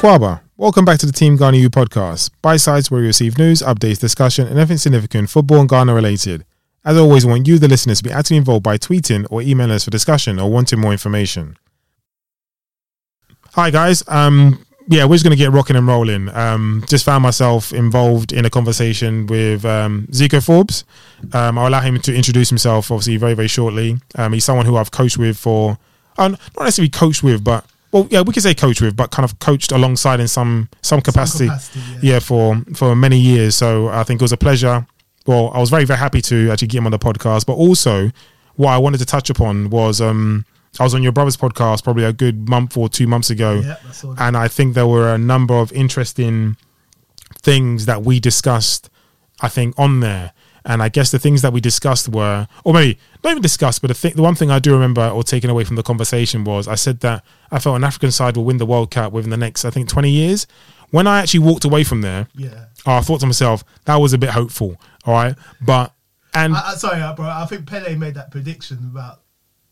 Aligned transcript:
Akwaba. 0.00 0.40
Welcome 0.56 0.86
back 0.86 0.98
to 1.00 1.06
the 1.06 1.12
Team 1.12 1.36
Ghana 1.36 1.58
U 1.58 1.68
podcast, 1.68 2.30
by 2.40 2.56
sites 2.56 2.90
where 2.90 3.02
you 3.02 3.08
receive 3.08 3.36
news, 3.36 3.60
updates, 3.60 4.00
discussion, 4.00 4.46
and 4.46 4.56
anything 4.56 4.78
significant 4.78 5.28
football 5.28 5.60
and 5.60 5.68
Ghana 5.68 5.92
related. 5.92 6.46
As 6.86 6.96
always, 6.96 7.26
we 7.26 7.32
want 7.32 7.46
you, 7.46 7.58
the 7.58 7.68
listeners, 7.68 7.98
to 7.98 8.04
be 8.04 8.10
actively 8.10 8.38
involved 8.38 8.62
by 8.62 8.78
tweeting 8.78 9.26
or 9.28 9.42
emailing 9.42 9.74
us 9.74 9.84
for 9.84 9.90
discussion 9.90 10.40
or 10.40 10.50
wanting 10.50 10.80
more 10.80 10.92
information. 10.92 11.58
Hi 13.52 13.68
guys, 13.68 14.02
um, 14.08 14.64
yeah, 14.88 15.04
we're 15.04 15.16
just 15.16 15.24
going 15.24 15.36
to 15.36 15.44
get 15.44 15.52
rocking 15.52 15.76
and 15.76 15.86
rolling. 15.86 16.30
Um, 16.30 16.82
just 16.88 17.04
found 17.04 17.22
myself 17.22 17.70
involved 17.70 18.32
in 18.32 18.46
a 18.46 18.50
conversation 18.50 19.26
with 19.26 19.66
um, 19.66 20.08
Zico 20.12 20.42
Forbes. 20.42 20.84
Um, 21.34 21.58
I'll 21.58 21.68
allow 21.68 21.82
him 21.82 22.00
to 22.00 22.16
introduce 22.16 22.48
himself, 22.48 22.90
obviously, 22.90 23.18
very, 23.18 23.34
very 23.34 23.48
shortly. 23.48 23.98
Um, 24.14 24.32
he's 24.32 24.46
someone 24.46 24.64
who 24.64 24.78
I've 24.78 24.92
coached 24.92 25.18
with 25.18 25.36
for, 25.36 25.76
uh, 26.16 26.28
not 26.28 26.40
necessarily 26.58 26.88
coached 26.88 27.22
with, 27.22 27.44
but 27.44 27.66
well, 27.92 28.06
yeah, 28.10 28.20
we 28.22 28.32
could 28.32 28.42
say 28.42 28.54
coach 28.54 28.80
with, 28.80 28.96
but 28.96 29.10
kind 29.10 29.24
of 29.24 29.38
coached 29.38 29.72
alongside 29.72 30.20
in 30.20 30.28
some 30.28 30.68
some 30.82 31.00
capacity. 31.00 31.46
Some 31.46 31.56
capacity, 31.56 31.80
yeah. 32.06 32.12
yeah, 32.14 32.18
for 32.20 32.62
for 32.74 32.94
many 32.94 33.18
years. 33.18 33.56
So 33.56 33.88
I 33.88 34.04
think 34.04 34.20
it 34.20 34.24
was 34.24 34.32
a 34.32 34.36
pleasure. 34.36 34.86
Well, 35.26 35.50
I 35.54 35.58
was 35.58 35.70
very 35.70 35.84
very 35.84 35.98
happy 35.98 36.20
to 36.22 36.50
actually 36.50 36.68
get 36.68 36.78
him 36.78 36.86
on 36.86 36.92
the 36.92 36.98
podcast, 36.98 37.46
but 37.46 37.54
also 37.54 38.10
what 38.56 38.70
I 38.70 38.78
wanted 38.78 38.98
to 38.98 39.06
touch 39.06 39.30
upon 39.30 39.70
was 39.70 40.00
um 40.00 40.44
I 40.78 40.84
was 40.84 40.94
on 40.94 41.02
your 41.02 41.12
brother's 41.12 41.36
podcast 41.36 41.82
probably 41.82 42.04
a 42.04 42.12
good 42.12 42.48
month 42.48 42.76
or 42.76 42.88
two 42.88 43.06
months 43.06 43.28
ago, 43.30 43.60
Yeah, 43.64 43.76
and 44.18 44.36
I 44.36 44.46
think 44.46 44.74
there 44.74 44.86
were 44.86 45.12
a 45.12 45.18
number 45.18 45.54
of 45.54 45.72
interesting 45.72 46.56
things 47.42 47.86
that 47.86 48.02
we 48.02 48.20
discussed. 48.20 48.88
I 49.40 49.48
think 49.48 49.74
on 49.78 50.00
there. 50.00 50.32
And 50.64 50.82
I 50.82 50.88
guess 50.90 51.10
the 51.10 51.18
things 51.18 51.40
that 51.42 51.52
we 51.52 51.60
discussed 51.60 52.08
were, 52.08 52.46
or 52.64 52.74
maybe 52.74 52.98
not 53.24 53.30
even 53.30 53.42
discussed, 53.42 53.80
but 53.80 53.88
the, 53.88 53.94
thing, 53.94 54.12
the 54.14 54.22
one 54.22 54.34
thing 54.34 54.50
I 54.50 54.58
do 54.58 54.72
remember 54.72 55.08
or 55.08 55.22
taken 55.22 55.48
away 55.50 55.64
from 55.64 55.76
the 55.76 55.82
conversation 55.82 56.44
was 56.44 56.68
I 56.68 56.74
said 56.74 57.00
that 57.00 57.24
I 57.50 57.58
felt 57.58 57.76
an 57.76 57.84
African 57.84 58.10
side 58.10 58.36
will 58.36 58.44
win 58.44 58.58
the 58.58 58.66
World 58.66 58.90
Cup 58.90 59.12
within 59.12 59.30
the 59.30 59.36
next, 59.38 59.64
I 59.64 59.70
think, 59.70 59.88
20 59.88 60.10
years. 60.10 60.46
When 60.90 61.06
I 61.06 61.20
actually 61.20 61.40
walked 61.40 61.64
away 61.64 61.84
from 61.84 62.00
there, 62.02 62.28
Yeah. 62.34 62.66
I 62.84 63.00
thought 63.00 63.20
to 63.20 63.26
myself, 63.26 63.64
that 63.86 63.96
was 63.96 64.12
a 64.12 64.18
bit 64.18 64.30
hopeful. 64.30 64.76
All 65.06 65.14
right. 65.14 65.34
But, 65.62 65.92
and 66.34 66.54
I, 66.54 66.72
I, 66.72 66.74
sorry, 66.74 67.00
uh, 67.00 67.14
bro. 67.14 67.26
I 67.26 67.46
think 67.46 67.66
Pele 67.66 67.94
made 67.96 68.14
that 68.14 68.30
prediction 68.30 68.78
about 68.92 69.20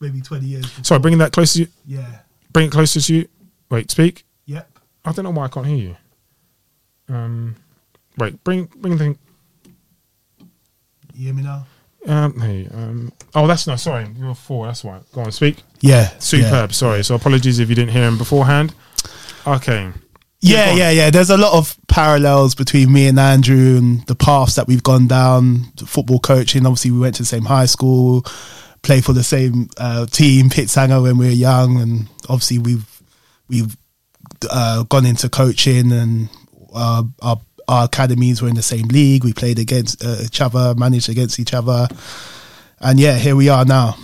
maybe 0.01 0.21
20 0.21 0.47
years. 0.47 0.63
Before. 0.65 0.85
sorry, 0.85 1.01
bringing 1.01 1.19
that 1.19 1.33
closer 1.33 1.55
to 1.55 1.59
you, 1.61 1.69
Yeah. 1.87 2.21
bring 2.53 2.67
it 2.67 2.73
closer 2.73 3.01
to 3.01 3.15
you. 3.15 3.29
Wait, 3.71 3.91
speak. 3.91 4.25
Yep. 4.47 4.71
I 5.05 5.13
don't 5.13 5.25
know 5.25 5.31
why 5.33 5.45
I 5.45 5.49
can't 5.49 5.67
hear 5.67 5.77
you. 5.77 5.97
Um, 7.09 7.57
wait, 8.17 8.43
bring, 8.45 8.65
bring 8.77 8.95
the 8.97 8.99
thing. 9.05 9.19
You 11.19 11.25
hear 11.25 11.35
me 11.35 11.43
now? 11.43 11.67
Um, 12.07 12.39
hey, 12.39 12.69
um, 12.73 13.13
oh, 13.35 13.49
that's 13.49 13.67
no, 13.67 13.75
sorry, 13.75 14.07
you're 14.17 14.37
four. 14.37 14.67
That's 14.67 14.85
why. 14.85 15.01
Go 15.13 15.23
on, 15.23 15.33
speak. 15.33 15.65
Yeah. 15.81 16.11
Superb. 16.21 16.73
Sorry. 16.73 17.03
So 17.03 17.17
apologies 17.17 17.59
if 17.59 17.69
you 17.69 17.75
didn't 17.75 17.91
hear 17.91 18.05
him 18.05 18.17
beforehand. 18.17 18.73
Okay. 19.45 19.91
Yeah, 20.41 20.73
yeah, 20.75 20.91
yeah. 20.91 21.11
There's 21.11 21.31
a 21.31 21.37
lot 21.37 21.55
of 21.55 21.77
parallels 21.89 22.55
between 22.55 22.93
me 22.93 23.09
and 23.09 23.19
Andrew 23.19 23.79
and 23.79 24.07
the 24.07 24.15
paths 24.15 24.55
that 24.55 24.69
we've 24.69 24.85
gone 24.85 25.09
down. 25.09 25.65
Football 25.85 26.21
coaching. 26.21 26.65
Obviously, 26.65 26.93
we 26.93 27.01
went 27.01 27.17
to 27.17 27.23
the 27.23 27.27
same 27.27 27.47
high 27.47 27.67
school, 27.67 28.25
played 28.83 29.05
for 29.05 29.13
the 29.13 29.25
same 29.25 29.71
uh, 29.77 30.07
team, 30.07 30.51
Pitshanger, 30.51 31.03
when 31.03 31.19
we 31.19 31.27
were 31.27 31.33
young, 31.33 31.81
and 31.81 32.09
obviously 32.29 32.61
we've 32.61 33.03
we've 33.49 33.77
uh, 34.49 34.85
gone 34.85 35.05
into 35.05 35.29
coaching, 35.29 35.91
and 35.91 36.29
uh, 36.73 37.03
our 37.21 37.41
our 37.69 37.85
academies 37.85 38.43
were 38.43 38.49
in 38.49 38.55
the 38.55 38.63
same 38.63 38.89
league. 38.89 39.25
We 39.25 39.33
played 39.33 39.59
against 39.59 40.05
uh, 40.05 40.17
each 40.23 40.41
other, 40.41 40.75
managed 40.77 41.09
against 41.09 41.39
each 41.39 41.55
other, 41.55 41.89
and 42.81 42.99
yeah, 42.99 43.17
here 43.17 43.37
we 43.37 43.49
are 43.49 43.65
now. 43.65 43.97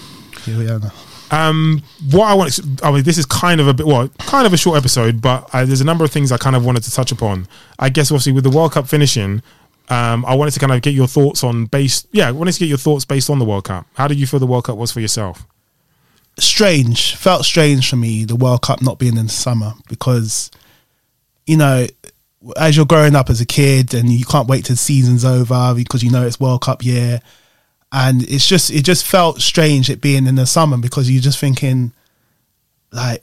Here 0.44 0.58
we 0.58 0.68
are 0.68 0.78
now. 0.78 0.92
Um, 1.30 1.82
what 2.10 2.28
I 2.28 2.34
want, 2.34 2.52
to, 2.52 2.78
I 2.82 2.92
mean, 2.92 3.02
this 3.02 3.18
is 3.18 3.26
kind 3.26 3.60
of 3.60 3.66
a 3.66 3.74
bit, 3.74 3.86
well, 3.86 4.08
kind 4.20 4.46
of 4.46 4.52
a 4.52 4.56
short 4.56 4.76
episode, 4.76 5.20
but 5.20 5.48
uh, 5.52 5.64
there's 5.64 5.80
a 5.80 5.84
number 5.84 6.04
of 6.04 6.12
things 6.12 6.30
I 6.30 6.36
kind 6.36 6.54
of 6.54 6.64
wanted 6.64 6.84
to 6.84 6.92
touch 6.92 7.10
upon. 7.10 7.48
I 7.78 7.88
guess, 7.88 8.10
obviously, 8.12 8.32
with 8.32 8.44
the 8.44 8.50
World 8.50 8.72
Cup 8.72 8.86
finishing, 8.86 9.42
um, 9.88 10.24
I 10.26 10.34
wanted 10.34 10.52
to 10.52 10.60
kind 10.60 10.72
of 10.72 10.82
get 10.82 10.94
your 10.94 11.08
thoughts 11.08 11.42
on 11.42 11.64
base. 11.64 12.06
Yeah, 12.12 12.28
I 12.28 12.32
wanted 12.32 12.52
to 12.52 12.60
get 12.60 12.68
your 12.68 12.78
thoughts 12.78 13.04
based 13.04 13.30
on 13.30 13.38
the 13.38 13.44
World 13.44 13.64
Cup. 13.64 13.86
How 13.94 14.06
did 14.06 14.20
you 14.20 14.26
feel 14.26 14.38
the 14.38 14.46
World 14.46 14.64
Cup 14.64 14.76
was 14.76 14.92
for 14.92 15.00
yourself? 15.00 15.46
strange 16.38 17.14
felt 17.14 17.44
strange 17.44 17.88
for 17.88 17.96
me 17.96 18.24
the 18.24 18.36
world 18.36 18.62
cup 18.62 18.82
not 18.82 18.98
being 18.98 19.16
in 19.16 19.26
the 19.26 19.32
summer 19.32 19.72
because 19.88 20.50
you 21.46 21.56
know 21.56 21.86
as 22.56 22.76
you're 22.76 22.86
growing 22.86 23.14
up 23.14 23.30
as 23.30 23.40
a 23.40 23.46
kid 23.46 23.94
and 23.94 24.10
you 24.10 24.24
can't 24.24 24.48
wait 24.48 24.64
till 24.64 24.74
the 24.74 24.78
season's 24.78 25.24
over 25.24 25.74
because 25.74 26.02
you 26.02 26.10
know 26.10 26.26
it's 26.26 26.40
world 26.40 26.62
cup 26.62 26.84
year. 26.84 27.20
And 27.92 28.22
it's 28.28 28.46
just 28.46 28.70
it 28.70 28.84
just 28.84 29.06
felt 29.06 29.40
strange 29.40 29.88
it 29.88 30.00
being 30.00 30.26
in 30.26 30.34
the 30.34 30.46
summer 30.46 30.76
because 30.76 31.10
you're 31.10 31.22
just 31.22 31.38
thinking 31.38 31.92
like 32.92 33.22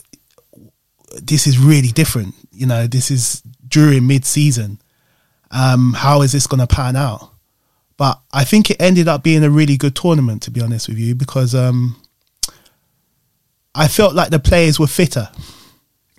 this 1.22 1.46
is 1.46 1.60
really 1.60 1.90
different. 1.90 2.36
You 2.52 2.66
know 2.68 2.88
this 2.88 3.12
is 3.12 3.42
during 3.68 4.08
mid-season. 4.08 4.80
Um 5.52 5.94
how 5.94 6.22
is 6.22 6.32
this 6.32 6.48
going 6.48 6.66
to 6.66 6.68
pan 6.68 6.96
out? 6.96 7.30
But 7.98 8.20
i 8.34 8.44
think 8.44 8.72
it 8.72 8.82
ended 8.82 9.08
up 9.08 9.24
being 9.24 9.44
a 9.44 9.50
really 9.50 9.78
good 9.78 9.96
tournament 9.96 10.42
to 10.44 10.52
be 10.52 10.62
honest 10.62 10.88
with 10.88 10.98
you 10.98 11.14
because 11.14 11.54
um 11.54 12.02
I 13.74 13.88
felt 13.88 14.16
like 14.16 14.32
the 14.32 14.40
players 14.40 14.80
were 14.80 14.88
fitter. 14.88 15.30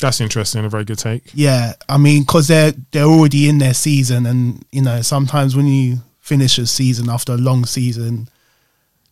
That's 0.03 0.21
interesting. 0.21 0.65
A 0.65 0.69
very 0.69 0.85
good 0.85 0.99
take. 0.99 1.31
Yeah, 1.33 1.75
I 1.89 1.97
mean, 1.97 2.23
because 2.23 2.49
they're 2.49 2.73
they're 2.91 3.05
already 3.05 3.49
in 3.49 3.59
their 3.59 3.73
season, 3.73 4.27
and 4.27 4.65
you 4.73 4.83
know, 4.83 5.01
sometimes 5.01 5.57
when 5.57 5.67
you 5.67 5.99
finish 6.21 6.59
a 6.59 6.67
season 6.67 7.09
after 7.09 7.33
a 7.33 7.37
long 7.37 7.65
season, 7.65 8.29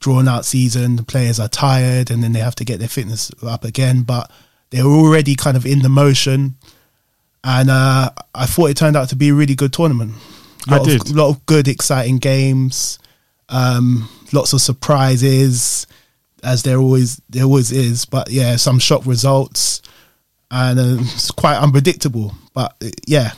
drawn 0.01 0.27
out 0.27 0.45
season, 0.45 0.97
the 0.97 1.05
players 1.05 1.39
are 1.39 1.49
tired, 1.49 2.11
and 2.11 2.25
then 2.25 2.33
they 2.33 2.41
have 2.41 2.57
to 2.57 2.65
get 2.65 2.81
their 2.81 2.89
fitness 2.89 3.31
up 3.43 3.65
again. 3.65 4.03
But 4.03 4.33
they're 4.71 4.85
already 4.85 5.37
kind 5.37 5.57
of 5.57 5.65
in 5.65 5.83
the 5.83 5.89
motion, 5.89 6.57
and 7.45 7.71
uh, 7.71 8.11
I 8.35 8.47
thought 8.47 8.71
it 8.71 8.77
turned 8.77 8.97
out 8.97 9.11
to 9.11 9.17
be 9.17 9.29
a 9.29 9.35
really 9.35 9.55
good 9.55 9.73
tournament. 9.73 10.15
I 10.69 10.79
Lot 10.79 10.87
did. 10.87 11.03
Of, 11.03 11.17
lot 11.17 11.31
of 11.31 11.47
good, 11.47 11.69
exciting 11.69 12.19
games, 12.19 12.99
um, 13.49 14.09
lots 14.33 14.53
of 14.53 14.61
surprises, 14.61 15.87
as 16.43 16.65
there 16.65 16.79
always 16.79 17.23
there 17.31 17.45
always 17.45 17.71
is. 17.71 18.07
But 18.07 18.31
yeah, 18.31 18.57
some 18.57 18.81
shock 18.81 19.07
results, 19.07 19.83
and 20.51 20.79
uh, 20.79 20.97
it's 21.01 21.31
quite 21.31 21.57
unpredictable. 21.57 22.35
But 22.55 22.77
uh, 22.83 22.91
yeah, 23.07 23.33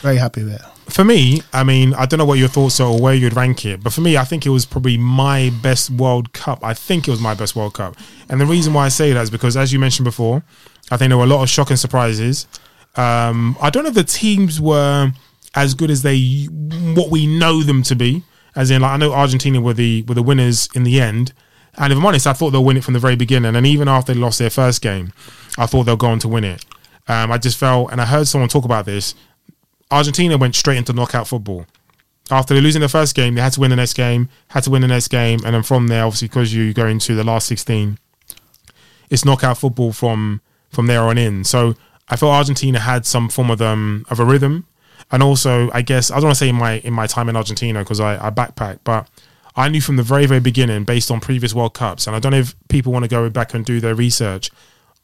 very 0.00 0.16
happy 0.16 0.44
with 0.44 0.54
it. 0.54 0.62
For 0.92 1.04
me, 1.04 1.42
I 1.52 1.64
mean, 1.64 1.92
I 1.94 2.06
don't 2.06 2.18
know 2.18 2.24
what 2.24 2.38
your 2.38 2.48
thoughts 2.48 2.80
are 2.80 2.88
or 2.88 2.98
where 2.98 3.14
you'd 3.14 3.36
rank 3.36 3.66
it, 3.66 3.82
but 3.82 3.92
for 3.92 4.00
me, 4.00 4.16
I 4.16 4.24
think 4.24 4.46
it 4.46 4.50
was 4.50 4.64
probably 4.64 4.96
my 4.96 5.50
best 5.62 5.90
World 5.90 6.32
Cup. 6.32 6.64
I 6.64 6.72
think 6.72 7.06
it 7.06 7.10
was 7.10 7.20
my 7.20 7.34
best 7.34 7.54
World 7.54 7.74
Cup. 7.74 7.94
And 8.30 8.40
the 8.40 8.46
reason 8.46 8.72
why 8.72 8.86
I 8.86 8.88
say 8.88 9.12
that 9.12 9.22
is 9.22 9.30
because, 9.30 9.56
as 9.56 9.70
you 9.72 9.78
mentioned 9.78 10.04
before, 10.04 10.42
I 10.90 10.96
think 10.96 11.10
there 11.10 11.18
were 11.18 11.24
a 11.24 11.28
lot 11.28 11.42
of 11.42 11.50
shocking 11.50 11.76
surprises. 11.76 12.46
Um, 12.96 13.56
I 13.60 13.68
don't 13.68 13.82
know 13.82 13.90
if 13.90 13.94
the 13.94 14.04
teams 14.04 14.60
were 14.60 15.12
as 15.54 15.74
good 15.74 15.90
as 15.90 16.02
they 16.02 16.44
what 16.94 17.10
we 17.10 17.26
know 17.26 17.62
them 17.62 17.82
to 17.84 17.94
be. 17.94 18.22
As 18.56 18.70
in, 18.70 18.82
like 18.82 18.92
I 18.92 18.96
know 18.96 19.12
Argentina 19.12 19.60
were 19.60 19.74
the 19.74 20.02
were 20.08 20.14
the 20.14 20.22
winners 20.22 20.68
in 20.74 20.84
the 20.84 21.00
end, 21.00 21.32
and 21.78 21.92
if 21.92 21.98
I'm 21.98 22.04
honest, 22.06 22.26
I 22.26 22.32
thought 22.32 22.50
they'll 22.50 22.64
win 22.64 22.76
it 22.76 22.84
from 22.84 22.94
the 22.94 23.00
very 23.00 23.16
beginning. 23.16 23.54
And 23.56 23.66
even 23.66 23.88
after 23.88 24.12
they 24.12 24.20
lost 24.20 24.38
their 24.38 24.50
first 24.50 24.82
game, 24.82 25.12
I 25.56 25.66
thought 25.66 25.84
they'll 25.84 25.96
go 25.96 26.08
on 26.08 26.18
to 26.20 26.28
win 26.28 26.44
it. 26.44 26.64
Um, 27.06 27.32
I 27.32 27.38
just 27.38 27.56
felt, 27.56 27.90
and 27.90 28.00
I 28.00 28.04
heard 28.04 28.28
someone 28.28 28.48
talk 28.48 28.64
about 28.64 28.84
this. 28.84 29.14
Argentina 29.90 30.36
went 30.36 30.54
straight 30.54 30.76
into 30.76 30.92
knockout 30.92 31.26
football. 31.28 31.66
After 32.30 32.54
losing 32.54 32.82
the 32.82 32.88
first 32.88 33.14
game, 33.14 33.34
they 33.34 33.40
had 33.40 33.54
to 33.54 33.60
win 33.60 33.70
the 33.70 33.76
next 33.76 33.94
game, 33.94 34.28
had 34.48 34.64
to 34.64 34.70
win 34.70 34.82
the 34.82 34.88
next 34.88 35.08
game, 35.08 35.40
and 35.46 35.54
then 35.54 35.62
from 35.62 35.88
there, 35.88 36.04
obviously, 36.04 36.28
because 36.28 36.52
you 36.52 36.74
go 36.74 36.86
into 36.86 37.14
the 37.14 37.24
last 37.24 37.46
sixteen, 37.46 37.98
it's 39.08 39.24
knockout 39.24 39.56
football 39.56 39.92
from 39.92 40.42
from 40.68 40.88
there 40.88 41.00
on 41.00 41.16
in. 41.16 41.42
So 41.44 41.74
I 42.10 42.16
felt 42.16 42.32
Argentina 42.32 42.80
had 42.80 43.06
some 43.06 43.30
form 43.30 43.50
of 43.50 43.62
um 43.62 44.04
of 44.10 44.20
a 44.20 44.26
rhythm, 44.26 44.66
and 45.10 45.22
also 45.22 45.70
I 45.72 45.80
guess 45.80 46.10
I 46.10 46.16
don't 46.16 46.24
want 46.24 46.36
to 46.36 46.38
say 46.38 46.50
in 46.50 46.56
my 46.56 46.80
in 46.80 46.92
my 46.92 47.06
time 47.06 47.30
in 47.30 47.36
Argentina 47.36 47.78
because 47.78 47.98
I, 47.98 48.26
I 48.26 48.30
backpacked, 48.30 48.80
but 48.84 49.08
I 49.56 49.68
knew 49.68 49.80
from 49.80 49.96
the 49.96 50.02
very 50.02 50.26
very 50.26 50.40
beginning, 50.40 50.84
based 50.84 51.10
on 51.10 51.20
previous 51.20 51.54
World 51.54 51.74
Cups, 51.74 52.06
and 52.06 52.14
I 52.14 52.20
don't 52.20 52.32
know 52.32 52.38
if 52.38 52.54
people 52.68 52.92
want 52.92 53.04
to 53.04 53.08
go 53.08 53.28
back 53.30 53.54
and 53.54 53.64
do 53.64 53.80
their 53.80 53.94
research. 53.94 54.50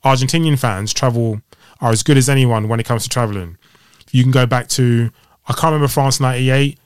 Argentinian 0.05 0.59
fans 0.59 0.93
travel 0.93 1.41
are 1.81 1.91
as 1.91 2.03
good 2.03 2.17
as 2.17 2.29
anyone 2.29 2.69
when 2.69 2.79
it 2.81 2.87
comes 2.87 3.03
to 3.05 3.09
traveling. 3.09 3.57
You 4.13 4.23
can 4.23 4.33
go 4.33 4.47
back 4.47 4.69
to 4.69 5.11
I 5.49 5.53
can't 5.53 5.73
remember 5.73 5.89
France 5.89 6.21
'98, 6.21 6.79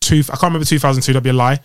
two 0.00 0.20
I 0.20 0.36
can't 0.36 0.42
remember 0.44 0.64
2002. 0.64 1.12
That'd 1.12 1.22
be 1.24 1.30
a 1.30 1.32
lie. 1.32 1.60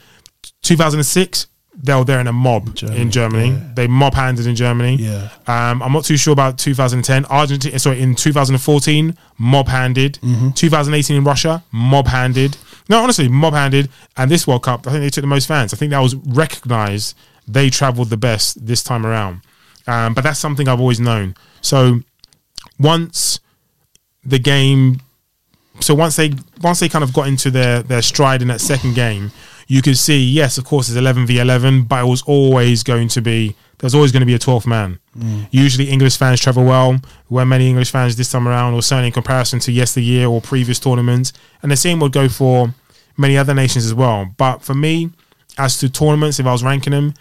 2006, 0.63 1.48
they 1.75 1.94
were 1.95 2.04
there 2.04 2.19
in 2.19 2.27
a 2.27 2.33
mob 2.33 2.75
Germany, 2.75 3.01
in 3.01 3.12
Germany. 3.12 3.50
yeah. 3.50 3.71
They 3.75 3.88
mob 3.88 4.13
handed 4.13 4.45
in 4.45 4.56
Germany. 4.56 4.95
Yeah. 4.98 5.30
Um, 5.48 5.81
I'm 5.81 5.92
not 5.92 6.06
too 6.06 6.18
sure 6.18 6.33
about 6.33 6.57
2010. 6.57 7.25
Argentina, 7.25 7.80
sorry, 7.80 8.01
in 8.01 8.16
2014, 8.16 9.18
mob 9.38 9.68
handed. 9.68 10.19
Mm-hmm. 10.21 10.51
2018 10.51 11.18
in 11.18 11.24
Russia, 11.24 11.63
mob 11.71 12.07
handed. 12.07 12.57
No, 12.89 13.01
honestly, 13.01 13.27
mob 13.27 13.53
handed. 13.53 13.89
And 14.18 14.30
this 14.30 14.45
World 14.45 14.63
Cup, 14.63 14.88
I 14.88 14.91
think 14.91 15.03
they 15.03 15.09
took 15.09 15.24
the 15.24 15.27
most 15.27 15.47
fans. 15.47 15.74
I 15.74 15.77
think 15.77 15.91
that 15.91 16.00
was 16.00 16.15
recognized. 16.15 17.15
They 17.47 17.69
traveled 17.69 18.09
the 18.09 18.18
best 18.18 18.65
this 18.65 18.83
time 18.83 19.06
around. 19.06 19.41
Um, 19.88 20.13
but 20.13 20.24
that's 20.24 20.39
something 20.39 20.68
I've 20.68 20.80
always 20.80 21.00
known. 21.00 21.35
So 21.62 22.01
once 22.80 23.39
the 24.24 24.39
game, 24.39 25.01
so 25.80 25.94
once 25.94 26.15
they 26.15 26.33
once 26.62 26.80
they 26.80 26.89
kind 26.89 27.03
of 27.03 27.13
got 27.13 27.27
into 27.27 27.51
their 27.51 27.83
their 27.83 28.01
stride 28.01 28.41
in 28.41 28.47
that 28.47 28.62
second 28.62 28.95
game, 28.95 29.31
you 29.68 29.81
could 29.81 29.97
see 29.97 30.24
yes, 30.24 30.57
of 30.57 30.65
course, 30.65 30.88
it's 30.88 30.97
eleven 30.97 31.25
v 31.25 31.39
eleven, 31.39 31.83
but 31.83 32.03
it 32.03 32.07
was 32.07 32.21
always 32.24 32.83
going 32.83 33.07
to 33.09 33.21
be 33.21 33.56
there's 33.83 33.94
always 33.94 34.13
going 34.13 34.21
to 34.21 34.25
be 34.25 34.33
a 34.33 34.39
12th 34.39 34.65
man. 34.65 34.97
Mm. 35.19 35.45
Usually, 35.51 35.89
English 35.89 36.15
fans 36.15 36.39
travel 36.39 36.63
well. 36.63 37.01
Where 37.27 37.45
many 37.45 37.68
English 37.68 37.91
fans 37.91 38.15
this 38.15 38.31
time 38.31 38.47
around, 38.47 38.75
or 38.75 38.81
certainly 38.81 39.07
in 39.07 39.13
comparison 39.13 39.59
to 39.59 39.74
yesteryear 39.74 40.27
or 40.27 40.39
previous 40.39 40.80
tournaments, 40.80 41.33
and 41.62 41.69
the 41.69 41.75
same 41.75 42.00
would 42.00 42.13
go 42.13 42.30
for 42.30 42.74
many 43.18 43.38
other 43.38 43.53
nations 43.53 43.85
as 43.85 43.94
well. 43.94 44.25
But 44.38 44.62
for 44.63 44.74
me, 44.74 45.09
as 45.57 45.77
to 45.80 45.89
tournaments, 45.89 46.39
if 46.39 46.45
I 46.45 46.53
was 46.53 46.63
ranking 46.63 46.91
them, 46.91 47.13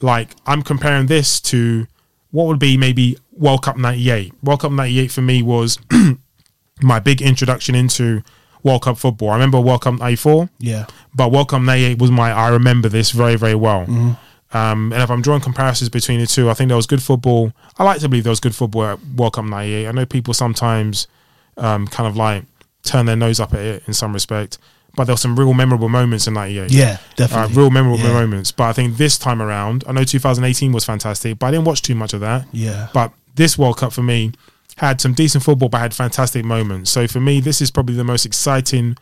like 0.00 0.34
I'm 0.46 0.62
comparing 0.62 1.06
this 1.06 1.40
to 1.42 1.86
what 2.32 2.48
would 2.48 2.58
be 2.58 2.76
maybe 2.76 3.16
World 3.30 3.62
Cup 3.62 3.76
98. 3.76 4.32
World 4.42 4.62
Cup 4.62 4.72
98 4.72 5.12
for 5.12 5.22
me 5.22 5.42
was 5.42 5.78
my 6.82 6.98
big 6.98 7.22
introduction 7.22 7.76
into 7.76 8.22
World 8.64 8.82
Cup 8.82 8.98
football. 8.98 9.30
I 9.30 9.34
remember 9.34 9.60
World 9.60 9.82
Cup 9.82 9.98
94, 10.00 10.48
Yeah. 10.58 10.86
but 11.14 11.30
World 11.30 11.50
Cup 11.50 11.62
98 11.62 11.98
was 12.00 12.10
my, 12.10 12.32
I 12.32 12.48
remember 12.48 12.88
this 12.88 13.12
very, 13.12 13.36
very 13.36 13.54
well. 13.54 13.82
Mm-hmm. 13.82 14.12
Um, 14.54 14.92
and 14.92 15.02
if 15.02 15.10
I'm 15.10 15.20
drawing 15.20 15.40
comparisons 15.40 15.88
between 15.90 16.20
the 16.20 16.26
two, 16.26 16.48
I 16.48 16.54
think 16.54 16.68
there 16.68 16.76
was 16.76 16.86
good 16.86 17.02
football. 17.02 17.52
I 17.78 17.84
like 17.84 18.00
to 18.00 18.08
believe 18.08 18.24
there 18.24 18.30
was 18.30 18.40
good 18.40 18.54
football 18.54 18.84
at 18.84 18.98
World 19.16 19.34
Cup 19.34 19.44
98. 19.44 19.88
I 19.88 19.90
know 19.92 20.06
people 20.06 20.32
sometimes 20.32 21.08
um, 21.56 21.86
kind 21.88 22.08
of 22.08 22.16
like 22.16 22.44
turn 22.84 23.06
their 23.06 23.16
nose 23.16 23.40
up 23.40 23.52
at 23.52 23.60
it 23.60 23.82
in 23.86 23.94
some 23.94 24.12
respect, 24.12 24.58
but 24.94 25.04
there 25.04 25.12
were 25.14 25.18
some 25.18 25.36
real 25.36 25.54
memorable 25.54 25.88
moments 25.88 26.26
in 26.28 26.34
98 26.34 26.70
Yeah, 26.70 26.84
uh, 26.84 26.96
definitely. 27.16 27.56
real 27.56 27.70
memorable 27.70 27.98
Yeah. 28.04 28.12
moments. 28.12 28.52
But 28.52 28.64
I 28.64 28.72
think 28.72 28.96
this 28.96 29.18
time 29.18 29.42
around, 29.42 29.82
I 29.88 29.92
know 29.92 30.04
2018 30.04 30.70
was 30.72 30.84
fantastic, 30.84 31.38
but 31.38 31.46
I 31.46 31.50
didn't 31.50 31.64
watch 31.64 31.82
too 31.82 31.94
much 31.96 32.12
of 32.14 32.20
that. 32.20 32.46
Yeah. 32.52 32.88
But 32.94 33.12
this 33.34 33.58
World 33.58 33.78
Cup 33.78 33.92
for 33.92 34.02
me 34.04 34.32
had 34.76 35.00
some 35.00 35.14
decent 35.14 35.42
football, 35.42 35.68
but 35.68 35.78
had 35.78 35.94
fantastic 35.94 36.44
moments. 36.44 36.90
So 36.90 37.08
for 37.08 37.20
me, 37.20 37.40
this 37.40 37.60
is 37.60 37.70
probably 37.72 37.96
the 37.96 38.04
most 38.04 38.24
exciting 38.26 38.96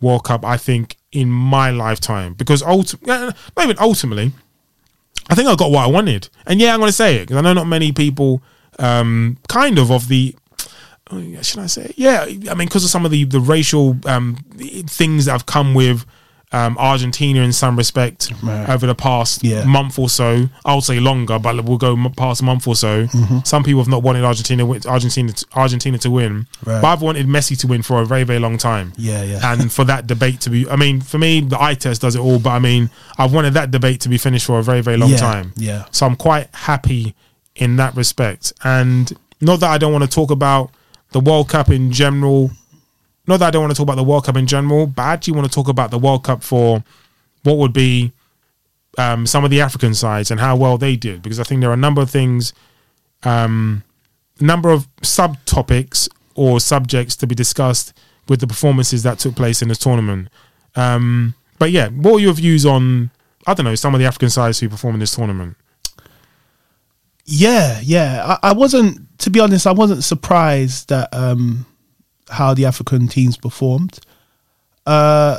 World 0.00 0.24
Cup 0.24 0.44
I 0.44 0.56
think 0.56 0.96
in 1.12 1.30
my 1.30 1.70
lifetime 1.70 2.34
because 2.34 2.62
ultimately, 2.62 3.08
not 3.56 3.64
even 3.64 3.76
ultimately, 3.78 4.32
I 5.30 5.34
think 5.34 5.48
I 5.48 5.54
got 5.54 5.70
what 5.70 5.84
I 5.84 5.86
wanted. 5.86 6.28
And 6.46 6.60
yeah, 6.60 6.74
I'm 6.74 6.80
going 6.80 6.88
to 6.88 6.92
say 6.92 7.16
it 7.16 7.20
because 7.22 7.36
I 7.36 7.40
know 7.40 7.52
not 7.52 7.66
many 7.66 7.92
people, 7.92 8.42
um, 8.78 9.38
kind 9.48 9.78
of 9.78 9.90
of 9.90 10.08
the. 10.08 10.34
oh, 11.10 11.42
Should 11.42 11.60
I 11.60 11.66
say? 11.66 11.84
it? 11.86 11.94
Yeah, 11.96 12.22
I 12.24 12.54
mean, 12.54 12.68
because 12.68 12.84
of 12.84 12.90
some 12.90 13.04
of 13.04 13.10
the 13.10 13.24
the 13.24 13.40
racial 13.40 13.96
um, 14.06 14.36
things 14.86 15.24
that 15.26 15.32
have 15.32 15.46
come 15.46 15.74
with 15.74 16.04
um, 16.54 16.76
Argentina 16.78 17.40
in 17.40 17.52
some 17.52 17.74
respect 17.76 18.30
Right. 18.42 18.68
over 18.68 18.86
the 18.86 18.94
past 18.94 19.42
Yeah. 19.42 19.64
month 19.64 19.98
or 19.98 20.08
so. 20.08 20.48
I'll 20.64 20.80
say 20.90 21.00
longer, 21.00 21.38
but 21.38 21.64
we'll 21.64 21.78
go 21.78 21.92
m- 21.94 22.12
past 22.16 22.42
a 22.42 22.44
month 22.44 22.68
or 22.68 22.76
so. 22.76 23.06
Mm-hmm. 23.06 23.38
Some 23.44 23.62
people 23.64 23.80
have 23.80 23.88
not 23.88 24.02
wanted 24.02 24.22
Argentina, 24.24 24.62
Argentina, 24.86 25.32
to, 25.32 25.46
Argentina 25.56 25.98
to 25.98 26.10
win, 26.10 26.46
Right. 26.64 26.80
but 26.80 26.88
I've 26.92 27.02
wanted 27.02 27.26
Messi 27.26 27.58
to 27.58 27.66
win 27.66 27.82
for 27.82 28.00
a 28.00 28.06
very, 28.06 28.22
very 28.24 28.38
long 28.38 28.56
time 28.56 28.92
Yeah, 28.96 29.22
yeah. 29.24 29.40
and 29.52 29.72
for 29.76 29.84
that 29.84 30.06
debate 30.06 30.40
to 30.42 30.50
be 30.50 30.68
i 30.70 30.76
mean 30.76 31.00
for 31.00 31.18
me 31.18 31.40
the 31.40 31.60
eye 31.60 31.74
test 31.74 32.00
does 32.02 32.14
it 32.14 32.20
all 32.20 32.38
but 32.38 32.50
i 32.50 32.58
mean 32.58 32.88
i've 33.18 33.32
wanted 33.32 33.54
that 33.54 33.70
debate 33.70 34.00
to 34.02 34.08
be 34.08 34.18
finished 34.18 34.46
for 34.46 34.58
a 34.58 34.62
very 34.62 34.80
very 34.80 34.96
long 34.96 35.10
yeah, 35.10 35.16
time 35.30 35.52
Yeah. 35.56 35.84
so 35.90 36.06
i'm 36.06 36.16
quite 36.16 36.48
happy 36.54 37.14
in 37.56 37.76
that 37.76 37.94
respect 37.96 38.52
and 38.64 39.12
not 39.40 39.60
that 39.60 39.70
i 39.70 39.78
don't 39.78 39.92
want 39.92 40.04
to 40.04 40.10
talk 40.10 40.30
about 40.30 40.70
the 41.12 41.20
world 41.20 41.48
cup 41.48 41.68
in 41.70 41.90
general 41.92 42.50
not 43.26 43.38
that 43.38 43.48
i 43.48 43.50
don't 43.50 43.62
want 43.62 43.72
to 43.72 43.76
talk 43.76 43.84
about 43.84 43.96
the 43.96 44.04
world 44.04 44.24
cup 44.24 44.36
in 44.36 44.46
general 44.46 44.86
but 44.86 45.02
i 45.02 45.12
actually 45.12 45.34
want 45.34 45.46
to 45.46 45.54
talk 45.54 45.68
about 45.68 45.90
the 45.90 45.98
world 45.98 46.24
cup 46.24 46.42
for 46.42 46.82
what 47.42 47.58
would 47.58 47.72
be 47.72 48.12
um, 48.96 49.26
some 49.26 49.44
of 49.44 49.50
the 49.50 49.60
african 49.60 49.94
sides 49.94 50.30
and 50.30 50.40
how 50.40 50.54
well 50.56 50.78
they 50.78 50.96
did 50.96 51.22
because 51.22 51.40
i 51.40 51.42
think 51.42 51.60
there 51.60 51.70
are 51.70 51.74
a 51.74 51.76
number 51.76 52.00
of 52.00 52.10
things 52.10 52.52
um, 53.24 53.82
number 54.40 54.70
of 54.70 54.86
subtopics 54.96 56.08
or 56.34 56.60
subjects 56.60 57.16
to 57.16 57.26
be 57.26 57.34
discussed 57.34 57.92
with 58.28 58.40
the 58.40 58.46
performances 58.46 59.02
that 59.02 59.18
took 59.18 59.34
place 59.36 59.62
in 59.62 59.68
this 59.68 59.78
tournament. 59.78 60.28
Um, 60.74 61.34
but 61.58 61.70
yeah, 61.70 61.88
what 61.88 62.14
are 62.14 62.20
your 62.20 62.32
views 62.32 62.66
on 62.66 63.10
I 63.46 63.54
don't 63.54 63.64
know 63.64 63.74
some 63.74 63.94
of 63.94 64.00
the 64.00 64.06
African 64.06 64.30
sides 64.30 64.58
who 64.58 64.68
perform 64.68 64.94
in 64.94 65.00
this 65.00 65.14
tournament? 65.14 65.56
Yeah, 67.26 67.80
yeah. 67.82 68.38
I, 68.42 68.50
I 68.50 68.52
wasn't, 68.52 69.18
to 69.20 69.30
be 69.30 69.40
honest, 69.40 69.66
I 69.66 69.72
wasn't 69.72 70.04
surprised 70.04 70.88
that 70.88 71.12
um, 71.12 71.66
how 72.28 72.54
the 72.54 72.64
African 72.66 73.08
teams 73.08 73.36
performed. 73.36 73.98
Uh, 74.86 75.38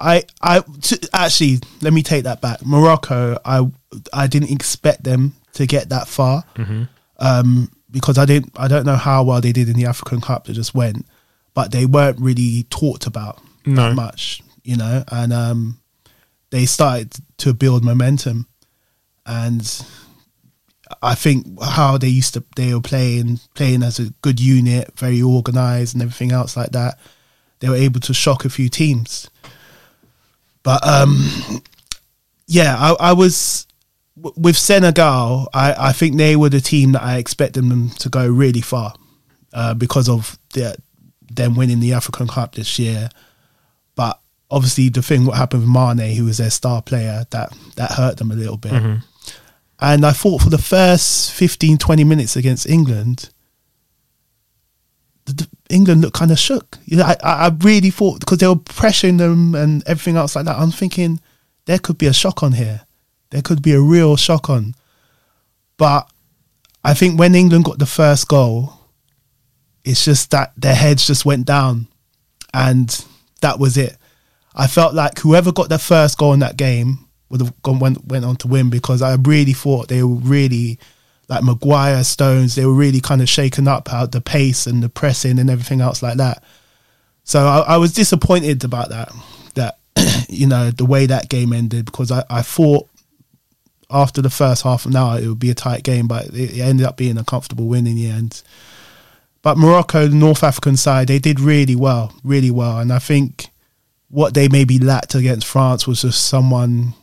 I, 0.00 0.24
I 0.42 0.62
t- 0.82 0.98
actually 1.12 1.58
let 1.80 1.92
me 1.92 2.02
take 2.02 2.24
that 2.24 2.40
back. 2.40 2.64
Morocco, 2.66 3.38
I, 3.44 3.66
I 4.12 4.26
didn't 4.26 4.50
expect 4.50 5.04
them 5.04 5.34
to 5.54 5.66
get 5.66 5.88
that 5.90 6.08
far, 6.08 6.44
um, 7.18 7.70
because 7.90 8.18
I 8.18 8.24
didn't, 8.24 8.52
I 8.56 8.66
don't 8.68 8.84
know 8.86 8.96
how 8.96 9.22
well 9.22 9.40
they 9.40 9.52
did 9.52 9.68
in 9.68 9.76
the 9.76 9.86
African 9.86 10.20
Cup 10.20 10.44
that 10.46 10.54
just 10.54 10.74
went, 10.74 11.06
but 11.54 11.70
they 11.70 11.86
weren't 11.86 12.18
really 12.20 12.64
talked 12.70 13.06
about 13.06 13.40
No. 13.64 13.88
that 13.90 13.94
much, 13.94 14.42
you 14.64 14.76
know, 14.76 15.04
and 15.12 15.32
um, 15.32 15.78
they 16.50 16.66
started 16.66 17.14
to 17.38 17.54
build 17.54 17.84
momentum, 17.84 18.48
and 19.26 19.62
I 21.02 21.14
think 21.14 21.46
how 21.62 21.98
they 21.98 22.08
used 22.08 22.34
to 22.34 22.44
they 22.56 22.74
were 22.74 22.80
playing 22.80 23.40
playing 23.54 23.82
as 23.82 23.98
a 23.98 24.10
good 24.22 24.40
unit, 24.40 24.96
very 24.98 25.22
organized 25.22 25.94
and 25.94 26.02
everything 26.02 26.32
else 26.32 26.56
like 26.56 26.70
that. 26.70 26.98
They 27.60 27.68
were 27.68 27.76
able 27.76 28.00
to 28.00 28.14
shock 28.14 28.44
a 28.44 28.50
few 28.50 28.68
teams. 28.68 29.28
But 30.62 30.86
um 30.86 31.28
yeah, 32.46 32.76
I, 32.78 33.10
I 33.10 33.12
was 33.12 33.66
with 34.16 34.56
Senegal. 34.56 35.48
I, 35.54 35.88
I 35.88 35.92
think 35.92 36.16
they 36.16 36.36
were 36.36 36.48
the 36.48 36.60
team 36.60 36.92
that 36.92 37.02
I 37.02 37.18
expected 37.18 37.68
them 37.68 37.90
to 37.90 38.08
go 38.08 38.28
really 38.28 38.60
far 38.60 38.94
uh, 39.52 39.74
because 39.74 40.08
of 40.08 40.38
their, 40.52 40.74
them 41.32 41.56
winning 41.56 41.80
the 41.80 41.94
African 41.94 42.28
Cup 42.28 42.54
this 42.54 42.78
year. 42.78 43.08
But 43.96 44.20
obviously, 44.50 44.88
the 44.88 45.02
thing 45.02 45.24
what 45.24 45.36
happened 45.36 45.62
with 45.62 45.70
Mane, 45.70 46.14
who 46.14 46.26
was 46.26 46.38
their 46.38 46.50
star 46.50 46.82
player, 46.82 47.24
that 47.30 47.52
that 47.76 47.92
hurt 47.92 48.18
them 48.18 48.30
a 48.30 48.34
little 48.34 48.56
bit. 48.56 48.72
And 49.80 50.06
I 50.06 50.12
thought 50.12 50.42
for 50.42 50.50
the 50.50 50.58
first 50.58 51.32
15, 51.32 51.78
20 51.78 52.04
minutes 52.04 52.36
against 52.36 52.68
England, 52.68 53.30
England 55.70 56.02
looked 56.02 56.16
kind 56.16 56.30
of 56.30 56.38
shook. 56.38 56.78
You 56.84 56.98
know, 56.98 57.04
I, 57.04 57.16
I 57.22 57.46
I 57.46 57.50
really 57.60 57.90
thought 57.90 58.20
because 58.20 58.38
they 58.38 58.46
were 58.46 58.56
pressuring 58.56 59.18
them 59.18 59.54
and 59.54 59.82
everything 59.86 60.16
else 60.16 60.36
like 60.36 60.44
that. 60.44 60.58
I'm 60.58 60.70
thinking 60.70 61.20
there 61.64 61.78
could 61.78 61.98
be 61.98 62.06
a 62.06 62.12
shock 62.12 62.42
on 62.42 62.52
here. 62.52 62.82
There 63.30 63.42
could 63.42 63.62
be 63.62 63.72
a 63.72 63.80
real 63.80 64.16
shock 64.16 64.50
on. 64.50 64.74
But 65.76 66.10
I 66.84 66.94
think 66.94 67.18
when 67.18 67.34
England 67.34 67.64
got 67.64 67.78
the 67.78 67.86
first 67.86 68.28
goal, 68.28 68.74
it's 69.84 70.04
just 70.04 70.30
that 70.30 70.52
their 70.56 70.74
heads 70.74 71.06
just 71.06 71.24
went 71.24 71.46
down, 71.46 71.88
and 72.52 73.04
that 73.40 73.58
was 73.58 73.76
it. 73.76 73.96
I 74.54 74.66
felt 74.66 74.94
like 74.94 75.18
whoever 75.18 75.50
got 75.50 75.68
their 75.68 75.78
first 75.78 76.16
goal 76.18 76.32
in 76.32 76.40
that 76.40 76.56
game 76.56 77.03
would 77.34 77.42
have 77.42 77.62
gone 77.62 77.80
went, 77.80 78.06
went 78.06 78.24
on 78.24 78.36
to 78.36 78.46
win 78.46 78.70
because 78.70 79.02
I 79.02 79.16
really 79.16 79.54
thought 79.54 79.88
they 79.88 80.04
were 80.04 80.14
really 80.14 80.78
like 81.28 81.42
Maguire, 81.42 82.04
Stones. 82.04 82.54
They 82.54 82.64
were 82.64 82.72
really 82.72 83.00
kind 83.00 83.20
of 83.20 83.28
shaken 83.28 83.66
up 83.66 83.92
out 83.92 84.12
the 84.12 84.20
pace 84.20 84.68
and 84.68 84.80
the 84.80 84.88
pressing 84.88 85.40
and 85.40 85.50
everything 85.50 85.80
else 85.80 86.00
like 86.00 86.18
that. 86.18 86.44
So 87.24 87.44
I, 87.44 87.74
I 87.74 87.76
was 87.78 87.92
disappointed 87.92 88.62
about 88.62 88.90
that. 88.90 89.12
That 89.54 89.78
you 90.28 90.46
know 90.46 90.70
the 90.70 90.84
way 90.84 91.06
that 91.06 91.28
game 91.28 91.52
ended 91.52 91.86
because 91.86 92.12
I, 92.12 92.22
I 92.30 92.42
thought 92.42 92.88
after 93.90 94.22
the 94.22 94.30
first 94.30 94.62
half 94.62 94.86
an 94.86 94.94
hour 94.94 95.18
it 95.18 95.26
would 95.26 95.40
be 95.40 95.50
a 95.50 95.54
tight 95.54 95.82
game, 95.82 96.06
but 96.06 96.26
it, 96.26 96.56
it 96.56 96.60
ended 96.60 96.86
up 96.86 96.96
being 96.96 97.18
a 97.18 97.24
comfortable 97.24 97.66
win 97.66 97.88
in 97.88 97.96
the 97.96 98.06
end. 98.06 98.44
But 99.42 99.58
Morocco, 99.58 100.06
the 100.06 100.14
North 100.14 100.44
African 100.44 100.76
side, 100.76 101.08
they 101.08 101.18
did 101.18 101.40
really 101.40 101.74
well, 101.74 102.14
really 102.22 102.52
well, 102.52 102.78
and 102.78 102.92
I 102.92 103.00
think 103.00 103.50
what 104.08 104.32
they 104.32 104.46
maybe 104.46 104.78
lacked 104.78 105.16
against 105.16 105.44
France 105.44 105.88
was 105.88 106.02
just 106.02 106.26
someone, 106.26 106.94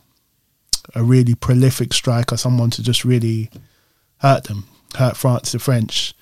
a 0.94 1.02
really 1.02 1.34
prolific 1.34 1.92
striker, 1.92 2.36
someone 2.36 2.70
to 2.70 2.82
just 2.82 3.04
really 3.04 3.50
hurt 4.18 4.44
them, 4.44 4.66
hurt 4.96 5.16
France, 5.16 5.52
the 5.52 5.58
French. 5.58 6.14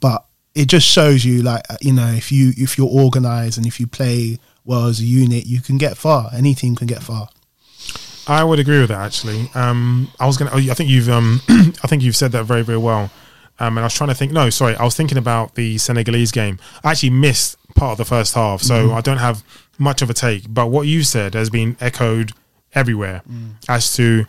But 0.00 0.24
it 0.54 0.66
just 0.66 0.86
shows 0.86 1.24
you, 1.24 1.42
like 1.42 1.62
you 1.80 1.92
know, 1.92 2.08
if 2.08 2.32
you 2.32 2.52
if 2.56 2.76
you're 2.78 2.88
organised 2.88 3.56
and 3.56 3.66
if 3.66 3.80
you 3.80 3.86
play 3.86 4.38
well 4.64 4.86
as 4.86 5.00
a 5.00 5.04
unit, 5.04 5.46
you 5.46 5.60
can 5.60 5.78
get 5.78 5.96
far. 5.96 6.30
Any 6.32 6.54
team 6.54 6.76
can 6.76 6.86
get 6.86 7.02
far. 7.02 7.28
I 8.26 8.44
would 8.44 8.58
agree 8.58 8.80
with 8.80 8.90
that 8.90 9.00
actually. 9.00 9.50
Um, 9.54 10.10
I 10.20 10.26
was 10.26 10.36
gonna. 10.36 10.54
I 10.54 10.74
think 10.74 10.90
you've. 10.90 11.08
Um, 11.08 11.40
I 11.48 11.86
think 11.86 12.02
you've 12.02 12.16
said 12.16 12.32
that 12.32 12.44
very 12.44 12.62
very 12.62 12.78
well. 12.78 13.10
Um, 13.58 13.76
and 13.76 13.80
I 13.80 13.86
was 13.86 13.94
trying 13.94 14.08
to 14.08 14.14
think. 14.14 14.32
No, 14.32 14.50
sorry, 14.50 14.76
I 14.76 14.84
was 14.84 14.96
thinking 14.96 15.18
about 15.18 15.54
the 15.54 15.78
Senegalese 15.78 16.32
game. 16.32 16.58
I 16.82 16.92
actually 16.92 17.10
missed 17.10 17.56
part 17.74 17.92
of 17.92 17.98
the 17.98 18.04
first 18.04 18.34
half, 18.34 18.62
so 18.62 18.92
I 18.92 19.00
don't 19.00 19.18
have 19.18 19.42
much 19.78 20.02
of 20.02 20.10
a 20.10 20.14
take. 20.14 20.44
But 20.48 20.68
what 20.68 20.86
you 20.86 21.02
said 21.02 21.34
has 21.34 21.50
been 21.50 21.76
echoed 21.80 22.32
everywhere 22.74 23.22
as 23.68 23.94
to 23.96 24.26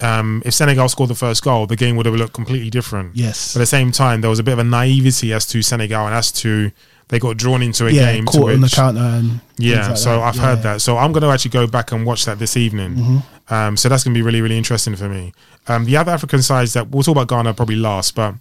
um, 0.00 0.42
if 0.44 0.54
Senegal 0.54 0.88
scored 0.88 1.10
the 1.10 1.14
first 1.14 1.42
goal, 1.42 1.66
the 1.66 1.76
game 1.76 1.96
would 1.96 2.06
have 2.06 2.14
looked 2.14 2.32
completely 2.34 2.70
different. 2.70 3.16
Yes. 3.16 3.52
But 3.54 3.60
at 3.60 3.62
the 3.62 3.66
same 3.66 3.90
time, 3.90 4.20
there 4.20 4.30
was 4.30 4.38
a 4.38 4.44
bit 4.44 4.52
of 4.52 4.60
a 4.60 4.64
naivety 4.64 5.32
as 5.32 5.44
to 5.46 5.60
Senegal 5.62 6.06
and 6.06 6.14
as 6.14 6.30
to 6.32 6.70
they 7.08 7.18
got 7.18 7.36
drawn 7.36 7.62
into 7.62 7.86
a 7.86 7.90
yeah, 7.90 8.12
game 8.12 8.26
to 8.26 8.32
caught 8.32 8.50
on 8.52 8.60
the 8.60 8.64
which 8.66 8.74
counter 8.74 9.00
and 9.00 9.40
yeah, 9.56 9.88
like 9.88 9.96
so 9.96 10.10
that. 10.10 10.20
I've 10.20 10.36
Yeah. 10.36 10.42
heard 10.42 10.62
that. 10.62 10.80
So 10.82 10.98
I'm 10.98 11.10
going 11.12 11.22
to 11.22 11.30
actually 11.30 11.52
go 11.52 11.66
back 11.66 11.90
and 11.90 12.04
watch 12.04 12.26
that 12.26 12.38
this 12.38 12.56
evening. 12.56 12.94
Mm-hmm. 12.96 13.54
Um, 13.54 13.76
so 13.78 13.88
that's 13.88 14.04
going 14.04 14.12
to 14.14 14.18
be 14.18 14.22
really, 14.22 14.42
really 14.42 14.58
interesting 14.58 14.94
for 14.94 15.08
me. 15.08 15.32
Um, 15.68 15.84
the 15.86 15.96
other 15.96 16.12
African 16.12 16.42
sides 16.42 16.74
that 16.74 16.90
we'll 16.90 17.02
talk 17.02 17.12
about 17.16 17.28
Ghana 17.28 17.54
probably 17.54 17.76
last, 17.76 18.14
but 18.14 18.34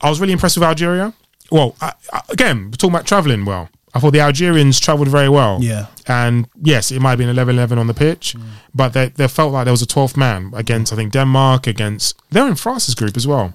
I 0.00 0.08
was 0.08 0.20
really 0.20 0.32
impressed 0.32 0.56
with 0.56 0.62
Algeria. 0.64 1.12
Well, 1.50 1.74
I, 1.80 1.92
I, 2.12 2.20
again, 2.30 2.66
we're 2.66 2.70
talking 2.76 2.94
about 2.94 3.06
traveling. 3.06 3.44
Well, 3.44 3.68
I 3.94 4.00
thought 4.00 4.12
the 4.12 4.20
Algerians 4.20 4.78
travelled 4.78 5.08
very 5.08 5.28
well. 5.28 5.58
Yeah. 5.60 5.86
And 6.06 6.48
yes, 6.62 6.90
it 6.90 7.00
might 7.00 7.10
have 7.10 7.18
been 7.18 7.28
11 7.28 7.56
11 7.56 7.78
on 7.78 7.86
the 7.86 7.94
pitch, 7.94 8.36
but 8.74 8.92
they, 8.92 9.08
they 9.08 9.28
felt 9.28 9.52
like 9.52 9.64
there 9.64 9.72
was 9.72 9.82
a 9.82 9.86
12th 9.86 10.16
man 10.16 10.52
against, 10.54 10.92
I 10.92 10.96
think, 10.96 11.12
Denmark, 11.12 11.66
against. 11.66 12.20
They're 12.30 12.46
in 12.46 12.54
France's 12.54 12.94
group 12.94 13.16
as 13.16 13.26
well. 13.26 13.52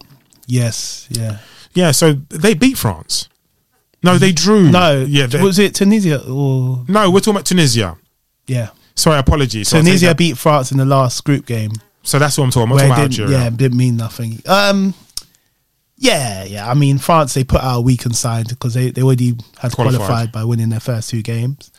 Yes, 0.47 1.07
yeah. 1.09 1.37
Yeah, 1.73 1.91
so 1.91 2.13
they 2.29 2.53
beat 2.53 2.77
France. 2.77 3.29
No, 4.03 4.17
they 4.17 4.31
drew. 4.31 4.69
No, 4.69 5.03
Yeah. 5.07 5.25
They, 5.25 5.41
was 5.41 5.57
it 5.57 5.73
Tunisia 5.73 6.21
or 6.29 6.85
no, 6.87 7.09
we're 7.09 7.19
talking 7.19 7.33
about 7.33 7.45
Tunisia. 7.45 7.97
yeah? 8.47 8.69
Sorry, 8.95 9.19
apologies. 9.19 9.67
So, 9.69 9.77
Tunisia 9.79 10.15
beat 10.15 10.37
France 10.37 10.71
in 10.71 10.77
the 10.77 10.85
last 10.85 11.23
group 11.25 11.45
game. 11.45 11.71
so 12.03 12.17
that's 12.17 12.37
what 12.37 12.45
I'm 12.45 12.51
talking 12.51 12.71
about. 12.71 12.83
I'm 12.83 12.89
talking 12.89 13.03
about 13.03 13.11
didn't, 13.11 13.31
yeah, 13.31 13.47
it 13.47 13.57
didn't 13.57 13.77
mean 13.77 13.97
nothing. 13.97 14.41
Um, 14.45 14.93
yeah, 15.97 16.43
yeah. 16.43 16.69
I 16.69 16.73
mean, 16.73 16.97
France 16.97 17.33
they 17.33 17.43
put 17.43 17.61
out 17.61 17.77
a 17.77 17.81
weakened 17.81 18.15
side 18.15 18.49
because 18.49 18.73
they, 18.73 18.91
they 18.91 19.01
already 19.01 19.33
had 19.59 19.71
Qualified. 19.71 19.99
qualified. 19.99 20.31
by 20.31 20.43
winning 20.43 20.69
their 20.69 20.79
first 20.79 21.09
two 21.09 21.21
games. 21.21 21.71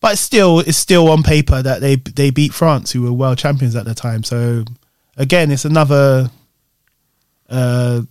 But 0.00 0.18
still, 0.18 0.58
it's 0.60 0.76
still 0.76 1.08
on 1.10 1.22
paper 1.22 1.62
that 1.62 1.80
they 1.80 1.96
they 1.96 2.30
beat 2.30 2.52
France, 2.52 2.90
who 2.92 3.02
were 3.02 3.12
world 3.12 3.38
champions 3.38 3.76
at 3.76 3.84
the 3.84 3.94
time. 3.94 4.24
So 4.24 4.64
again, 5.16 5.50
it's 5.50 5.64
another. 5.64 6.30
Uh, 7.48 8.02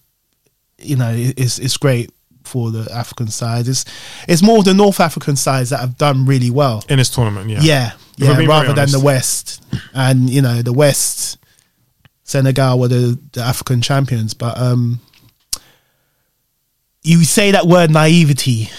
you 0.77 0.95
know, 0.95 1.13
it's 1.13 1.59
it's 1.59 1.77
great 1.77 2.11
for 2.43 2.71
the 2.71 2.89
African 2.93 3.27
sides. 3.27 3.67
It's 3.67 3.85
it's 4.27 4.41
more 4.41 4.63
the 4.63 4.73
North 4.73 4.99
African 4.99 5.35
sides 5.35 5.69
that 5.71 5.81
have 5.81 5.97
done 5.97 6.25
really 6.25 6.49
well. 6.49 6.83
In 6.89 6.97
this 6.97 7.09
tournament, 7.09 7.49
yeah. 7.49 7.59
Yeah, 7.61 7.91
yeah, 8.17 8.45
rather 8.45 8.73
than 8.73 8.89
the. 8.89 8.99
West. 8.99 9.61
And 9.93 10.29
you 10.29 10.41
know, 10.41 10.61
the 10.61 10.73
West, 10.73 11.37
Senegal 12.23 12.79
were 12.79 12.87
the, 12.87 13.19
the 13.33 13.41
African 13.41 13.81
champions. 13.81 14.33
But 14.33 14.57
um 14.57 14.99
you 17.03 17.23
say 17.23 17.51
that 17.51 17.65
word 17.67 17.91
naivety. 17.91 18.69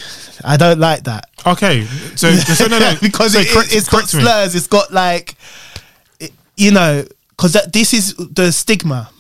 I 0.45 0.57
don't 0.57 0.79
like 0.79 1.05
that. 1.05 1.29
Okay. 1.47 1.85
So, 2.17 2.33
so 2.35 2.67
no, 2.67 2.79
no. 2.79 2.95
because 3.03 3.33
so 3.35 3.41
it, 3.41 3.49
correct- 3.49 3.75
it's 3.75 3.89
got 3.89 4.01
correct 4.03 4.15
me. 4.15 4.21
slurs. 4.23 4.55
It's 4.55 4.67
got 4.67 4.93
like, 4.93 5.35
it- 6.21 6.33
you 6.57 6.71
know, 6.73 7.05
because 7.31 7.57
this 7.73 7.93
is 7.95 8.15
the 8.17 8.51
stigma, 8.53 9.11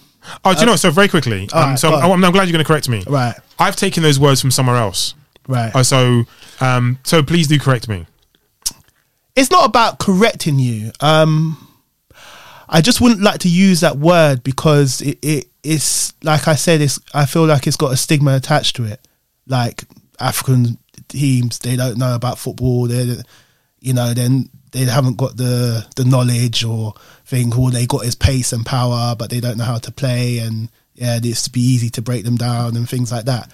Oh, 0.45 0.55
do 0.55 0.61
you 0.61 0.67
know? 0.67 0.77
So 0.77 0.91
very 0.93 1.09
quickly. 1.09 1.49
Um, 1.53 1.59
Alright, 1.63 1.79
so. 1.81 1.93
I'm, 1.95 2.25
I'm 2.25 2.31
glad 2.33 2.45
you're 2.49 2.53
going 2.53 2.59
to 2.59 2.65
correct 2.65 2.89
me. 2.89 3.03
right? 3.09 3.35
I've 3.59 3.75
taken 3.75 4.05
those 4.05 4.21
words 4.21 4.41
from 4.41 4.53
somewhere 4.53 4.77
else. 4.77 5.15
Right. 5.49 5.75
Uh, 5.75 5.83
so, 5.83 6.23
um, 6.61 6.99
so 7.03 7.25
please 7.25 7.49
do 7.49 7.59
correct 7.59 7.89
me. 7.89 8.07
it's 9.35 9.51
not 9.51 9.67
about 9.69 9.99
correcting 9.99 10.61
you. 10.61 10.93
Um, 11.01 11.69
I 12.69 12.81
just 12.83 13.01
wouldn't 13.01 13.21
like 13.21 13.41
to 13.41 13.49
use 13.49 13.81
that 13.81 13.99
word 13.99 14.45
because 14.45 15.01
it, 15.03 15.19
it 15.23 15.47
it's 15.63 16.13
like 16.23 16.49
I 16.49 16.55
said, 16.55 16.81
it's 16.81 17.01
I 17.15 17.27
feel 17.27 17.47
like 17.47 17.67
it's 17.67 17.77
got 17.77 17.93
a 17.93 17.97
stigma 17.97 18.35
attached 18.37 18.77
to 18.77 18.85
it. 18.85 19.07
Like 19.47 19.85
African 20.21 20.79
teams, 21.09 21.59
they 21.59 21.77
don't 21.77 21.99
know 21.99 22.15
about 22.15 22.39
football. 22.39 22.87
They, 22.87 23.17
you 23.81 23.93
know, 23.93 24.15
then 24.15 24.49
they 24.73 24.85
haven't 24.85 25.17
got 25.17 25.37
the 25.37 25.87
the 25.97 26.05
knowledge 26.05 26.65
or 26.65 26.95
thing. 27.27 27.53
All 27.55 27.69
oh, 27.69 27.71
they 27.71 27.87
got 27.87 28.05
is 28.05 28.15
pace 28.15 28.53
and 28.53 28.67
power, 28.67 29.15
but 29.17 29.31
they 29.31 29.41
don't 29.41 29.59
know 29.59 29.65
how 29.65 29.79
to 29.79 29.93
play. 29.93 30.39
And 30.39 30.69
yeah, 30.95 31.19
it's 31.23 31.45
to 31.45 31.51
be 31.51 31.61
easy 31.61 31.91
to 31.91 32.03
break 32.03 32.25
them 32.25 32.37
down 32.37 32.77
and 32.77 32.89
things 32.89 33.13
like 33.13 33.27
that. 33.27 33.51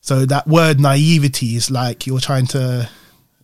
So 0.00 0.26
that 0.26 0.46
word 0.46 0.80
naivety 0.80 1.56
is 1.56 1.70
like 1.70 2.06
you're 2.06 2.20
trying 2.20 2.46
to 2.48 2.88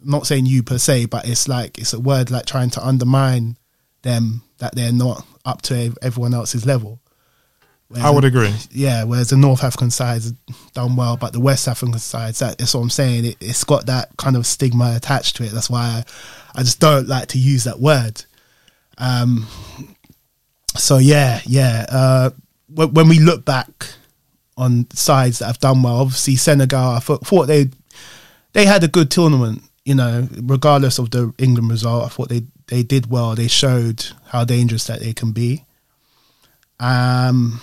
I'm 0.02 0.10
not 0.10 0.26
saying 0.26 0.46
you 0.46 0.62
per 0.62 0.78
se, 0.78 1.06
but 1.06 1.28
it's 1.28 1.48
like 1.48 1.78
it's 1.78 1.92
a 1.92 2.00
word 2.00 2.30
like 2.30 2.46
trying 2.46 2.70
to 2.70 2.86
undermine 2.86 3.56
them 4.02 4.42
that 4.58 4.74
they're 4.74 4.92
not 4.92 5.26
up 5.44 5.62
to 5.62 5.94
everyone 6.02 6.34
else's 6.34 6.64
level. 6.64 7.00
Whereas 7.90 8.06
I 8.06 8.10
would 8.10 8.24
agree. 8.24 8.54
Yeah, 8.70 9.02
whereas 9.02 9.30
the 9.30 9.36
North 9.36 9.64
African 9.64 9.90
side's 9.90 10.30
done 10.74 10.94
well, 10.94 11.16
but 11.16 11.32
the 11.32 11.40
West 11.40 11.66
African 11.66 11.98
sides, 11.98 12.38
that, 12.38 12.56
that's 12.56 12.72
what 12.72 12.82
I'm 12.82 12.90
saying. 12.90 13.24
It, 13.24 13.36
it's 13.40 13.64
got 13.64 13.86
that 13.86 14.16
kind 14.16 14.36
of 14.36 14.46
stigma 14.46 14.92
attached 14.94 15.34
to 15.36 15.42
it. 15.42 15.50
That's 15.50 15.68
why 15.68 15.80
I, 15.80 16.60
I 16.60 16.62
just 16.62 16.78
don't 16.78 17.08
like 17.08 17.26
to 17.28 17.38
use 17.38 17.64
that 17.64 17.80
word. 17.80 18.24
Um, 18.96 19.48
so 20.76 20.98
yeah, 20.98 21.40
yeah. 21.44 21.84
Uh, 21.88 22.30
when, 22.72 22.94
when 22.94 23.08
we 23.08 23.18
look 23.18 23.44
back 23.44 23.88
on 24.56 24.86
sides 24.92 25.40
that 25.40 25.46
have 25.46 25.58
done 25.58 25.82
well, 25.82 25.96
obviously 25.96 26.36
Senegal, 26.36 26.90
I 26.92 27.00
thought, 27.00 27.26
thought 27.26 27.46
they 27.46 27.70
they 28.52 28.66
had 28.66 28.84
a 28.84 28.88
good 28.88 29.10
tournament. 29.10 29.64
You 29.84 29.96
know, 29.96 30.28
regardless 30.42 31.00
of 31.00 31.10
the 31.10 31.34
England 31.38 31.68
result, 31.70 32.04
I 32.04 32.08
thought 32.08 32.28
they 32.28 32.44
they 32.68 32.84
did 32.84 33.10
well. 33.10 33.34
They 33.34 33.48
showed 33.48 34.06
how 34.26 34.44
dangerous 34.44 34.84
that 34.84 35.00
they 35.00 35.12
can 35.12 35.32
be. 35.32 35.64
Um, 36.78 37.60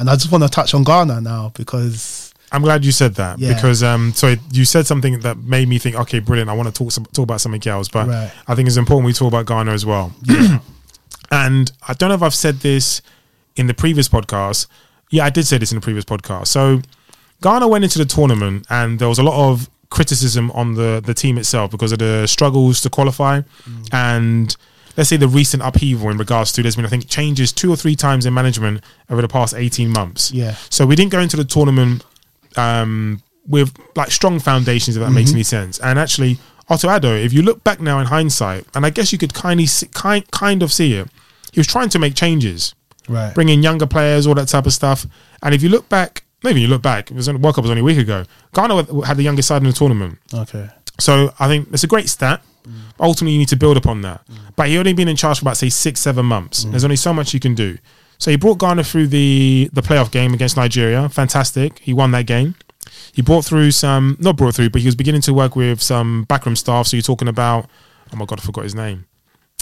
and 0.00 0.10
I 0.10 0.14
just 0.16 0.32
want 0.32 0.42
to 0.42 0.50
touch 0.50 0.74
on 0.74 0.82
Ghana 0.82 1.20
now 1.20 1.52
because 1.54 2.34
I'm 2.50 2.62
glad 2.62 2.84
you 2.84 2.90
said 2.90 3.14
that 3.14 3.38
Yeah. 3.38 3.54
because 3.54 3.82
um, 3.84 4.12
so 4.12 4.34
you 4.50 4.64
said 4.64 4.86
something 4.86 5.20
that 5.20 5.36
made 5.38 5.68
me 5.68 5.78
think, 5.78 5.94
okay, 5.94 6.18
brilliant. 6.18 6.50
I 6.50 6.54
want 6.54 6.68
to 6.68 6.74
talk 6.74 6.90
some, 6.90 7.04
talk 7.06 7.22
about 7.24 7.40
something 7.40 7.64
else, 7.70 7.88
but 7.88 8.08
Right. 8.08 8.32
I 8.48 8.54
think 8.56 8.66
it's 8.66 8.76
important 8.76 9.06
we 9.06 9.12
talk 9.12 9.28
about 9.28 9.46
Ghana 9.46 9.70
as 9.70 9.86
well. 9.86 10.12
and 11.30 11.70
I 11.86 11.92
don't 11.94 12.08
know 12.08 12.14
if 12.16 12.22
I've 12.22 12.34
said 12.34 12.56
this 12.60 13.02
in 13.56 13.66
the 13.66 13.74
previous 13.74 14.08
podcast. 14.08 14.66
Yeah, 15.10 15.24
I 15.26 15.30
did 15.30 15.46
say 15.46 15.58
this 15.58 15.70
in 15.72 15.76
the 15.76 15.80
previous 15.82 16.04
podcast. 16.04 16.48
So 16.48 16.82
Ghana 17.42 17.68
went 17.68 17.84
into 17.84 17.98
the 17.98 18.04
tournament 18.04 18.66
and 18.70 18.98
there 18.98 19.08
was 19.08 19.18
a 19.18 19.22
lot 19.22 19.50
of 19.50 19.68
criticism 19.90 20.50
on 20.52 20.74
the 20.74 21.02
the 21.04 21.12
team 21.14 21.36
itself 21.36 21.70
because 21.70 21.90
of 21.90 21.98
the 21.98 22.24
struggles 22.28 22.80
to 22.80 22.88
qualify 22.88 23.40
and 23.92 24.56
let's 25.00 25.08
say 25.08 25.16
the 25.16 25.26
recent 25.26 25.62
upheaval 25.62 26.10
in 26.10 26.18
regards 26.18 26.52
to 26.52 26.60
there's 26.60 26.76
been 26.76 26.84
I 26.84 26.88
think 26.88 27.08
changes 27.08 27.54
two 27.54 27.72
or 27.72 27.76
three 27.76 27.96
times 27.96 28.26
in 28.26 28.34
management 28.34 28.84
over 29.08 29.22
the 29.22 29.28
past 29.28 29.54
18 29.54 29.88
months. 29.88 30.30
Yeah. 30.30 30.56
So 30.68 30.84
we 30.84 30.94
didn't 30.94 31.10
go 31.10 31.20
into 31.20 31.38
the 31.38 31.44
tournament 31.46 32.04
um, 32.56 33.22
with 33.48 33.74
like 33.96 34.10
strong 34.10 34.38
foundations, 34.40 34.98
if 34.98 35.02
that 35.02 35.10
makes 35.12 35.32
any 35.32 35.42
sense. 35.42 35.78
And 35.78 35.98
actually, 35.98 36.38
Otto 36.68 36.86
Addo, 36.88 37.24
if 37.24 37.32
you 37.32 37.40
look 37.40 37.64
back 37.64 37.80
now 37.80 37.98
in 37.98 38.08
hindsight, 38.08 38.66
and 38.74 38.84
I 38.84 38.90
guess 38.90 39.10
you 39.10 39.16
could 39.16 39.32
kind 39.32 39.58
of 39.58 39.70
see, 39.70 39.86
kind 39.86 40.30
kind 40.32 40.62
of 40.62 40.70
see 40.70 40.92
it, 40.92 41.08
he 41.50 41.60
was 41.60 41.66
trying 41.66 41.88
to 41.88 41.98
make 41.98 42.14
changes, 42.14 42.74
right, 43.08 43.34
bring 43.34 43.48
in 43.48 43.62
younger 43.62 43.86
players, 43.86 44.26
all 44.26 44.34
that 44.34 44.48
type 44.48 44.66
of 44.66 44.74
stuff. 44.74 45.06
And 45.42 45.54
if 45.54 45.62
you 45.62 45.70
look 45.70 45.88
back, 45.88 46.24
maybe 46.44 46.60
you 46.60 46.68
look 46.68 46.82
back, 46.82 47.10
it 47.10 47.14
was 47.14 47.26
World 47.26 47.54
Cup 47.54 47.62
was 47.64 47.70
only 47.70 47.80
a 47.80 47.84
week 47.84 47.96
ago. 47.96 48.24
Ghana 48.52 49.06
had 49.06 49.16
the 49.16 49.22
youngest 49.22 49.48
side 49.48 49.62
in 49.62 49.68
the 49.68 49.72
tournament. 49.72 50.18
okay, 50.34 50.68
So 50.98 51.32
I 51.38 51.48
think 51.48 51.68
it's 51.72 51.84
a 51.84 51.88
great 51.88 52.10
stat. 52.10 52.42
Ultimately, 52.98 53.32
you 53.32 53.38
need 53.38 53.48
to 53.48 53.56
build 53.56 53.76
upon 53.76 54.02
that. 54.02 54.22
But 54.56 54.68
he 54.68 54.78
only 54.78 54.92
been 54.92 55.08
in 55.08 55.16
charge 55.16 55.38
for 55.38 55.44
about 55.44 55.56
say 55.56 55.68
six, 55.70 56.00
seven 56.00 56.26
months. 56.26 56.64
There's 56.64 56.84
only 56.84 56.96
so 56.96 57.12
much 57.14 57.32
you 57.34 57.40
can 57.40 57.54
do. 57.54 57.78
So 58.18 58.30
he 58.30 58.36
brought 58.36 58.58
Ghana 58.58 58.84
through 58.84 59.06
the 59.08 59.70
the 59.72 59.80
playoff 59.80 60.10
game 60.10 60.34
against 60.34 60.56
Nigeria. 60.56 61.08
Fantastic. 61.08 61.78
He 61.78 61.92
won 61.94 62.10
that 62.10 62.26
game. 62.26 62.54
He 63.14 63.22
brought 63.22 63.44
through 63.44 63.70
some, 63.72 64.16
not 64.20 64.36
brought 64.36 64.54
through, 64.54 64.70
but 64.70 64.80
he 64.82 64.86
was 64.86 64.94
beginning 64.94 65.20
to 65.22 65.34
work 65.34 65.56
with 65.56 65.80
some 65.82 66.24
backroom 66.24 66.54
staff. 66.56 66.86
So 66.86 66.96
you're 66.96 67.02
talking 67.02 67.28
about, 67.28 67.68
oh 68.12 68.16
my 68.16 68.24
god, 68.26 68.38
I 68.40 68.42
forgot 68.42 68.64
his 68.64 68.74
name. 68.74 69.06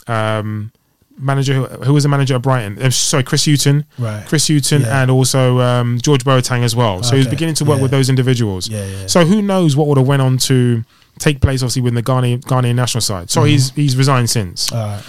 Um, 0.07 0.73
manager 1.17 1.55
who, 1.55 1.65
who 1.85 1.93
was 1.95 2.03
the 2.05 2.09
manager 2.09 2.35
at 2.37 2.43
Brighton? 2.43 2.81
Uh, 2.81 2.91
sorry, 2.91 3.23
Chris 3.25 3.45
Hughton. 3.47 3.85
Right. 3.99 4.25
Chris 4.27 4.49
Hughton 4.49 4.83
Yeah. 4.83 5.03
and 5.03 5.11
also 5.11 5.61
um, 5.61 5.99
George 6.03 6.25
Boateng 6.25 6.63
as 6.63 6.75
well. 6.77 7.03
So 7.03 7.13
he 7.15 7.19
was 7.19 7.29
beginning 7.29 7.55
to 7.57 7.65
work 7.65 7.77
Yeah. 7.79 7.83
with 7.83 7.91
those 7.91 8.09
individuals. 8.09 8.69
Yeah, 8.69 8.85
yeah. 8.87 9.07
So 9.07 9.25
who 9.25 9.43
knows 9.43 9.77
what 9.77 9.87
would 9.89 9.99
have 9.99 10.07
went 10.07 10.23
on 10.23 10.39
to 10.39 10.85
take 11.19 11.41
place, 11.41 11.63
obviously, 11.63 11.83
with 11.83 11.95
the 11.95 12.03
Ghanaian, 12.03 12.41
Ghanaian 12.41 12.75
national 12.75 13.03
side. 13.03 13.31
So 13.31 13.45
he's 13.45 13.71
he's 13.71 13.97
resigned 13.97 14.31
since. 14.31 14.73
right, 14.73 15.03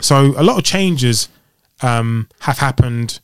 So 0.00 0.34
a 0.36 0.42
lot 0.42 0.58
of 0.58 0.64
changes 0.64 1.28
um, 1.82 2.28
have 2.40 2.58
happened 2.58 3.20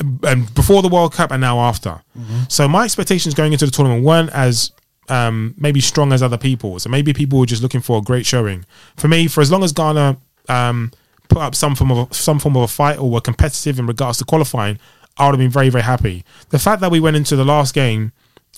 um, 0.00 0.20
um, 0.24 0.46
before 0.54 0.82
the 0.82 0.88
World 0.88 1.12
Cup 1.12 1.30
and 1.30 1.40
now 1.40 1.58
after. 1.60 2.02
So 2.48 2.68
my 2.68 2.84
expectations 2.84 3.34
going 3.34 3.52
into 3.52 3.66
the 3.66 3.72
tournament 3.72 4.04
weren't 4.04 4.30
as 4.30 4.72
um, 5.08 5.54
maybe 5.58 5.80
strong 5.80 6.12
as 6.12 6.22
other 6.22 6.38
people. 6.38 6.78
So 6.78 6.90
maybe 6.90 7.12
people 7.12 7.38
were 7.38 7.46
just 7.46 7.62
looking 7.62 7.80
for 7.80 7.98
a 7.98 8.02
great 8.02 8.26
showing. 8.26 8.64
For 8.96 9.08
me, 9.08 9.26
for 9.28 9.40
as 9.40 9.50
long 9.50 9.64
as 9.64 9.72
Ghana 9.72 10.18
um, 10.48 10.92
put 11.28 11.38
up 11.38 11.54
some 11.54 11.74
form 11.74 11.92
of 11.92 12.14
some 12.14 12.38
form 12.38 12.56
of 12.56 12.62
a 12.62 12.68
fight 12.68 12.98
or 12.98 13.10
were 13.10 13.20
competitive 13.20 13.78
in 13.78 13.86
regards 13.86 14.18
to 14.18 14.24
qualifying, 14.24 14.78
I 15.16 15.26
would 15.26 15.32
have 15.32 15.38
been 15.38 15.50
very 15.50 15.70
very 15.70 15.84
happy. 15.84 16.24
The 16.50 16.58
fact 16.58 16.80
that 16.80 16.90
we 16.90 17.00
went 17.00 17.16
into 17.16 17.36
the 17.36 17.44
last 17.44 17.74
game 17.74 18.12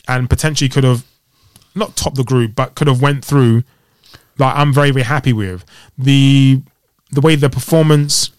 and 0.09 0.29
potentially 0.29 0.69
could 0.69 0.85
have 0.85 1.05
not 1.75 1.97
top 1.97 2.15
the 2.15 2.25
group, 2.25 2.55
but 2.55 2.75
could 2.75 2.87
have 2.89 3.01
went 3.03 3.25
through. 3.25 3.63
Like 4.39 4.57
I'm 4.57 4.73
very 4.73 4.91
very 4.91 5.05
happy 5.05 5.33
with 5.33 5.65
the 5.99 6.63
the 7.11 7.21
way 7.21 7.35
the 7.37 7.51
performance 7.51 8.31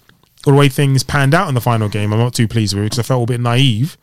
or 0.48 0.54
the 0.54 0.60
way 0.60 0.70
things 0.70 1.04
panned 1.04 1.34
out 1.34 1.48
in 1.48 1.54
the 1.56 1.62
final 1.62 1.90
game. 1.90 2.12
I'm 2.12 2.20
not 2.20 2.34
too 2.34 2.48
pleased 2.48 2.74
with 2.74 2.86
because 2.86 3.00
I 3.00 3.04
felt 3.04 3.30
a 3.30 3.34
bit 3.34 3.40
naive. 3.42 3.98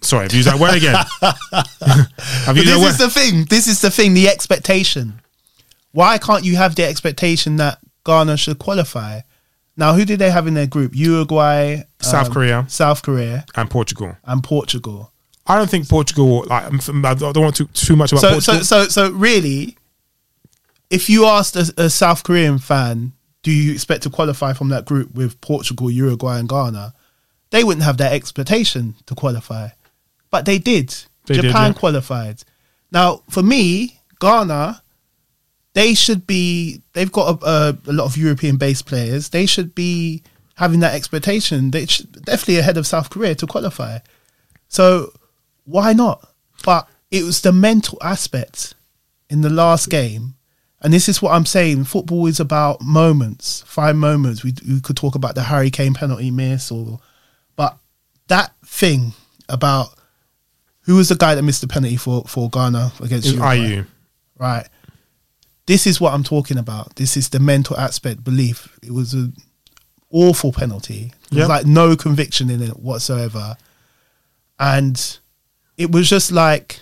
Sorry, 0.00 0.24
I've 0.24 0.32
used 0.32 0.48
that 0.48 0.58
word 0.58 0.74
again. 0.76 0.94
I've 1.22 2.56
But 2.56 2.56
used 2.56 2.68
that 2.68 2.78
this 2.80 2.92
is 2.92 2.98
the 2.98 3.10
thing. 3.10 3.44
This 3.44 3.66
is 3.66 3.80
the 3.82 3.90
thing. 3.90 4.14
The 4.14 4.28
expectation. 4.28 5.20
Why 5.92 6.16
can't 6.18 6.44
you 6.44 6.56
have 6.56 6.74
the 6.74 6.84
expectation 6.84 7.56
that 7.56 7.78
Ghana 8.04 8.38
should 8.38 8.58
qualify? 8.58 9.20
Now, 9.76 9.92
who 9.94 10.04
did 10.04 10.18
they 10.18 10.30
have 10.30 10.46
in 10.46 10.54
their 10.54 10.66
group? 10.66 10.92
Uruguay, 10.96 11.82
South 12.00 12.28
um, 12.28 12.32
Korea. 12.32 12.64
South 12.68 13.02
Korea, 13.02 13.44
and 13.54 13.70
Portugal. 13.70 14.16
and 14.24 14.42
Portugal. 14.42 15.12
I 15.48 15.56
don't 15.56 15.70
think 15.70 15.88
Portugal. 15.88 16.44
Like, 16.46 16.64
I 16.66 17.14
don't 17.14 17.36
want 17.38 17.56
to 17.56 17.66
too 17.68 17.96
much 17.96 18.12
about 18.12 18.20
So, 18.20 18.30
Portugal. 18.32 18.64
so, 18.64 18.84
so, 18.84 18.88
so, 18.88 19.10
really, 19.12 19.76
if 20.90 21.08
you 21.08 21.24
asked 21.24 21.56
a, 21.56 21.72
a 21.78 21.90
South 21.90 22.22
Korean 22.22 22.58
fan, 22.58 23.12
do 23.42 23.50
you 23.50 23.72
expect 23.72 24.02
to 24.02 24.10
qualify 24.10 24.52
from 24.52 24.68
that 24.68 24.84
group 24.84 25.14
with 25.14 25.40
Portugal, 25.40 25.90
Uruguay, 25.90 26.38
and 26.38 26.48
Ghana? 26.48 26.92
They 27.50 27.64
wouldn't 27.64 27.84
have 27.84 27.96
that 27.96 28.12
expectation 28.12 28.94
to 29.06 29.14
qualify, 29.14 29.68
but 30.30 30.44
they 30.44 30.58
did. 30.58 30.94
They 31.24 31.36
did, 31.36 31.44
Japan 31.44 31.72
yeah. 31.72 31.78
qualified. 31.78 32.42
Now, 32.92 33.22
for 33.30 33.42
me, 33.42 34.00
Ghana, 34.20 34.82
they 35.72 35.94
should 35.94 36.26
be. 36.26 36.82
They've 36.92 37.10
got 37.10 37.42
a, 37.42 37.46
a, 37.46 37.78
a 37.90 37.92
lot 37.92 38.04
of 38.04 38.18
European-based 38.18 38.84
players. 38.84 39.30
They 39.30 39.46
should 39.46 39.74
be 39.74 40.22
having 40.56 40.80
that 40.80 40.94
expectation. 40.94 41.70
They 41.70 41.86
should 41.86 42.24
definitely 42.24 42.58
ahead 42.58 42.76
of 42.76 42.86
South 42.86 43.08
Korea 43.08 43.34
to 43.36 43.46
qualify. 43.46 44.00
So 44.68 45.12
why 45.68 45.92
not? 45.92 46.26
But 46.64 46.88
it 47.10 47.24
was 47.24 47.40
the 47.42 47.52
mental 47.52 47.98
aspect 48.02 48.74
in 49.30 49.42
the 49.42 49.50
last 49.50 49.90
game. 49.90 50.34
And 50.80 50.92
this 50.92 51.08
is 51.08 51.20
what 51.20 51.32
I'm 51.32 51.46
saying. 51.46 51.84
Football 51.84 52.26
is 52.26 52.38
about 52.40 52.80
moments, 52.80 53.62
five 53.66 53.96
moments. 53.96 54.44
We, 54.44 54.54
we 54.68 54.80
could 54.80 54.96
talk 54.96 55.14
about 55.14 55.34
the 55.34 55.42
Harry 55.42 55.70
Kane 55.70 55.92
penalty 55.94 56.30
miss, 56.30 56.70
or 56.70 57.00
but 57.56 57.76
that 58.28 58.52
thing 58.64 59.12
about 59.48 59.88
who 60.82 60.94
was 60.96 61.08
the 61.08 61.16
guy 61.16 61.34
that 61.34 61.42
missed 61.42 61.62
the 61.62 61.68
penalty 61.68 61.96
for 61.96 62.22
for 62.28 62.48
Ghana 62.48 62.92
against 63.00 63.26
Uruguay? 63.28 63.56
Ayew. 63.58 63.86
Right. 64.38 64.68
This 65.66 65.86
is 65.86 66.00
what 66.00 66.14
I'm 66.14 66.22
talking 66.24 66.58
about. 66.58 66.94
This 66.94 67.16
is 67.16 67.28
the 67.30 67.40
mental 67.40 67.76
aspect, 67.76 68.22
belief. 68.24 68.78
It 68.82 68.92
was 68.92 69.12
an 69.14 69.34
awful 70.10 70.52
penalty. 70.52 71.12
There's 71.30 71.40
Yep. 71.40 71.48
like 71.48 71.66
no 71.66 71.96
conviction 71.96 72.48
in 72.50 72.62
it 72.62 72.78
whatsoever. 72.78 73.56
And 74.60 75.18
it 75.78 75.90
was 75.90 76.08
just 76.10 76.30
like 76.32 76.80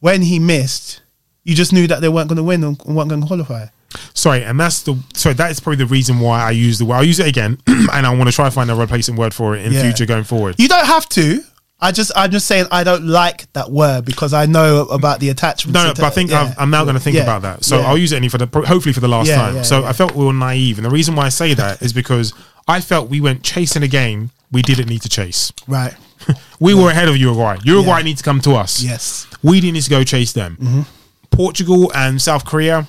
when 0.00 0.22
he 0.22 0.38
missed, 0.38 1.02
you 1.44 1.54
just 1.54 1.72
knew 1.72 1.86
that 1.86 2.00
they 2.00 2.08
weren't 2.08 2.28
going 2.28 2.36
to 2.38 2.42
win 2.42 2.64
and 2.64 2.76
weren't 2.84 3.08
going 3.08 3.20
to 3.20 3.26
qualify. 3.26 3.66
Sorry, 4.14 4.42
and 4.44 4.58
that's 4.58 4.82
the 4.82 4.96
sorry. 5.14 5.34
That 5.34 5.50
is 5.50 5.58
probably 5.60 5.76
the 5.78 5.86
reason 5.86 6.20
why 6.20 6.40
I 6.42 6.52
use 6.52 6.78
the 6.78 6.84
word. 6.84 6.96
I'll 6.96 7.04
use 7.04 7.18
it 7.18 7.26
again, 7.26 7.58
and 7.66 8.06
I 8.06 8.14
want 8.14 8.28
to 8.30 8.34
try 8.34 8.44
to 8.46 8.50
find 8.50 8.70
a 8.70 8.74
replacement 8.74 9.18
word 9.18 9.34
for 9.34 9.56
it 9.56 9.64
in 9.66 9.72
Yeah. 9.72 9.82
future 9.82 10.06
going 10.06 10.24
forward. 10.24 10.56
You 10.58 10.68
don't 10.68 10.86
have 10.86 11.08
to. 11.10 11.42
I 11.82 11.92
just, 11.92 12.12
I'm 12.14 12.30
just 12.30 12.46
saying, 12.46 12.66
I 12.70 12.84
don't 12.84 13.06
like 13.06 13.50
that 13.54 13.70
word 13.70 14.04
because 14.04 14.34
I 14.34 14.44
know 14.44 14.82
about 14.88 15.18
the 15.18 15.30
attachment. 15.30 15.72
No, 15.72 15.86
no, 15.86 15.94
but 15.94 16.04
I 16.04 16.10
think 16.10 16.30
I'm, 16.30 16.52
I'm 16.58 16.68
now 16.70 16.84
going 16.84 16.94
to 16.94 17.00
think 17.00 17.16
Yeah. 17.16 17.22
about 17.22 17.40
that. 17.42 17.64
So 17.64 17.78
Yeah. 17.80 17.86
I'll 17.88 17.96
use 17.96 18.12
it 18.12 18.16
any 18.16 18.28
for 18.28 18.36
the 18.36 18.46
hopefully 18.66 18.92
for 18.92 19.00
the 19.00 19.08
last 19.08 19.28
Yeah, 19.28 19.36
time. 19.36 19.56
yeah, 19.56 19.62
so 19.62 19.80
yeah. 19.80 19.88
I 19.88 19.92
felt 19.94 20.14
we 20.14 20.26
were 20.26 20.32
naive, 20.34 20.76
and 20.78 20.84
the 20.84 20.90
reason 20.90 21.16
why 21.16 21.24
I 21.24 21.30
say 21.30 21.54
that 21.54 21.80
is 21.80 21.92
because 21.94 22.34
I 22.68 22.80
felt 22.82 23.08
we 23.08 23.20
went 23.22 23.42
chasing 23.42 23.82
a 23.82 23.88
game 23.88 24.30
we 24.52 24.60
didn't 24.62 24.88
need 24.90 25.00
to 25.02 25.08
chase. 25.08 25.52
right. 25.66 25.94
We 26.60 26.74
were 26.74 26.90
ahead 26.90 27.08
of 27.08 27.16
Uruguay. 27.16 27.56
Uruguay 27.64 27.98
Yeah. 27.98 28.02
need 28.04 28.18
to 28.18 28.22
come 28.22 28.40
to 28.42 28.52
us. 28.52 28.82
Yes. 28.82 29.26
We 29.42 29.60
need 29.62 29.80
to 29.82 29.88
go 29.90 30.04
chase 30.04 30.32
them. 30.34 30.58
Mm-hmm. 30.60 30.82
Portugal 31.30 31.90
and 31.94 32.20
South 32.20 32.44
Korea. 32.44 32.86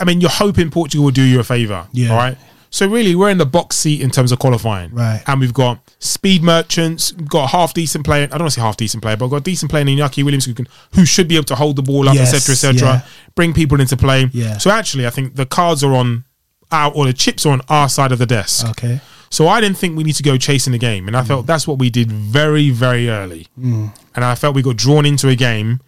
I 0.00 0.04
mean, 0.04 0.20
you're 0.20 0.30
hoping 0.30 0.70
Portugal 0.70 1.04
will 1.06 1.12
do 1.12 1.22
you 1.22 1.40
a 1.40 1.44
favor. 1.44 1.86
Yeah. 1.92 2.10
All 2.10 2.16
right. 2.16 2.36
So 2.72 2.86
really, 2.86 3.16
we're 3.16 3.30
in 3.30 3.38
the 3.38 3.46
box 3.46 3.76
seat 3.76 4.00
in 4.00 4.10
terms 4.10 4.30
of 4.32 4.38
qualifying. 4.38 4.92
Right. 4.94 5.22
And 5.26 5.40
we've 5.40 5.54
got 5.54 5.80
speed 5.98 6.42
merchants, 6.42 7.10
got 7.12 7.44
a 7.44 7.46
half 7.48 7.74
decent 7.74 8.04
player. 8.04 8.24
I 8.24 8.26
don't 8.26 8.40
want 8.40 8.52
to 8.52 8.54
say 8.56 8.60
half 8.60 8.76
decent 8.76 9.02
player, 9.02 9.16
but 9.16 9.24
we've 9.26 9.30
got 9.32 9.38
a 9.38 9.50
decent 9.50 9.70
player 9.70 9.82
in 9.82 9.88
Iñaki 9.88 10.22
Williams 10.22 10.44
who 10.44 10.54
can, 10.54 10.68
who 10.94 11.04
should 11.04 11.26
be 11.26 11.34
able 11.36 11.46
to 11.46 11.56
hold 11.56 11.74
the 11.76 11.82
ball 11.82 12.08
up, 12.08 12.14
Yes, 12.14 12.32
etc., 12.32 12.52
etc. 12.52 12.88
yeah. 12.88 13.08
Bring 13.34 13.52
people 13.54 13.80
into 13.80 13.96
play. 13.96 14.28
Yeah. 14.32 14.58
So 14.58 14.70
actually, 14.70 15.06
I 15.06 15.10
think 15.10 15.34
the 15.34 15.46
cards 15.46 15.82
are 15.82 15.94
on 15.94 16.24
our, 16.70 16.92
or 16.92 17.06
the 17.06 17.12
chips 17.12 17.44
are 17.44 17.52
on 17.52 17.62
our 17.68 17.88
side 17.88 18.12
of 18.12 18.18
the 18.18 18.26
desk. 18.26 18.68
Okay. 18.70 19.00
So 19.30 19.46
I 19.46 19.60
didn't 19.60 19.78
think 19.78 19.96
we 19.96 20.02
need 20.02 20.16
to 20.16 20.22
go 20.24 20.36
chasing 20.36 20.72
the 20.72 20.78
game, 20.78 21.06
and 21.06 21.16
I 21.16 21.22
felt 21.22 21.46
that's 21.46 21.66
what 21.66 21.78
we 21.78 21.88
did 21.88 22.10
very, 22.10 22.70
very 22.70 23.08
early. 23.08 23.46
And 23.56 23.92
I 24.16 24.34
felt 24.34 24.54
we 24.56 24.62
got 24.62 24.76
drawn 24.76 25.06
into 25.06 25.28
a 25.28 25.36
game, 25.36 25.80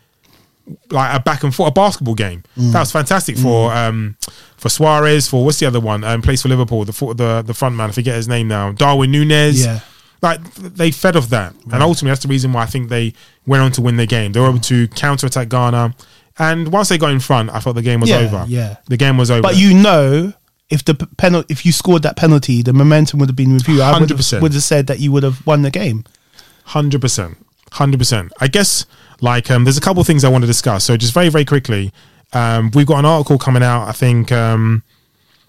like 0.91 1.15
a 1.17 1.21
back 1.21 1.43
and 1.43 1.53
forth, 1.55 1.71
a 1.71 1.73
basketball 1.73 2.15
game. 2.15 2.45
That 2.57 2.81
was 2.81 2.93
fantastic 2.93 3.37
for 3.37 3.73
um, 3.73 4.17
for 4.57 4.69
Suarez. 4.69 5.29
For 5.29 5.45
what's 5.45 5.59
the 5.59 5.67
other 5.67 5.81
one? 5.81 6.05
Um, 6.05 6.23
plays 6.23 6.43
for 6.43 6.49
Liverpool. 6.49 6.85
The 6.85 6.93
the 7.15 7.43
the 7.45 7.55
front 7.55 7.75
man. 7.75 7.91
I 7.91 7.93
forget 7.93 8.15
his 8.15 8.29
name 8.29 8.47
now. 8.49 8.71
Darwin 8.73 9.11
Nunez. 9.11 9.65
Yeah. 9.65 9.81
Like 10.23 10.41
they 10.55 10.93
fed 10.93 11.17
off 11.17 11.29
that, 11.31 11.53
and 11.73 11.83
ultimately 11.83 12.11
that's 12.13 12.23
the 12.23 12.29
reason 12.29 12.53
why 12.53 12.63
I 12.63 12.67
think 12.67 12.91
they 12.91 13.13
went 13.45 13.65
on 13.65 13.73
to 13.73 13.81
win 13.81 13.97
the 13.97 14.07
game. 14.07 14.31
They 14.31 14.39
were 14.39 14.51
able 14.51 14.61
to 14.61 14.87
counter 14.87 15.27
attack 15.27 15.49
Ghana, 15.49 15.97
and 16.39 16.73
once 16.73 16.91
they 16.91 16.97
got 16.97 17.11
in 17.11 17.19
front, 17.19 17.51
I 17.51 17.59
thought 17.59 17.75
the 17.75 17.83
game 17.83 17.99
was 17.99 18.09
Yeah, 18.09 18.19
over. 18.19 18.45
yeah. 18.47 18.77
the 18.87 18.97
game 18.97 19.17
was 19.19 19.33
over. 19.33 19.43
But 19.43 19.57
you 19.57 19.75
know, 19.75 20.33
if 20.73 20.83
the 20.85 20.95
penalty, 20.95 21.53
if 21.53 21.67
you 21.67 21.73
scored 21.73 22.03
that 22.03 22.17
penalty, 22.17 22.63
the 22.63 22.73
momentum 22.73 23.21
would 23.21 23.29
have 23.29 23.37
been 23.37 23.53
with 23.53 23.69
you. 23.69 23.83
I 23.83 24.01
would 24.01 24.09
have, 24.09 24.43
would 24.43 24.55
have 24.55 24.63
said 24.63 24.87
that 24.87 25.01
you 25.01 25.13
would 25.13 25.23
have 25.23 25.47
won 25.47 25.61
the 25.61 25.71
game. 25.71 26.05
Hundred 26.65 27.03
percent, 27.03 27.37
hundred 27.73 27.99
percent. 27.99 28.33
I 28.41 28.49
guess 28.49 28.87
like 29.21 29.51
um, 29.51 29.65
there's 29.65 29.77
a 29.77 29.83
couple 29.83 30.01
of 30.01 30.07
things 30.07 30.25
I 30.25 30.31
want 30.31 30.43
to 30.43 30.47
discuss. 30.47 30.85
So 30.85 30.97
just 30.97 31.13
very 31.13 31.29
very 31.29 31.45
quickly, 31.45 31.93
um, 32.33 32.71
we've 32.75 32.87
got 32.87 32.99
an 32.99 33.05
article 33.05 33.37
coming 33.37 33.63
out. 33.63 33.87
I 33.87 33.93
think 33.93 34.33
um, 34.33 34.83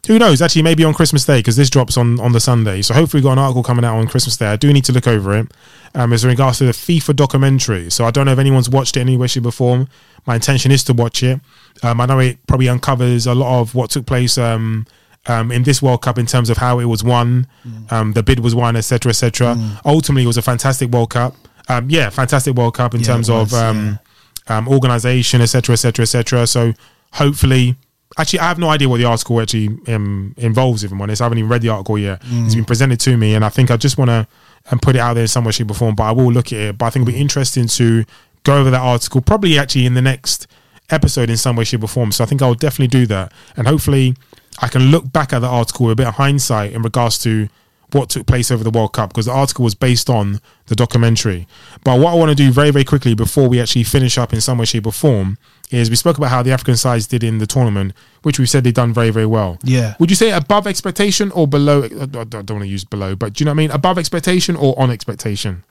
who 0.07 0.19
knows? 0.19 0.41
Actually, 0.41 0.63
maybe 0.63 0.83
on 0.83 0.93
Christmas 0.93 1.23
Day 1.23 1.39
because 1.39 1.55
this 1.55 1.69
drops 1.69 1.95
on 1.95 2.19
on 2.19 2.33
the 2.33 2.41
Sunday. 2.41 2.81
So 2.81 2.93
hopefully, 2.93 3.19
we've 3.21 3.25
got 3.25 3.33
an 3.33 3.39
article 3.39 3.63
coming 3.63 3.85
out 3.85 3.95
on 3.95 4.07
Christmas 4.07 4.35
Day. 4.35 4.47
I 4.47 4.57
do 4.57 4.73
need 4.73 4.83
to 4.85 4.91
look 4.91 5.07
over 5.07 5.37
it. 5.37 5.47
Um, 5.95 6.11
as 6.11 6.23
in 6.23 6.31
regards 6.31 6.57
to 6.57 6.65
the 6.65 6.71
FIFA 6.71 7.15
documentary. 7.15 7.91
So 7.91 8.03
I 8.03 8.11
don't 8.11 8.25
know 8.25 8.33
if 8.33 8.39
anyone's 8.39 8.69
watched 8.69 8.97
it 8.97 9.01
in 9.01 9.07
any 9.07 9.15
way, 9.15 9.27
shape, 9.27 9.45
or 9.45 9.51
form. 9.51 9.87
My 10.25 10.35
intention 10.35 10.71
is 10.71 10.83
to 10.85 10.93
watch 10.93 11.21
it. 11.21 11.39
Um, 11.83 12.01
I 12.01 12.07
know 12.07 12.19
it 12.19 12.45
probably 12.47 12.67
uncovers 12.67 13.27
a 13.27 13.35
lot 13.35 13.61
of 13.61 13.75
what 13.75 13.91
took 13.91 14.07
place. 14.07 14.37
Um, 14.37 14.87
um, 15.27 15.51
in 15.51 15.63
this 15.63 15.81
World 15.81 16.01
Cup 16.01 16.17
in 16.17 16.25
terms 16.25 16.49
of 16.49 16.57
how 16.57 16.79
it 16.79 16.85
was 16.85 17.03
won, 17.03 17.47
um, 17.89 18.13
the 18.13 18.23
bid 18.23 18.39
was 18.39 18.53
won, 18.55 18.75
etc., 18.75 19.09
etc. 19.11 19.57
Ultimately, 19.85 20.23
it 20.23 20.27
was 20.27 20.37
a 20.37 20.41
fantastic 20.41 20.89
World 20.89 21.11
Cup. 21.11 21.35
Um, 21.69 21.89
yeah, 21.89 22.09
fantastic 22.09 22.55
World 22.55 22.73
Cup 22.75 22.93
in 22.93 22.99
Yeah, 23.01 23.07
terms 23.07 23.29
it 23.29 23.33
of 23.33 23.51
was, 23.51 23.53
um, 23.53 23.99
um, 24.47 24.67
organization, 24.67 25.41
etc., 25.41 25.73
etc., 25.73 26.03
etc. 26.03 26.45
So 26.47 26.73
hopefully, 27.13 27.75
actually, 28.17 28.39
I 28.39 28.47
have 28.49 28.59
no 28.59 28.69
idea 28.69 28.89
what 28.89 28.97
the 28.97 29.05
article 29.05 29.39
actually 29.41 29.69
um, 29.87 30.33
involves. 30.37 30.83
If 30.83 30.91
I'm 30.91 31.01
honest, 31.01 31.21
I 31.21 31.25
haven't 31.25 31.37
even 31.37 31.49
read 31.49 31.61
the 31.61 31.69
article 31.69 31.97
yet. 31.97 32.21
It's 32.25 32.55
been 32.55 32.65
presented 32.65 32.99
to 33.01 33.15
me, 33.17 33.33
and 33.35 33.45
I 33.45 33.49
think 33.49 33.71
I 33.71 33.77
just 33.77 33.97
want 33.97 34.09
to 34.09 34.27
and 34.71 34.81
put 34.81 34.95
it 34.95 34.99
out 34.99 35.13
there 35.15 35.23
in 35.23 35.27
some 35.27 35.43
way, 35.43 35.51
shape, 35.51 35.71
or 35.71 35.73
form. 35.73 35.95
But 35.95 36.03
I 36.03 36.11
will 36.11 36.31
look 36.31 36.47
at 36.47 36.59
it. 36.59 36.77
But 36.77 36.85
I 36.85 36.89
think 36.89 37.07
it'll 37.07 37.15
be 37.15 37.21
interesting 37.21 37.67
to 37.67 38.03
go 38.43 38.57
over 38.57 38.69
that 38.71 38.81
article, 38.81 39.21
probably 39.21 39.57
actually 39.57 39.85
in 39.85 39.93
the 39.93 40.01
next 40.01 40.47
episode 40.89 41.29
in 41.29 41.37
some 41.37 41.55
way, 41.55 41.63
shape, 41.63 41.83
or 41.83 41.87
form. 41.87 42.11
So 42.11 42.23
I 42.23 42.27
think 42.27 42.41
I'll 42.41 42.53
definitely 42.55 42.87
do 42.87 43.05
that, 43.07 43.31
and 43.55 43.67
hopefully, 43.67 44.15
I 44.59 44.67
can 44.67 44.91
look 44.91 45.11
back 45.11 45.33
at 45.33 45.39
the 45.39 45.47
article 45.47 45.87
with 45.87 45.93
a 45.93 45.95
bit 45.95 46.07
of 46.07 46.15
hindsight 46.15 46.73
in 46.73 46.81
regards 46.81 47.17
to 47.19 47.49
what 47.91 48.09
took 48.09 48.25
place 48.25 48.49
over 48.49 48.63
the 48.63 48.71
World 48.71 48.93
Cup 48.93 49.09
because 49.09 49.27
the 49.27 49.31
article 49.31 49.63
was 49.63 49.75
based 49.75 50.09
on 50.09 50.39
the 50.65 50.75
documentary. 50.75 51.47
But 51.83 51.99
what 51.99 52.11
I 52.11 52.15
want 52.15 52.29
to 52.29 52.35
do 52.35 52.51
very, 52.51 52.71
very 52.71 52.85
quickly 52.85 53.13
before 53.13 53.47
we 53.47 53.59
actually 53.61 53.83
finish 53.83 54.17
up 54.17 54.33
in 54.33 54.41
some 54.41 54.57
way, 54.57 54.65
shape, 54.65 54.87
or 54.87 54.91
form 54.91 55.37
is 55.69 55.89
we 55.89 55.95
spoke 55.95 56.17
about 56.17 56.29
how 56.29 56.41
the 56.43 56.51
African 56.51 56.75
sides 56.75 57.07
did 57.07 57.23
in 57.23 57.37
the 57.37 57.47
tournament, 57.47 57.93
which 58.23 58.39
we 58.39 58.45
said 58.45 58.63
they've 58.63 58.73
done 58.73 58.93
very, 58.93 59.09
very 59.11 59.25
well. 59.25 59.59
Yeah. 59.63 59.95
Would 59.99 60.09
you 60.09 60.15
say 60.15 60.31
above 60.31 60.65
expectation 60.65 61.31
or 61.31 61.47
below? 61.47 61.83
I 61.83 62.05
don't 62.05 62.33
want 62.33 62.47
to 62.47 62.67
use 62.67 62.83
below, 62.83 63.15
but 63.15 63.33
do 63.33 63.43
you 63.43 63.45
know 63.45 63.51
what 63.51 63.55
I 63.55 63.57
mean? 63.57 63.71
Above 63.71 63.97
expectation 63.97 64.55
or 64.55 64.79
on 64.79 64.89
expectation? 64.89 65.63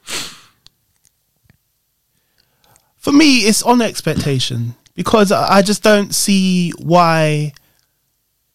For 2.99 3.13
me, 3.13 3.39
it's 3.39 3.63
on 3.65 3.83
expectation 3.83 4.77
because 4.95 5.33
I 5.33 5.63
just 5.63 5.83
don't 5.83 6.15
see 6.15 6.71
why. 6.79 7.53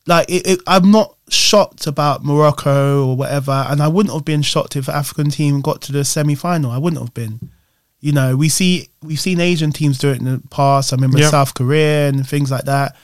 Like, 0.07 0.29
it, 0.29 0.47
it, 0.47 0.59
I'm 0.65 0.89
not 0.89 1.15
shocked 1.29 1.85
about 1.85 2.23
Morocco 2.23 3.05
or 3.05 3.17
whatever, 3.17 3.65
and 3.67 3.81
I 3.81 3.89
wouldn't 3.89 4.13
have 4.13 4.23
been 4.25 4.41
shocked 4.41 4.75
if 4.77 4.85
the 4.85 4.95
African 4.95 5.29
team 5.29 5.61
got 5.61 5.81
to 5.83 5.91
the 5.91 6.05
semi 6.05 6.33
final. 6.33 6.71
I 6.71 6.77
wouldn't 6.77 7.01
have 7.01 7.13
been. 7.13 7.51
You 7.99 8.13
know, 8.13 8.37
we 8.37 8.47
see 8.47 8.89
we've 9.01 9.19
seen 9.19 9.39
Asian 9.41 9.71
teams 9.71 9.97
do 9.97 10.09
it 10.09 10.19
in 10.19 10.25
the 10.25 10.41
past. 10.49 10.93
I 10.93 10.95
remember 10.95 11.19
Yep. 11.19 11.31
South 11.31 11.53
Korea 11.53 12.07
and 12.07 12.27
things 12.27 12.49
like 12.49 12.65
that. 12.65 12.95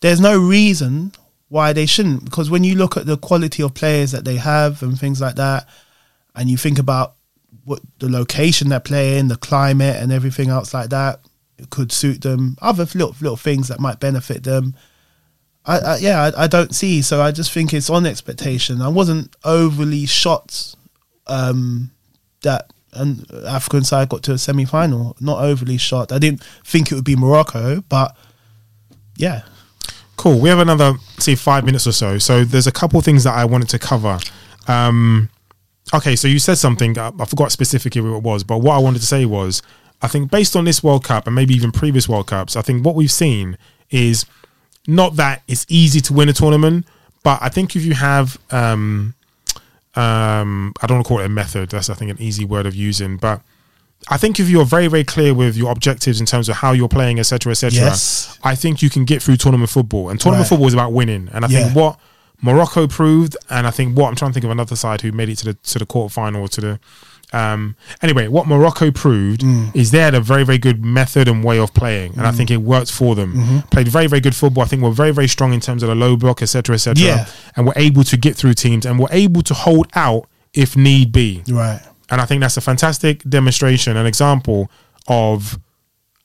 There's 0.00 0.20
no 0.20 0.38
reason 0.38 1.12
why 1.48 1.72
they 1.72 1.86
shouldn't, 1.86 2.24
because 2.24 2.50
when 2.50 2.62
you 2.62 2.74
look 2.76 2.96
at 2.96 3.06
the 3.06 3.16
quality 3.16 3.62
of 3.62 3.74
players 3.74 4.12
that 4.12 4.24
they 4.24 4.36
have 4.36 4.82
and 4.82 4.98
things 4.98 5.20
like 5.20 5.36
that, 5.36 5.68
and 6.36 6.48
you 6.48 6.56
think 6.56 6.78
about 6.78 7.14
what 7.64 7.80
the 7.98 8.08
location 8.08 8.68
they're 8.68 8.80
playing, 8.80 9.28
the 9.28 9.36
climate, 9.36 9.96
and 9.96 10.12
everything 10.12 10.50
else 10.50 10.74
like 10.74 10.90
that, 10.90 11.20
it 11.58 11.70
could 11.70 11.90
suit 11.90 12.20
them. 12.22 12.56
Other 12.60 12.84
little 12.84 13.14
little 13.20 13.36
things 13.36 13.68
that 13.68 13.80
might 13.80 13.98
benefit 13.98 14.44
them. 14.44 14.76
I, 15.66 15.78
I 15.78 15.96
yeah, 15.98 16.30
I, 16.36 16.44
I 16.44 16.46
don't 16.46 16.74
see. 16.74 17.02
So 17.02 17.22
I 17.22 17.30
just 17.30 17.52
think 17.52 17.72
it's 17.72 17.90
on 17.90 18.06
expectation. 18.06 18.82
I 18.82 18.88
wasn't 18.88 19.34
overly 19.44 20.06
shocked 20.06 20.76
um, 21.26 21.90
that 22.42 22.72
an 22.92 23.24
African 23.46 23.82
side 23.82 24.08
got 24.08 24.22
to 24.24 24.32
a 24.32 24.38
semi 24.38 24.64
final. 24.64 25.16
Not 25.20 25.42
overly 25.42 25.78
shocked. 25.78 26.12
I 26.12 26.18
didn't 26.18 26.42
think 26.64 26.92
it 26.92 26.94
would 26.94 27.04
be 27.04 27.16
Morocco, 27.16 27.82
but 27.88 28.16
yeah, 29.16 29.42
Cool. 30.16 30.38
We 30.38 30.48
have 30.48 30.58
another, 30.58 30.94
say, 31.18 31.34
five 31.34 31.64
minutes 31.64 31.86
or 31.86 31.92
so. 31.92 32.18
So 32.18 32.44
there's 32.44 32.66
a 32.66 32.72
couple 32.72 33.00
things 33.00 33.24
that 33.24 33.34
I 33.34 33.44
wanted 33.44 33.68
to 33.70 33.78
cover. 33.78 34.18
Um, 34.68 35.28
okay, 35.92 36.16
so 36.16 36.28
you 36.28 36.38
said 36.38 36.56
something. 36.56 36.96
uh, 36.96 37.12
I 37.18 37.24
forgot 37.24 37.52
specifically 37.52 38.00
what 38.00 38.16
it 38.16 38.22
was, 38.22 38.44
but 38.44 38.58
what 38.58 38.74
I 38.74 38.78
wanted 38.78 39.00
to 39.00 39.06
say 39.06 39.24
was, 39.24 39.60
I 40.02 40.08
think 40.08 40.30
based 40.30 40.54
on 40.54 40.64
this 40.64 40.82
World 40.82 41.04
Cup 41.04 41.26
and 41.26 41.34
maybe 41.34 41.54
even 41.54 41.72
previous 41.72 42.08
World 42.08 42.28
Cups, 42.28 42.56
I 42.56 42.62
think 42.62 42.84
what 42.84 42.94
we've 42.94 43.10
seen 43.10 43.58
is 43.90 44.24
not 44.86 45.16
that 45.16 45.42
it's 45.48 45.64
easy 45.68 46.00
to 46.00 46.12
win 46.12 46.28
a 46.28 46.32
tournament, 46.32 46.86
but 47.22 47.38
I 47.42 47.48
think 47.48 47.74
if 47.76 47.84
you 47.84 47.94
have, 47.94 48.38
um, 48.50 49.14
um, 49.94 50.72
I 50.82 50.86
don't 50.86 50.96
want 50.98 51.06
to 51.06 51.08
call 51.08 51.20
it 51.20 51.26
a 51.26 51.28
method. 51.28 51.70
That's 51.70 51.88
I 51.90 51.94
think 51.94 52.10
an 52.10 52.20
easy 52.20 52.44
word 52.44 52.66
of 52.66 52.74
using, 52.74 53.16
but 53.16 53.40
I 54.08 54.16
think 54.18 54.38
if 54.38 54.48
you're 54.50 54.64
very, 54.66 54.86
very 54.88 55.04
clear 55.04 55.32
with 55.32 55.56
your 55.56 55.70
objectives 55.70 56.20
in 56.20 56.26
terms 56.26 56.48
of 56.48 56.56
how 56.56 56.72
you're 56.72 56.88
playing, 56.88 57.18
etc., 57.18 57.52
etc., 57.52 57.80
Yes. 57.80 58.38
I 58.42 58.54
think 58.54 58.82
you 58.82 58.90
can 58.90 59.04
get 59.04 59.22
through 59.22 59.36
tournament 59.36 59.70
football. 59.70 60.10
And 60.10 60.20
tournament 60.20 60.44
Right. 60.44 60.48
football 60.50 60.66
is 60.68 60.74
about 60.74 60.92
winning. 60.92 61.28
And 61.32 61.44
I 61.44 61.48
Yeah. 61.48 61.62
think 61.62 61.76
what 61.76 61.98
Morocco 62.42 62.86
proved, 62.86 63.36
and 63.48 63.66
I 63.66 63.70
think 63.70 63.96
what 63.96 64.08
I'm 64.08 64.16
trying 64.16 64.32
to 64.32 64.34
think 64.34 64.44
of 64.44 64.50
another 64.50 64.76
side 64.76 65.00
who 65.00 65.12
made 65.12 65.30
it 65.30 65.38
to 65.38 65.44
the 65.46 65.54
to 65.54 65.78
the 65.78 65.86
quarterfinal 65.86 66.40
or 66.40 66.48
to 66.48 66.60
the 66.60 66.80
Um, 67.34 67.74
anyway, 68.00 68.28
what 68.28 68.46
Morocco 68.46 68.90
proved 68.90 69.40
Mm. 69.42 69.74
is 69.74 69.90
they 69.90 69.98
had 70.08 70.14
a 70.14 70.20
very, 70.20 70.44
very 70.44 70.58
good 70.58 70.84
method 70.84 71.26
and 71.28 71.42
way 71.44 71.58
of 71.58 71.72
playing, 71.74 72.12
and 72.16 72.26
I 72.26 72.32
think 72.36 72.50
it 72.50 72.58
worked 72.58 72.92
for 72.92 73.14
them. 73.14 73.30
Mm-hmm. 73.34 73.58
Played 73.74 73.88
very, 73.88 74.06
very 74.06 74.20
good 74.20 74.34
football. 74.36 74.62
I 74.64 74.68
think 74.68 74.82
we're 74.82 74.90
very, 75.04 75.10
very 75.12 75.28
strong 75.28 75.52
in 75.52 75.60
terms 75.60 75.82
of 75.82 75.88
the 75.88 75.94
low 75.94 76.16
block, 76.16 76.42
etc., 76.42 76.74
etc. 76.74 77.02
Yeah. 77.04 77.26
And 77.56 77.66
we're 77.66 77.80
able 77.88 78.04
to 78.04 78.16
get 78.16 78.36
through 78.36 78.54
teams, 78.54 78.86
and 78.86 78.98
we're 79.00 79.12
able 79.24 79.42
to 79.42 79.54
hold 79.54 79.86
out 79.94 80.22
if 80.52 80.76
need 80.76 81.10
be. 81.12 81.42
Right. 81.48 81.80
And 82.10 82.20
I 82.20 82.26
think 82.26 82.40
that's 82.40 82.56
a 82.56 82.60
fantastic 82.60 83.22
demonstration, 83.28 83.96
an 83.96 84.06
example 84.06 84.70
of 85.08 85.58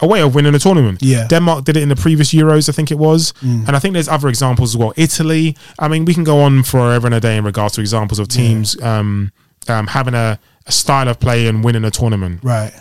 a 0.01 0.07
way 0.07 0.21
of 0.21 0.35
winning 0.35 0.53
a 0.55 0.59
tournament. 0.59 0.99
Yeah. 1.01 1.23
Mm. 1.25 1.29
Denmark 1.29 1.65
did 1.65 1.75
it 1.77 1.83
in 1.83 1.89
the 1.89 1.95
previous 1.95 2.31
Euros, 2.33 2.69
I 2.69 2.71
think 2.71 2.91
it 2.91 2.97
was. 2.99 3.33
And 3.41 3.75
I 3.75 3.79
think 3.79 3.93
there's 3.93 4.07
other 4.07 4.29
examples 4.29 4.71
as 4.73 4.77
well. 4.77 4.93
Italy, 4.95 5.57
I 5.79 5.87
mean, 5.87 6.05
we 6.05 6.13
can 6.13 6.23
go 6.23 6.39
on 6.41 6.63
forever 6.63 7.07
and 7.07 7.15
a 7.15 7.19
day 7.19 7.35
in 7.37 7.43
regards 7.43 7.73
to 7.75 7.81
examples 7.81 8.19
of 8.19 8.27
teams 8.27 8.79
um, 8.81 9.31
um, 9.67 9.87
having 9.87 10.13
a, 10.13 10.39
a 10.65 10.71
style 10.71 11.07
of 11.07 11.19
play 11.19 11.47
and 11.47 11.63
winning 11.63 11.83
a 11.83 11.91
tournament. 11.91 12.41
Right. 12.43 12.71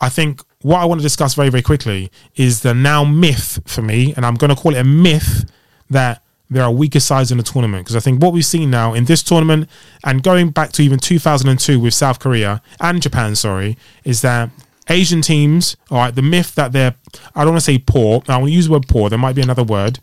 I 0.00 0.08
think 0.08 0.42
what 0.62 0.80
I 0.80 0.84
want 0.84 1.00
to 1.00 1.02
discuss 1.02 1.34
very, 1.34 1.48
very 1.48 1.62
quickly 1.62 2.10
is 2.36 2.62
the 2.62 2.74
now 2.74 3.04
myth 3.04 3.60
for 3.66 3.82
me, 3.82 4.14
and 4.16 4.24
I'm 4.24 4.34
going 4.34 4.54
to 4.54 4.60
call 4.60 4.74
it 4.74 4.78
a 4.78 4.84
myth 4.84 5.50
that 5.90 6.22
there 6.50 6.62
are 6.62 6.70
weaker 6.70 7.00
sides 7.00 7.30
in 7.30 7.38
the 7.38 7.44
tournament. 7.44 7.84
Because 7.84 7.96
I 7.96 8.00
think 8.00 8.22
what 8.22 8.32
we've 8.32 8.44
seen 8.44 8.70
now 8.70 8.94
in 8.94 9.06
this 9.06 9.22
tournament 9.22 9.68
and 10.04 10.22
going 10.22 10.50
back 10.50 10.72
to 10.72 10.82
even 10.82 10.98
2002 10.98 11.80
with 11.80 11.94
South 11.94 12.18
Korea 12.18 12.62
and 12.80 13.00
Japan, 13.00 13.34
sorry, 13.34 13.76
is 14.04 14.20
that 14.20 14.50
Asian 14.88 15.22
teams, 15.22 15.76
all 15.90 15.98
right, 15.98 16.14
the 16.14 16.22
myth 16.22 16.54
that 16.54 16.72
they're, 16.72 16.94
I 17.34 17.44
don't 17.44 17.54
want 17.54 17.64
to 17.64 17.72
say 17.72 17.78
poor, 17.78 18.22
I 18.28 18.36
want 18.36 18.48
to 18.48 18.54
use 18.54 18.66
the 18.66 18.72
word 18.72 18.88
poor, 18.88 19.08
there 19.08 19.18
might 19.18 19.34
be 19.34 19.42
another 19.42 19.64
word, 19.64 19.98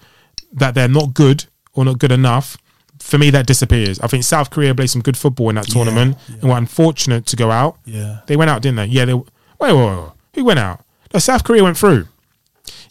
that 0.52 0.74
they're 0.74 0.88
not 0.88 1.14
good 1.14 1.46
or 1.74 1.86
not 1.86 2.00
good 2.00 2.12
enough. 2.12 2.58
For 3.00 3.18
me, 3.18 3.30
that 3.30 3.48
disappears. 3.48 4.00
I 4.02 4.08
think 4.08 4.24
South 4.24 4.50
Korea 4.50 4.76
played 4.76 4.90
some 4.90 5.02
good 5.02 5.18
football 5.18 5.50
in 5.50 5.56
that 5.56 5.68
tournament 5.68 6.18
and 6.28 6.44
were 6.44 6.58
unfortunate 6.58 7.26
to 7.28 7.36
go 7.36 7.50
out. 7.50 7.78
Yeah. 7.86 8.20
They 8.28 8.36
went 8.36 8.50
out, 8.52 8.62
didn't 8.62 8.78
they? 8.78 8.86
Yeah. 8.86 9.06
They 9.06 9.14
wait, 9.14 9.26
wait, 9.60 9.74
wait, 9.74 9.98
wait. 9.98 10.12
Who 10.36 10.46
went 10.46 10.60
out? 10.60 10.84
No, 11.14 11.20
South 11.20 11.44
Korea 11.44 11.64
went 11.64 11.78
through. 11.78 12.08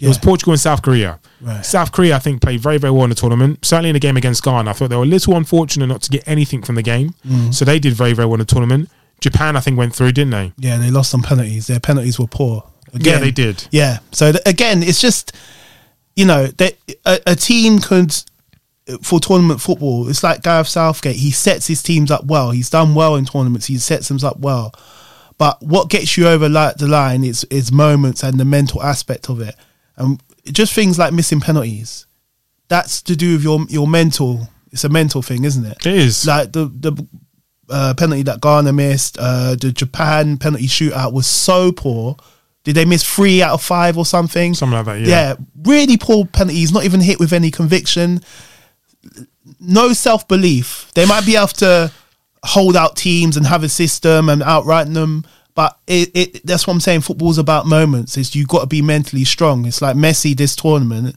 It 0.01 0.09
was 0.09 0.19
Portugal 0.19 0.53
and 0.53 0.61
South 0.61 0.83
Korea. 0.83 1.21
Right. 1.41 1.65
South 1.65 1.93
Korea, 1.93 2.17
I 2.17 2.19
think, 2.19 2.41
played 2.41 2.61
very, 2.61 2.79
very 2.79 2.93
well 2.93 3.05
in 3.05 3.11
the 3.11 3.17
tournament. 3.17 3.65
Certainly 3.65 3.91
in 3.91 3.95
the 3.95 4.01
game 4.01 4.17
against 4.17 4.43
Ghana, 4.45 4.71
I 4.71 4.73
thought 4.73 4.91
they 4.91 4.97
were 4.97 5.03
a 5.03 5.07
little 5.07 5.37
unfortunate 5.37 5.87
not 5.87 6.03
to 6.03 6.11
get 6.11 6.27
anything 6.27 6.63
from 6.63 6.75
the 6.75 6.83
game. 6.83 7.15
Mm. 7.27 7.53
So 7.53 7.65
they 7.65 7.79
did 7.79 7.95
very, 7.95 8.13
very 8.13 8.27
well 8.27 8.35
in 8.35 8.41
the 8.41 8.45
tournament. 8.45 8.91
Japan, 9.21 9.57
I 9.57 9.61
think, 9.61 9.77
went 9.77 9.95
through, 9.95 10.13
didn't 10.13 10.31
they? 10.31 10.53
Yeah, 10.57 10.79
they 10.79 10.91
lost 10.91 11.15
on 11.15 11.23
penalties. 11.23 11.67
Their 11.67 11.81
penalties 11.81 12.19
were 12.19 12.29
poor. 12.29 12.65
Yeah, 12.93 13.19
they 13.19 13.31
did. 13.31 13.67
Yeah. 13.71 13.99
So 14.13 14.33
th- 14.33 14.43
again, 14.47 14.83
it's 14.83 15.01
just 15.01 15.33
you 16.17 16.25
know 16.25 16.47
that 16.47 16.75
a, 17.05 17.21
a 17.27 17.37
team 17.37 17.79
could 17.79 18.17
for 19.03 19.21
tournament 19.21 19.61
football. 19.61 20.09
It's 20.09 20.23
like 20.23 20.43
Gareth 20.43 20.69
Southgate. 20.69 21.17
He 21.17 21.31
sets 21.31 21.67
his 21.67 21.83
teams 21.83 22.11
up 22.11 22.25
well. 22.25 22.51
He's 22.51 22.71
done 22.71 22.95
well 22.95 23.17
in 23.17 23.25
tournaments. 23.27 23.67
He 23.67 23.79
sets 23.79 24.09
them 24.09 24.19
up 24.23 24.39
well. 24.39 24.73
But 25.37 25.63
what 25.63 25.89
gets 25.89 26.17
you 26.17 26.27
over 26.27 26.49
like 26.49 26.77
the 26.77 26.89
line 26.89 27.23
is 27.23 27.45
is 27.45 27.71
moments 27.71 28.23
and 28.25 28.41
the 28.41 28.45
mental 28.45 28.83
aspect 28.83 29.29
of 29.31 29.41
it, 29.41 29.55
and 29.97 30.21
just 30.45 30.75
things 30.75 30.99
like 30.99 31.13
missing 31.13 31.41
penalties. 31.41 32.07
That's 32.69 33.01
to 33.03 33.17
do 33.17 33.35
with 33.35 33.45
your 33.45 33.61
your 33.69 33.87
mental. 33.87 34.49
It's 34.71 34.85
a 34.85 34.89
mental 34.89 35.23
thing, 35.23 35.45
isn't 35.45 35.65
it? 35.65 35.87
It 35.87 35.95
is. 35.95 36.27
like 36.27 36.53
the 36.53 36.67
the 36.67 37.07
uh, 37.71 37.95
penalty 37.97 38.23
that 38.23 38.41
Ghana 38.41 38.73
missed, 38.73 39.17
uh, 39.19 39.55
the 39.55 39.73
Japan 39.73 40.39
penalty 40.39 40.67
shootout 40.67 41.13
was 41.13 41.27
so 41.27 41.73
poor. 41.73 42.17
Did 42.65 42.75
they 42.75 42.85
miss 42.85 43.05
three 43.05 43.43
out 43.43 43.55
of 43.55 43.63
five 43.63 43.97
or 43.97 44.05
something? 44.05 44.55
Something 44.55 44.77
like 44.77 44.87
that, 44.87 45.01
yeah. 45.01 45.07
Yeah, 45.09 45.35
really 45.65 45.97
poor 45.97 46.27
penalties. 46.27 46.73
Not 46.73 46.85
even 46.85 47.01
hit 47.01 47.19
with 47.21 47.33
any 47.33 47.51
conviction. 47.51 48.21
No 49.61 49.93
self 49.93 50.29
belief. 50.29 50.91
They 50.95 51.07
might 51.07 51.27
be 51.27 51.37
able 51.37 51.49
to 51.49 51.93
hold 52.45 52.77
out 52.77 52.97
teams 52.97 53.37
and 53.37 53.47
have 53.47 53.63
a 53.63 53.69
system 53.69 54.29
and 54.29 54.43
outright 54.43 54.93
them, 54.93 55.25
but 55.55 55.79
it, 55.87 56.11
it 56.15 56.47
that's 56.47 56.67
what 56.67 56.75
I'm 56.75 56.81
saying. 56.81 57.01
Football's 57.03 57.39
about 57.39 57.67
moments. 57.67 58.17
Is 58.17 58.35
you 58.35 58.47
got 58.47 58.61
to 58.61 58.67
be 58.67 58.83
mentally 58.83 59.25
strong. 59.25 59.67
It's 59.67 59.83
like 59.83 59.97
Messi 59.97 60.37
this 60.37 60.55
tournament. 60.55 61.17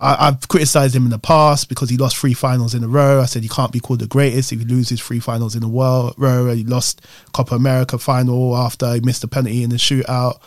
I, 0.00 0.28
I've 0.28 0.48
criticised 0.48 0.96
him 0.96 1.04
in 1.04 1.10
the 1.10 1.18
past 1.18 1.68
because 1.68 1.90
he 1.90 1.96
lost 1.96 2.16
three 2.16 2.32
finals 2.32 2.74
in 2.74 2.82
a 2.82 2.88
row. 2.88 3.20
I 3.20 3.26
said 3.26 3.42
he 3.42 3.48
can't 3.48 3.72
be 3.72 3.80
called 3.80 4.00
the 4.00 4.06
greatest 4.06 4.52
if 4.52 4.60
he 4.60 4.64
loses 4.64 5.00
three 5.00 5.20
finals 5.20 5.54
in 5.54 5.62
a 5.62 5.68
row. 5.68 6.52
He 6.54 6.64
lost 6.64 7.06
Copa 7.32 7.54
America 7.54 7.98
final 7.98 8.56
after 8.56 8.94
he 8.94 9.00
missed 9.00 9.24
a 9.24 9.28
penalty 9.28 9.62
in 9.62 9.70
the 9.70 9.76
shootout. 9.76 10.40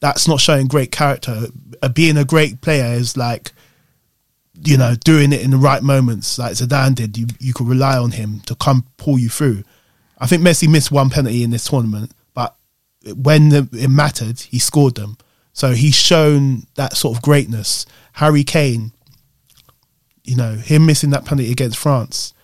That's 0.00 0.28
not 0.28 0.40
showing 0.40 0.66
great 0.66 0.92
character. 0.92 1.46
Uh, 1.82 1.88
being 1.88 2.16
a 2.16 2.24
great 2.24 2.60
player 2.60 2.94
is 2.94 3.16
like, 3.16 3.52
you 4.62 4.76
know, 4.76 4.94
doing 5.04 5.32
it 5.32 5.42
in 5.42 5.50
the 5.50 5.56
right 5.56 5.82
moments, 5.82 6.38
like 6.38 6.52
Zidane 6.52 6.94
did. 6.94 7.16
You 7.16 7.26
you 7.38 7.52
could 7.52 7.68
rely 7.68 7.96
on 7.96 8.12
him 8.12 8.40
to 8.40 8.54
come 8.54 8.86
pull 8.96 9.18
you 9.18 9.28
through. 9.28 9.64
I 10.18 10.26
think 10.26 10.42
Messi 10.42 10.68
missed 10.68 10.90
one 10.90 11.10
penalty 11.10 11.42
in 11.42 11.50
this 11.50 11.66
tournament, 11.66 12.12
but 12.34 12.54
when 13.16 13.48
the, 13.48 13.68
it 13.72 13.88
mattered, 13.88 14.40
he 14.40 14.58
scored 14.58 14.96
them. 14.96 15.16
So 15.52 15.72
he's 15.72 15.94
shown 15.94 16.66
that 16.74 16.96
sort 16.96 17.16
of 17.16 17.22
greatness. 17.22 17.86
Harry 18.14 18.44
Kane, 18.44 18.92
you 20.24 20.36
know, 20.36 20.54
him 20.54 20.86
missing 20.86 21.10
that 21.10 21.24
penalty 21.24 21.50
against 21.50 21.78
France, 21.78 22.34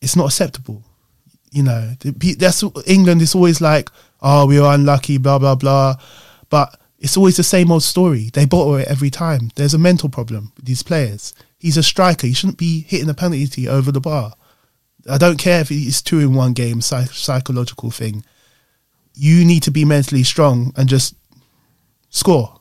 it's 0.00 0.16
not 0.16 0.26
acceptable. 0.26 0.82
You 1.50 1.64
know, 1.64 1.94
that's 2.38 2.62
England 2.86 3.22
is 3.22 3.34
always 3.34 3.60
like, 3.60 3.90
oh, 4.22 4.46
we 4.46 4.60
were 4.60 4.72
unlucky, 4.72 5.18
blah 5.18 5.38
blah 5.38 5.56
blah, 5.56 5.96
but 6.50 6.78
it's 6.98 7.16
always 7.16 7.36
the 7.36 7.42
same 7.42 7.70
old 7.70 7.82
story. 7.82 8.30
They 8.32 8.46
bottle 8.46 8.76
it 8.76 8.88
every 8.88 9.10
time. 9.10 9.50
There's 9.54 9.74
a 9.74 9.78
mental 9.78 10.08
problem 10.08 10.52
with 10.56 10.64
these 10.64 10.82
players. 10.82 11.34
He's 11.58 11.76
a 11.76 11.82
striker. 11.82 12.26
He 12.26 12.32
shouldn't 12.32 12.58
be 12.58 12.82
hitting 12.82 13.08
a 13.08 13.14
penalty 13.14 13.68
over 13.68 13.92
the 13.92 14.00
bar. 14.00 14.34
I 15.08 15.18
don't 15.18 15.38
care 15.38 15.60
if 15.60 15.70
it's 15.70 16.02
two 16.02 16.18
in 16.20 16.34
one 16.34 16.52
game, 16.52 16.80
psych- 16.80 17.10
psychological 17.12 17.90
thing. 17.90 18.24
You 19.14 19.44
need 19.44 19.62
to 19.64 19.70
be 19.70 19.84
mentally 19.84 20.22
strong 20.22 20.72
and 20.76 20.88
just 20.88 21.14
score. 22.10 22.60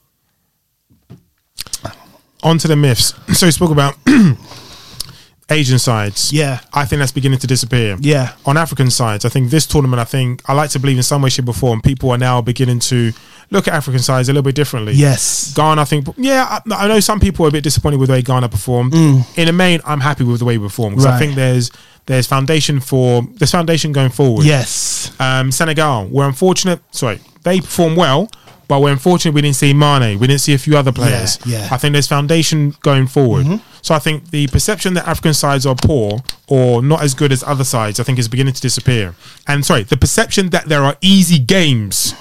On 2.43 2.57
to 2.59 2.67
the 2.67 2.75
myths. 2.75 3.13
So 3.33 3.47
we 3.47 3.51
spoke 3.51 3.71
about 3.71 3.95
Asian 5.49 5.79
sides. 5.79 6.31
Yeah. 6.31 6.59
I 6.73 6.85
think 6.85 6.99
that's 6.99 7.11
beginning 7.11 7.39
to 7.39 7.47
disappear. 7.47 7.97
Yeah. 7.99 8.33
On 8.45 8.57
African 8.57 8.91
sides, 8.91 9.25
I 9.25 9.29
think 9.29 9.49
this 9.49 9.65
tournament, 9.65 9.99
I 9.99 10.05
think 10.05 10.41
I 10.47 10.53
like 10.53 10.69
to 10.71 10.79
believe 10.79 10.97
in 10.97 11.03
some 11.03 11.21
way, 11.21 11.29
shape, 11.29 11.47
or 11.47 11.53
form, 11.53 11.81
people 11.81 12.11
are 12.11 12.17
now 12.17 12.41
beginning 12.41 12.79
to 12.81 13.11
look 13.51 13.67
at 13.67 13.73
African 13.73 14.01
sides 14.01 14.27
a 14.29 14.33
little 14.33 14.43
bit 14.43 14.55
differently. 14.55 14.93
Yes. 14.93 15.53
Ghana, 15.55 15.81
I 15.81 15.85
think, 15.85 16.07
yeah, 16.17 16.59
I, 16.71 16.75
I 16.75 16.87
know 16.87 16.99
some 16.99 17.19
people 17.19 17.45
are 17.45 17.49
a 17.49 17.51
bit 17.51 17.63
disappointed 17.63 17.99
with 17.99 18.07
the 18.07 18.13
way 18.13 18.21
Ghana 18.21 18.49
performed. 18.49 18.93
In 18.93 19.23
the 19.45 19.53
main, 19.53 19.81
I'm 19.85 19.99
happy 20.01 20.23
with 20.23 20.39
the 20.39 20.45
way 20.45 20.57
we 20.57 20.65
performed 20.67 20.95
because 20.97 21.05
I 21.05 21.15
Mm. 21.15 21.19
Think 21.19 21.35
there's 21.35 21.71
there's 22.07 22.27
foundation 22.27 22.79
for 22.79 23.23
there's 23.35 23.51
foundation 23.51 23.91
going 23.91 24.09
forward. 24.11 24.45
Yes. 24.45 25.11
Um, 25.19 25.51
Senegal, 25.51 26.05
we're 26.07 26.27
unfortunate. 26.27 26.79
Sorry, 26.91 27.19
they 27.43 27.59
performed 27.61 27.97
well, 27.97 28.29
but 28.67 28.81
we're 28.81 28.91
unfortunate 28.91 29.33
we 29.33 29.41
didn't 29.41 29.55
see 29.55 29.73
Mane. 29.73 30.19
We 30.19 30.27
didn't 30.27 30.41
see 30.41 30.53
a 30.53 30.57
few 30.57 30.77
other 30.77 30.91
players. 30.91 31.39
yeah. 31.45 31.61
Mm-hmm. 31.63 31.73
I 31.73 31.77
think 31.77 31.93
there's 31.93 32.07
foundation 32.07 32.75
going 32.81 33.07
forward. 33.07 33.59
So 33.81 33.93
I 33.93 33.99
think 33.99 34.31
the 34.31 34.47
perception 34.47 34.95
that 34.95 35.07
African 35.07 35.33
sides 35.35 35.65
are 35.67 35.75
poor 35.75 36.19
or 36.47 36.81
not 36.81 37.03
as 37.03 37.13
good 37.13 37.31
as 37.31 37.43
other 37.43 37.63
sides, 37.63 37.99
I 37.99 38.03
think, 38.03 38.17
is 38.17 38.27
beginning 38.27 38.53
to 38.55 38.61
disappear. 38.61 39.13
And 39.47 39.63
sorry, 39.65 39.83
the 39.83 39.97
perception 39.97 40.49
that 40.49 40.65
there 40.65 40.83
are 40.83 40.97
easy 41.01 41.37
games 41.37 42.15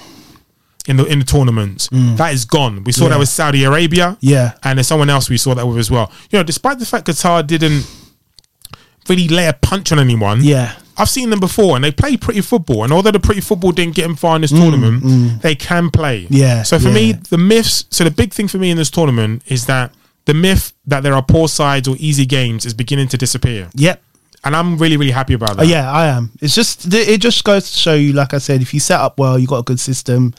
in 0.86 0.96
the 0.98 1.04
in 1.06 1.18
the 1.20 1.24
tournaments 1.24 1.88
that 1.90 2.32
is 2.34 2.44
gone. 2.44 2.84
We 2.84 2.92
saw 2.92 3.08
that 3.08 3.16
Mm. 3.16 3.20
With 3.20 3.28
Saudi 3.28 3.64
Arabia. 3.64 4.16
Yeah. 4.20 4.52
and 4.62 4.78
there's 4.78 4.86
someone 4.86 5.10
else 5.10 5.28
we 5.30 5.38
saw 5.38 5.54
that 5.54 5.66
with 5.66 5.78
as 5.78 5.90
well. 5.90 6.10
You 6.30 6.38
know, 6.38 6.42
despite 6.42 6.78
the 6.78 6.86
fact 6.86 7.06
Qatar 7.06 7.46
didn't 7.46 7.86
really 9.08 9.28
lay 9.28 9.46
a 9.48 9.52
punch 9.52 9.92
on 9.92 9.98
anyone. 9.98 10.42
Yeah. 10.42 10.74
I've 10.96 11.08
seen 11.10 11.30
them 11.30 11.40
before, 11.40 11.74
and 11.74 11.84
they 11.84 11.90
play 11.90 12.16
pretty 12.16 12.40
football. 12.40 12.84
And 12.84 12.92
although 12.92 13.10
the 13.10 13.18
pretty 13.18 13.40
football 13.40 13.72
didn't 13.72 13.96
get 13.96 14.02
them 14.02 14.14
far 14.14 14.36
in 14.36 14.42
this 14.42 14.52
tournament, 14.52 15.42
they 15.42 15.54
can 15.56 15.90
play. 15.90 16.24
Mm, 16.24 16.28
Yeah, 16.30 16.62
So 16.62 16.78
for 16.78 16.88
me, 16.90 17.12
the 17.12 17.36
myths. 17.38 17.84
So 17.90 18.04
the 18.04 18.12
big 18.12 18.32
thing 18.32 18.46
for 18.48 18.58
me 18.58 18.70
in 18.70 18.76
this 18.76 18.90
tournament 18.90 19.42
is 19.46 19.66
that 19.66 19.90
the 20.26 20.34
myth 20.34 20.72
that 20.86 21.02
there 21.02 21.14
are 21.14 21.22
poor 21.22 21.48
sides 21.48 21.88
or 21.88 21.96
easy 21.98 22.24
games 22.26 22.64
is 22.64 22.74
beginning 22.74 23.08
to 23.08 23.18
disappear, 23.18 23.68
Yep. 23.74 24.00
and 24.44 24.54
I'm 24.56 24.78
really, 24.78 24.96
really 24.96 25.10
happy 25.12 25.34
about 25.34 25.50
Uh, 25.50 25.54
that. 25.54 25.66
yeah, 25.66 25.90
I 25.90 26.06
am. 26.06 26.30
It's 26.40 26.54
just 26.54 26.86
it 26.94 27.20
just 27.20 27.42
goes 27.42 27.70
to 27.72 27.76
show 27.76 27.94
you, 27.94 28.12
like 28.12 28.32
I 28.32 28.38
said, 28.38 28.62
if 28.62 28.72
you 28.72 28.78
set 28.80 29.00
up 29.00 29.18
well, 29.18 29.36
you 29.38 29.46
got 29.48 29.58
a 29.58 29.62
good 29.64 29.80
system, 29.80 30.32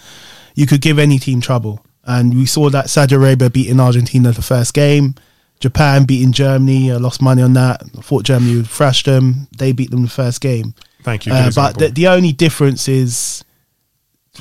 you 0.56 0.66
could 0.66 0.82
give 0.82 0.98
any 0.98 1.20
team 1.20 1.42
trouble. 1.42 1.86
And 2.06 2.34
we 2.34 2.46
saw 2.46 2.70
that 2.70 2.90
Saudi 2.90 3.16
Arabia 3.16 3.50
beating 3.50 3.80
Argentina 3.80 4.32
the 4.32 4.42
first 4.42 4.74
game, 4.74 5.16
Japan 5.60 6.06
beating 6.06 6.32
Germany. 6.32 6.92
I 6.92 6.98
lost 6.98 7.22
money 7.22 7.42
on 7.42 7.54
that. 7.54 7.84
I 7.98 8.02
thought 8.02 8.24
Germany 8.24 8.58
would 8.58 8.70
thrash 8.70 9.04
them. 9.04 9.48
They 9.58 9.72
beat 9.72 9.92
them 9.92 10.04
the 10.04 10.10
first 10.10 10.42
game. 10.42 10.74
Thank 11.04 11.26
you. 11.26 11.34
Uh, 11.34 11.52
but 11.56 11.78
the, 11.78 11.90
the 11.90 12.08
only 12.08 12.32
difference 12.32 12.88
is 12.88 13.44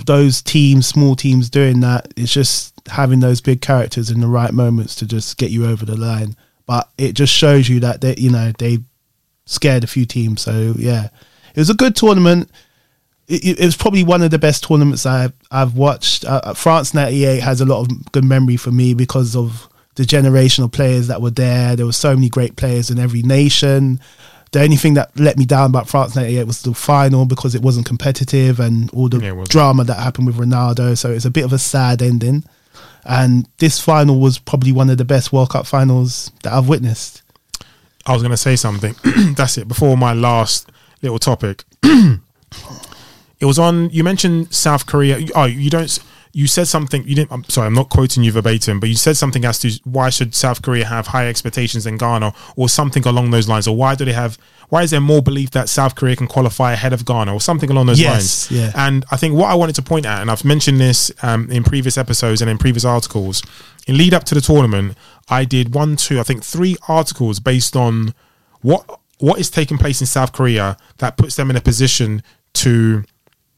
those 0.07 0.43
teams, 0.43 0.87
small 0.87 1.15
teams, 1.15 1.51
doing 1.51 1.81
that. 1.81 2.13
It's 2.17 2.33
just 2.33 2.73
having 2.89 3.21
those 3.21 3.41
big 3.41 3.61
characters 3.61 4.11
in 4.11 4.21
the 4.21 4.27
right 4.27 4.53
moments 4.53 4.95
to 4.97 5.07
just 5.07 5.37
get 5.39 5.51
you 5.51 5.67
over 5.67 5.85
the 5.85 5.97
line. 5.97 6.37
But 6.67 6.89
it 6.99 7.13
just 7.13 7.33
shows 7.33 7.69
you 7.69 7.81
that 7.81 8.01
they, 8.01 8.15
you 8.17 8.31
know, 8.31 8.53
they 8.59 8.79
scared 9.47 9.85
a 9.85 9.87
few 9.87 10.07
teams. 10.07 10.43
So 10.43 10.75
yeah, 10.77 11.09
it 11.55 11.61
was 11.61 11.71
a 11.71 11.75
good 11.75 11.95
tournament. 11.97 12.51
It, 13.29 13.59
it- 13.61 13.65
was 13.65 13.77
probably 13.77 14.05
one 14.05 14.23
of 14.23 14.31
the 14.31 14.39
best 14.39 14.65
tournaments 14.65 15.07
I've 15.07 15.33
I've 15.51 15.75
watched. 15.75 16.25
Uh, 16.25 16.55
France 16.55 16.93
'98 16.95 17.41
has 17.41 17.61
a 17.61 17.65
lot 17.65 17.81
of 17.81 18.13
good 18.13 18.25
memory 18.25 18.57
for 18.57 18.71
me 18.71 18.95
because 18.95 19.35
of 19.37 19.69
the 19.97 20.05
generation 20.05 20.65
of 20.65 20.73
players 20.73 21.07
that 21.09 21.23
were 21.23 21.31
there. 21.31 21.77
There 21.77 21.87
were 21.87 21.93
so 21.93 22.15
many 22.15 22.29
great 22.29 22.57
players 22.57 22.91
in 22.91 22.99
every 22.99 23.23
nation. 23.23 24.01
The 24.53 24.61
only 24.63 24.77
thing 24.77 24.95
that 24.95 25.11
let 25.19 25.37
me 25.37 25.47
down 25.47 25.71
about 25.71 25.89
France 25.89 26.15
'98 26.15 26.45
was 26.45 26.63
the 26.63 26.75
final 26.75 27.25
because 27.27 27.55
it 27.55 27.63
wasn't 27.63 27.87
competitive 27.87 28.61
and 28.61 28.91
all 28.93 29.09
the 29.09 29.19
Yeah, 29.19 29.45
drama 29.49 29.85
that 29.85 29.99
happened 29.99 30.27
with 30.27 30.37
Ronaldo. 30.37 30.97
So 30.99 31.11
it's 31.11 31.25
a 31.25 31.31
bit 31.31 31.45
of 31.45 31.53
a 31.53 31.59
sad 31.59 32.03
ending. 32.03 32.45
And 33.07 33.47
this 33.59 33.81
final 33.81 34.19
was 34.21 34.39
probably 34.39 34.73
one 34.73 34.89
of 34.91 34.97
the 34.99 35.05
best 35.05 35.33
World 35.33 35.51
Cup 35.51 35.67
finals 35.67 36.31
that 36.43 36.53
I've 36.53 36.69
witnessed. 36.69 37.23
I 38.07 38.13
was 38.13 38.23
going 38.23 38.31
to 38.31 38.37
say 38.37 38.57
something. 38.57 38.95
That's 39.35 39.59
it. 39.59 39.67
Before 39.69 39.97
my 39.97 40.13
last 40.15 40.71
little 41.03 41.19
topic, 41.19 41.65
it 43.45 43.47
was 43.47 43.59
on. 43.59 43.91
You 43.91 44.03
mentioned 44.05 44.53
South 44.55 44.87
Korea. 44.87 45.15
Oh, 45.35 45.45
you 45.45 45.69
don't. 45.71 45.99
You 46.33 46.47
said 46.49 46.67
something. 46.67 47.07
You 47.07 47.15
didn't. 47.15 47.31
I'm 47.31 47.45
sorry. 47.45 47.67
I'm 47.69 47.75
not 47.83 47.91
quoting 47.91 48.25
you 48.25 48.33
verbatim, 48.33 48.81
but 48.81 48.89
you 48.89 48.97
said 48.97 49.17
something 49.17 49.45
as 49.45 49.59
to 49.61 49.69
why 49.85 50.09
should 50.11 50.35
South 50.35 50.63
Korea 50.63 50.87
have 50.87 51.07
higher 51.09 51.29
expectations 51.29 51.85
than 51.85 51.97
Ghana, 51.99 52.33
or 52.57 52.69
something 52.69 53.07
along 53.07 53.27
those 53.33 53.49
lines, 53.53 53.69
or 53.69 53.77
why 53.77 53.95
do 53.95 54.05
they 54.05 54.15
have? 54.15 54.39
Why 54.71 54.83
is 54.83 54.91
there 54.91 55.01
more 55.13 55.23
belief 55.23 55.51
that 55.51 55.69
South 55.69 55.95
Korea 55.95 56.17
can 56.17 56.27
qualify 56.27 56.73
ahead 56.73 56.93
of 56.95 57.05
Ghana, 57.05 57.33
or 57.35 57.41
something 57.41 57.71
along 57.71 57.87
those 57.87 58.01
Yes, 58.01 58.51
lines? 58.51 58.61
yeah. 58.61 58.73
And 58.87 59.05
I 59.13 59.17
think 59.17 59.35
what 59.35 59.51
I 59.51 59.55
wanted 59.55 59.75
to 59.77 59.83
point 59.83 60.07
out, 60.07 60.23
and 60.23 60.31
I've 60.31 60.45
mentioned 60.45 60.81
this 60.81 61.13
um, 61.23 61.51
in 61.51 61.63
previous 61.65 61.97
episodes 61.99 62.41
and 62.43 62.51
in 62.51 62.57
previous 62.59 62.85
articles, 62.85 63.43
in 63.87 63.99
lead 63.99 64.15
up 64.15 64.25
to 64.25 64.35
the 64.35 64.41
tournament, 64.41 64.97
I 65.29 65.45
did 65.45 65.75
one, 65.75 65.97
two, 65.97 66.19
I 66.19 66.23
think 66.23 66.43
three 66.43 66.77
articles 66.89 67.41
based 67.41 67.77
on 67.77 68.15
what 68.63 68.83
what 69.19 69.39
is 69.39 69.51
taking 69.51 69.79
place 69.79 70.01
in 70.01 70.07
South 70.09 70.33
Korea 70.33 70.77
that 70.99 71.17
puts 71.17 71.37
them 71.37 71.49
in 71.51 71.57
a 71.57 71.61
position 71.61 72.23
to 72.55 73.05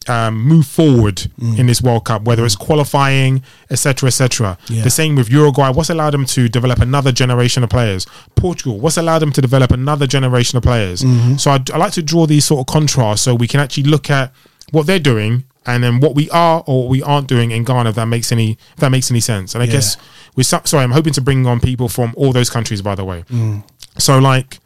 um, 0.09 0.41
move 0.43 0.67
forward 0.67 1.17
Mm. 1.41 1.59
in 1.59 1.67
this 1.67 1.83
World 1.83 2.05
Cup, 2.05 2.23
whether 2.23 2.45
it's 2.45 2.57
qualifying, 2.57 3.43
etc., 3.71 4.07
etc. 4.09 4.57
Yeah. 4.69 4.83
The 4.85 4.91
same 4.91 5.17
with 5.17 5.31
Uruguay. 5.31 5.71
What's 5.71 5.91
allowed 5.91 6.11
them 6.13 6.25
to 6.27 6.49
develop 6.49 6.79
another 6.81 7.13
generation 7.13 7.63
of 7.65 7.71
players? 7.71 8.07
Portugal. 8.37 8.79
What's 8.79 8.97
allowed 8.97 9.21
them 9.21 9.33
to 9.33 9.41
develop 9.41 9.71
another 9.73 10.07
generation 10.07 10.57
of 10.57 10.63
players? 10.63 11.03
Mm-hmm. 11.03 11.37
So 11.37 11.51
I, 11.51 11.59
I 11.73 11.77
like 11.79 11.93
to 11.93 12.03
draw 12.03 12.27
these 12.27 12.45
sort 12.45 12.61
of 12.61 12.73
contrasts 12.73 13.23
so 13.23 13.35
we 13.35 13.49
can 13.49 13.61
actually 13.61 13.85
look 13.85 14.11
at 14.11 14.33
what 14.73 14.87
they're 14.87 14.99
doing 14.99 15.45
and 15.65 15.83
then 15.83 15.99
what 16.01 16.15
we 16.15 16.31
are 16.31 16.63
or 16.67 16.83
what 16.85 16.91
we 16.91 17.03
aren't 17.03 17.27
doing 17.29 17.51
in 17.51 17.65
Ghana. 17.65 17.91
If 17.91 17.97
that 17.97 18.07
makes 18.07 18.31
any 18.33 18.53
if 18.75 18.77
that 18.77 18.91
makes 18.91 19.11
any 19.11 19.21
sense. 19.21 19.55
And 19.55 19.63
I 19.63 19.67
Yeah. 19.67 19.73
guess 19.73 19.97
we're 20.37 20.45
sorry. 20.45 20.85
I'm 20.85 20.93
hoping 20.93 21.13
to 21.15 21.21
bring 21.21 21.47
on 21.47 21.59
people 21.61 21.89
from 21.89 22.13
all 22.17 22.33
those 22.33 22.51
countries. 22.51 22.83
By 22.83 22.95
the 22.95 23.05
way. 23.05 23.25
Mm. 23.33 23.65
So 23.99 24.19
like 24.19 24.59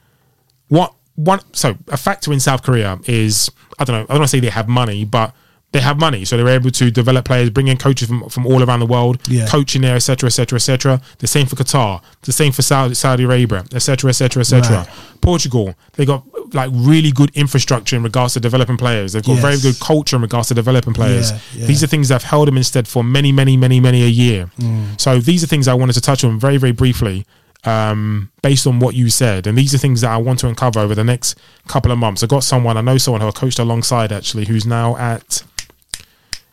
what 0.69 0.93
one 1.25 1.41
so 1.53 1.77
a 1.89 1.97
factor 1.97 2.33
in 2.33 2.41
South 2.41 2.63
Korea 2.63 2.99
is 3.07 3.51
I 3.79 3.85
don't 3.85 3.97
know 3.97 4.03
I 4.09 4.13
don't 4.15 4.21
want 4.21 4.31
to 4.31 4.37
say 4.37 4.41
they 4.41 4.51
have 4.61 4.69
money 4.69 5.05
but 5.05 5.35
they 5.73 5.81
have 5.81 5.99
money 6.01 6.25
so 6.25 6.37
they're 6.37 6.49
able 6.61 6.71
to 6.73 6.91
develop 6.91 7.25
players 7.25 7.49
bring 7.51 7.69
in 7.69 7.77
coaches 7.77 8.09
from, 8.09 8.29
from 8.29 8.45
all 8.45 8.61
around 8.65 8.81
the 8.81 8.87
world 8.87 9.21
Yeah. 9.29 9.47
coaching 9.47 9.83
there 9.83 9.95
etc 9.97 10.27
etc 10.27 10.57
etc 10.57 11.01
the 11.19 11.27
same 11.29 11.47
for 11.47 11.55
Qatar 11.57 12.03
the 12.23 12.33
same 12.33 12.51
for 12.53 12.63
Saudi, 12.63 12.95
Saudi 12.95 13.23
Arabia 13.25 13.65
etc 13.73 14.09
etc 14.09 14.41
etc. 14.41 14.87
Portugal 15.21 15.75
they 15.95 16.05
got 16.05 16.25
like 16.55 16.71
really 16.73 17.13
good 17.13 17.31
infrastructure 17.37 17.95
in 17.97 18.03
regards 18.03 18.35
to 18.35 18.41
developing 18.41 18.77
players 18.77 19.13
they've 19.13 19.23
got 19.25 19.39
very 19.39 19.59
good 19.61 19.79
culture 19.81 20.17
in 20.17 20.23
regards 20.23 20.49
to 20.49 20.55
developing 20.55 20.93
players 20.95 21.31
Yeah, 21.31 21.39
yeah. 21.55 21.67
these 21.67 21.83
are 21.85 21.87
things 21.87 22.09
that 22.09 22.15
have 22.23 22.25
held 22.31 22.49
them 22.49 22.57
instead 22.57 22.89
for 22.89 23.05
many 23.05 23.31
many 23.31 23.57
many 23.57 23.79
many 23.81 24.03
a 24.03 24.09
year 24.09 24.51
Mm. 24.59 25.01
so 25.01 25.19
these 25.21 25.45
are 25.45 25.47
things 25.47 25.69
I 25.69 25.75
wanted 25.75 25.93
to 25.95 26.01
touch 26.01 26.25
on 26.25 26.39
very 26.41 26.57
very 26.57 26.73
briefly 26.73 27.27
um, 27.65 28.31
based 28.43 28.67
on 28.67 28.81
what 28.81 28.95
you 28.95 29.11
said. 29.11 29.47
And 29.47 29.57
these 29.57 29.75
are 29.75 29.79
things 29.79 30.01
that 30.01 30.11
I 30.11 30.17
want 30.17 30.39
to 30.41 30.49
uncover 30.49 30.81
over 30.81 30.95
the 30.95 31.05
next 31.05 31.39
couple 31.69 31.93
of 31.93 31.99
months. 31.99 32.23
I 32.23 32.27
got 32.27 32.45
someone, 32.45 32.77
I 32.77 32.81
know 32.81 32.99
someone 32.99 33.21
who 33.21 33.29
I 33.29 33.33
coached 33.33 33.59
alongside 33.59 34.13
actually, 34.13 34.47
who's 34.47 34.67
now 34.67 34.97
at, 34.97 35.43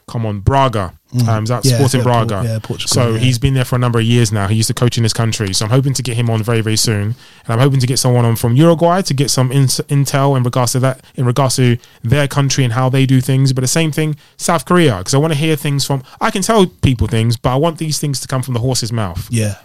come 0.08 0.26
on, 0.26 0.40
Braga. 0.40 0.94
Um, 1.28 1.44
is 1.44 1.50
that 1.50 1.64
Mm. 1.64 1.72
Yeah, 1.72 1.78
Sporting 1.78 2.04
Braga? 2.04 2.36
Por- 2.36 2.44
yeah, 2.44 2.60
Portugal, 2.62 2.88
So 2.94 3.14
yeah. 3.14 3.20
he's 3.20 3.40
been 3.40 3.54
there 3.54 3.64
for 3.64 3.78
a 3.78 3.80
number 3.80 3.98
of 4.00 4.04
years 4.06 4.34
now. 4.34 4.48
He 4.50 4.56
used 4.56 4.68
to 4.68 4.74
coach 4.74 4.98
in 4.98 5.04
this 5.04 5.14
country. 5.14 5.54
So 5.54 5.64
I'm 5.64 5.72
hoping 5.72 5.94
to 5.94 6.04
get 6.04 6.18
him 6.18 6.30
on 6.30 6.44
very, 6.44 6.60
very 6.60 6.76
soon. 6.76 7.02
And 7.46 7.48
I'm 7.48 7.60
hoping 7.60 7.80
to 7.80 7.88
get 7.88 7.98
someone 7.98 8.26
on 8.26 8.36
from 8.36 8.58
Uruguay 8.58 9.02
to 9.04 9.14
get 9.14 9.30
some 9.32 9.50
in- 9.54 9.68
intel 9.68 10.36
in 10.36 10.44
regards 10.44 10.74
to 10.74 10.80
that, 10.82 11.00
in 11.16 11.26
regards 11.26 11.56
to 11.56 11.78
their 12.04 12.28
country 12.28 12.66
and 12.66 12.74
how 12.74 12.90
they 12.90 13.06
do 13.06 13.22
things. 13.22 13.54
But 13.54 13.62
the 13.62 13.68
same 13.70 13.92
thing, 13.94 14.18
South 14.36 14.66
Korea, 14.66 14.98
because 14.98 15.14
I 15.14 15.18
want 15.18 15.32
to 15.32 15.40
hear 15.40 15.56
things 15.56 15.86
from, 15.86 16.04
I 16.20 16.30
can 16.30 16.42
tell 16.42 16.66
people 16.68 17.08
things, 17.08 17.38
but 17.38 17.52
I 17.52 17.56
want 17.56 17.78
these 17.78 18.00
things 18.00 18.20
to 18.20 18.28
come 18.28 18.42
from 18.44 18.54
the 18.54 18.60
horse's 18.60 18.92
mouth. 18.92 19.28
Yeah. 19.32 19.56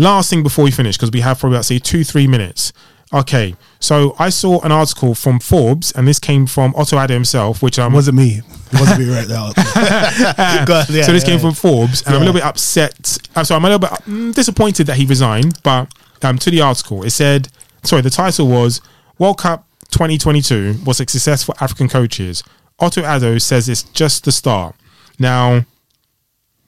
Last 0.00 0.30
thing 0.30 0.42
before 0.42 0.64
we 0.64 0.70
finish, 0.70 0.96
because 0.96 1.10
we 1.10 1.20
have 1.20 1.38
probably 1.38 1.56
about 1.56 1.66
say 1.66 1.78
two, 1.78 2.04
three 2.04 2.26
minutes. 2.26 2.72
Okay, 3.12 3.54
so 3.80 4.16
I 4.18 4.30
saw 4.30 4.58
an 4.62 4.72
article 4.72 5.14
from 5.14 5.40
Forbes, 5.40 5.92
and 5.92 6.08
this 6.08 6.18
came 6.18 6.46
from 6.46 6.72
Otto 6.74 6.96
Addo 6.96 7.10
himself, 7.10 7.62
which 7.62 7.78
It 7.78 7.92
wasn't 7.92 8.16
me. 8.16 8.40
It 8.72 8.80
wasn't 8.80 9.00
me 9.00 9.14
right 9.14 9.28
now. 9.28 9.52
Yeah, 9.56 10.64
so 10.64 11.12
this 11.12 11.22
yeah. 11.22 11.22
came 11.22 11.38
from 11.38 11.52
Forbes, 11.52 12.00
and 12.06 12.14
I'm 12.14 12.22
a 12.22 12.24
little 12.24 12.40
bit 12.40 12.44
upset. 12.44 13.18
I'm 13.36 13.44
sorry, 13.44 13.58
I'm 13.58 13.64
a 13.66 13.68
little 13.68 13.78
bit 13.78 13.90
mm, 14.06 14.34
disappointed 14.34 14.86
that 14.86 14.96
he 14.96 15.04
resigned. 15.04 15.62
But 15.62 15.92
um, 16.22 16.38
to 16.38 16.50
the 16.50 16.62
article, 16.62 17.02
it 17.02 17.10
said, 17.10 17.48
sorry, 17.82 18.00
the 18.00 18.08
title 18.08 18.48
was 18.48 18.80
World 19.18 19.36
Cup 19.36 19.66
2022 19.90 20.78
was 20.86 20.98
a 20.98 21.06
success 21.06 21.44
for 21.44 21.54
African 21.60 21.90
coaches. 21.90 22.42
Otto 22.78 23.02
Addo 23.02 23.38
says 23.42 23.68
it's 23.68 23.82
just 23.82 24.24
the 24.24 24.32
start. 24.32 24.74
Now, 25.18 25.66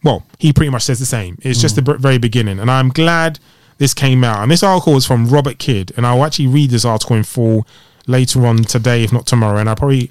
well, 0.04 0.24
he 0.38 0.52
pretty 0.52 0.70
much 0.70 0.82
says 0.82 0.98
the 0.98 1.06
same. 1.06 1.38
It's 1.42 1.60
just 1.60 1.76
the 1.76 1.82
b- 1.82 1.94
very 1.98 2.18
beginning, 2.18 2.58
and 2.58 2.70
I'm 2.70 2.88
glad 2.88 3.38
this 3.78 3.94
came 3.94 4.24
out. 4.24 4.42
And 4.42 4.50
this 4.50 4.62
article 4.62 4.96
is 4.96 5.06
from 5.06 5.26
Robert 5.28 5.58
Kidd, 5.58 5.92
and 5.96 6.06
I'll 6.06 6.24
actually 6.24 6.48
read 6.48 6.70
this 6.70 6.84
article 6.84 7.16
in 7.16 7.24
full 7.24 7.66
later 8.06 8.46
on 8.46 8.58
today, 8.64 9.04
if 9.04 9.12
not 9.12 9.26
tomorrow. 9.26 9.58
And 9.58 9.68
I'll 9.68 9.76
probably 9.76 10.10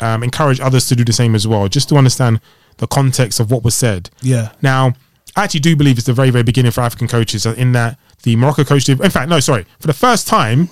um, 0.00 0.22
encourage 0.22 0.60
others 0.60 0.86
to 0.88 0.96
do 0.96 1.04
the 1.04 1.12
same 1.12 1.34
as 1.34 1.46
well, 1.46 1.68
just 1.68 1.88
to 1.90 1.96
understand 1.96 2.40
the 2.78 2.86
context 2.86 3.40
of 3.40 3.50
what 3.50 3.64
was 3.64 3.74
said. 3.74 4.10
Yeah. 4.22 4.52
Now, 4.62 4.94
I 5.36 5.44
actually 5.44 5.60
do 5.60 5.76
believe 5.76 5.98
it's 5.98 6.06
the 6.06 6.12
very, 6.12 6.30
very 6.30 6.44
beginning 6.44 6.72
for 6.72 6.82
African 6.82 7.08
coaches, 7.08 7.46
uh, 7.46 7.54
in 7.56 7.72
that 7.72 7.98
the 8.22 8.36
Morocco 8.36 8.64
coach 8.64 8.84
did. 8.84 9.00
In 9.00 9.10
fact, 9.10 9.28
no, 9.28 9.40
sorry, 9.40 9.66
for 9.78 9.86
the 9.86 9.94
first 9.94 10.26
time, 10.28 10.68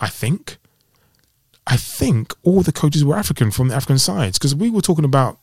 I 0.00 0.08
think, 0.08 0.58
I 1.66 1.76
think 1.76 2.34
all 2.42 2.62
the 2.62 2.72
coaches 2.72 3.04
were 3.04 3.16
African 3.16 3.50
from 3.50 3.68
the 3.68 3.74
African 3.74 3.98
sides 3.98 4.38
because 4.38 4.54
we 4.54 4.70
were 4.70 4.82
talking 4.82 5.04
about 5.04 5.38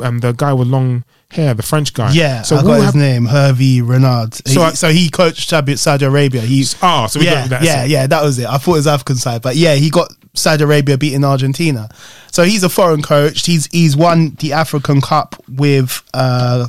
um, 0.00 0.18
the 0.20 0.32
guy 0.32 0.52
with 0.52 0.68
long 0.68 1.04
hair, 1.30 1.54
the 1.54 1.62
French 1.62 1.94
guy. 1.94 2.12
Yeah, 2.12 2.42
so 2.42 2.56
I 2.56 2.62
got 2.62 2.82
his 2.84 2.94
name, 2.94 3.26
Hervé 3.26 3.86
Renard. 3.86 4.34
So 4.34 4.42
So, 4.52 4.62
I- 4.62 4.70
he, 4.70 4.76
so 4.76 4.88
he 4.90 5.08
coached 5.10 5.48
Saudi, 5.78 6.04
Arabia. 6.04 6.42
He, 6.42 6.64
Oh, 6.82 7.06
so 7.06 7.18
we 7.20 7.26
yeah, 7.26 7.42
got 7.42 7.50
that. 7.50 7.62
yeah, 7.64 7.84
yeah, 7.84 8.06
that 8.06 8.22
was 8.22 8.38
it. 8.38 8.46
I 8.46 8.58
thought 8.58 8.72
it 8.74 8.76
was 8.78 8.86
African 8.86 9.16
side, 9.16 9.42
but 9.42 9.56
yeah, 9.56 9.74
he 9.74 9.90
got 9.90 10.12
Saudi 10.34 10.64
Arabia 10.64 10.98
beating 10.98 11.24
Argentina. 11.24 11.88
So 12.30 12.42
he's 12.42 12.62
a 12.64 12.68
foreign 12.68 13.02
coach. 13.02 13.46
He's 13.46 13.66
he's 13.72 13.96
won 13.96 14.36
the 14.40 14.52
African 14.52 15.00
Cup 15.00 15.36
with 15.48 16.02
uh, 16.12 16.66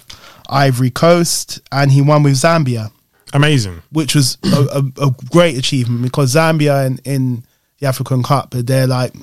Ivory 0.50 0.92
Coast, 0.92 1.60
and 1.72 1.92
he 1.92 2.02
won 2.02 2.22
with 2.24 2.34
Zambia, 2.36 2.92
amazing. 3.34 3.82
which 3.92 4.14
was 4.16 4.38
a, 4.44 4.82
a, 5.00 5.08
a 5.08 5.12
great 5.32 5.58
achievement 5.58 6.04
because 6.04 6.34
Zambia 6.36 6.86
in, 6.86 7.00
in 7.04 7.44
the 7.80 7.88
African 7.88 8.22
Cup, 8.24 8.52
they're 8.52 8.88
like, 8.88 9.14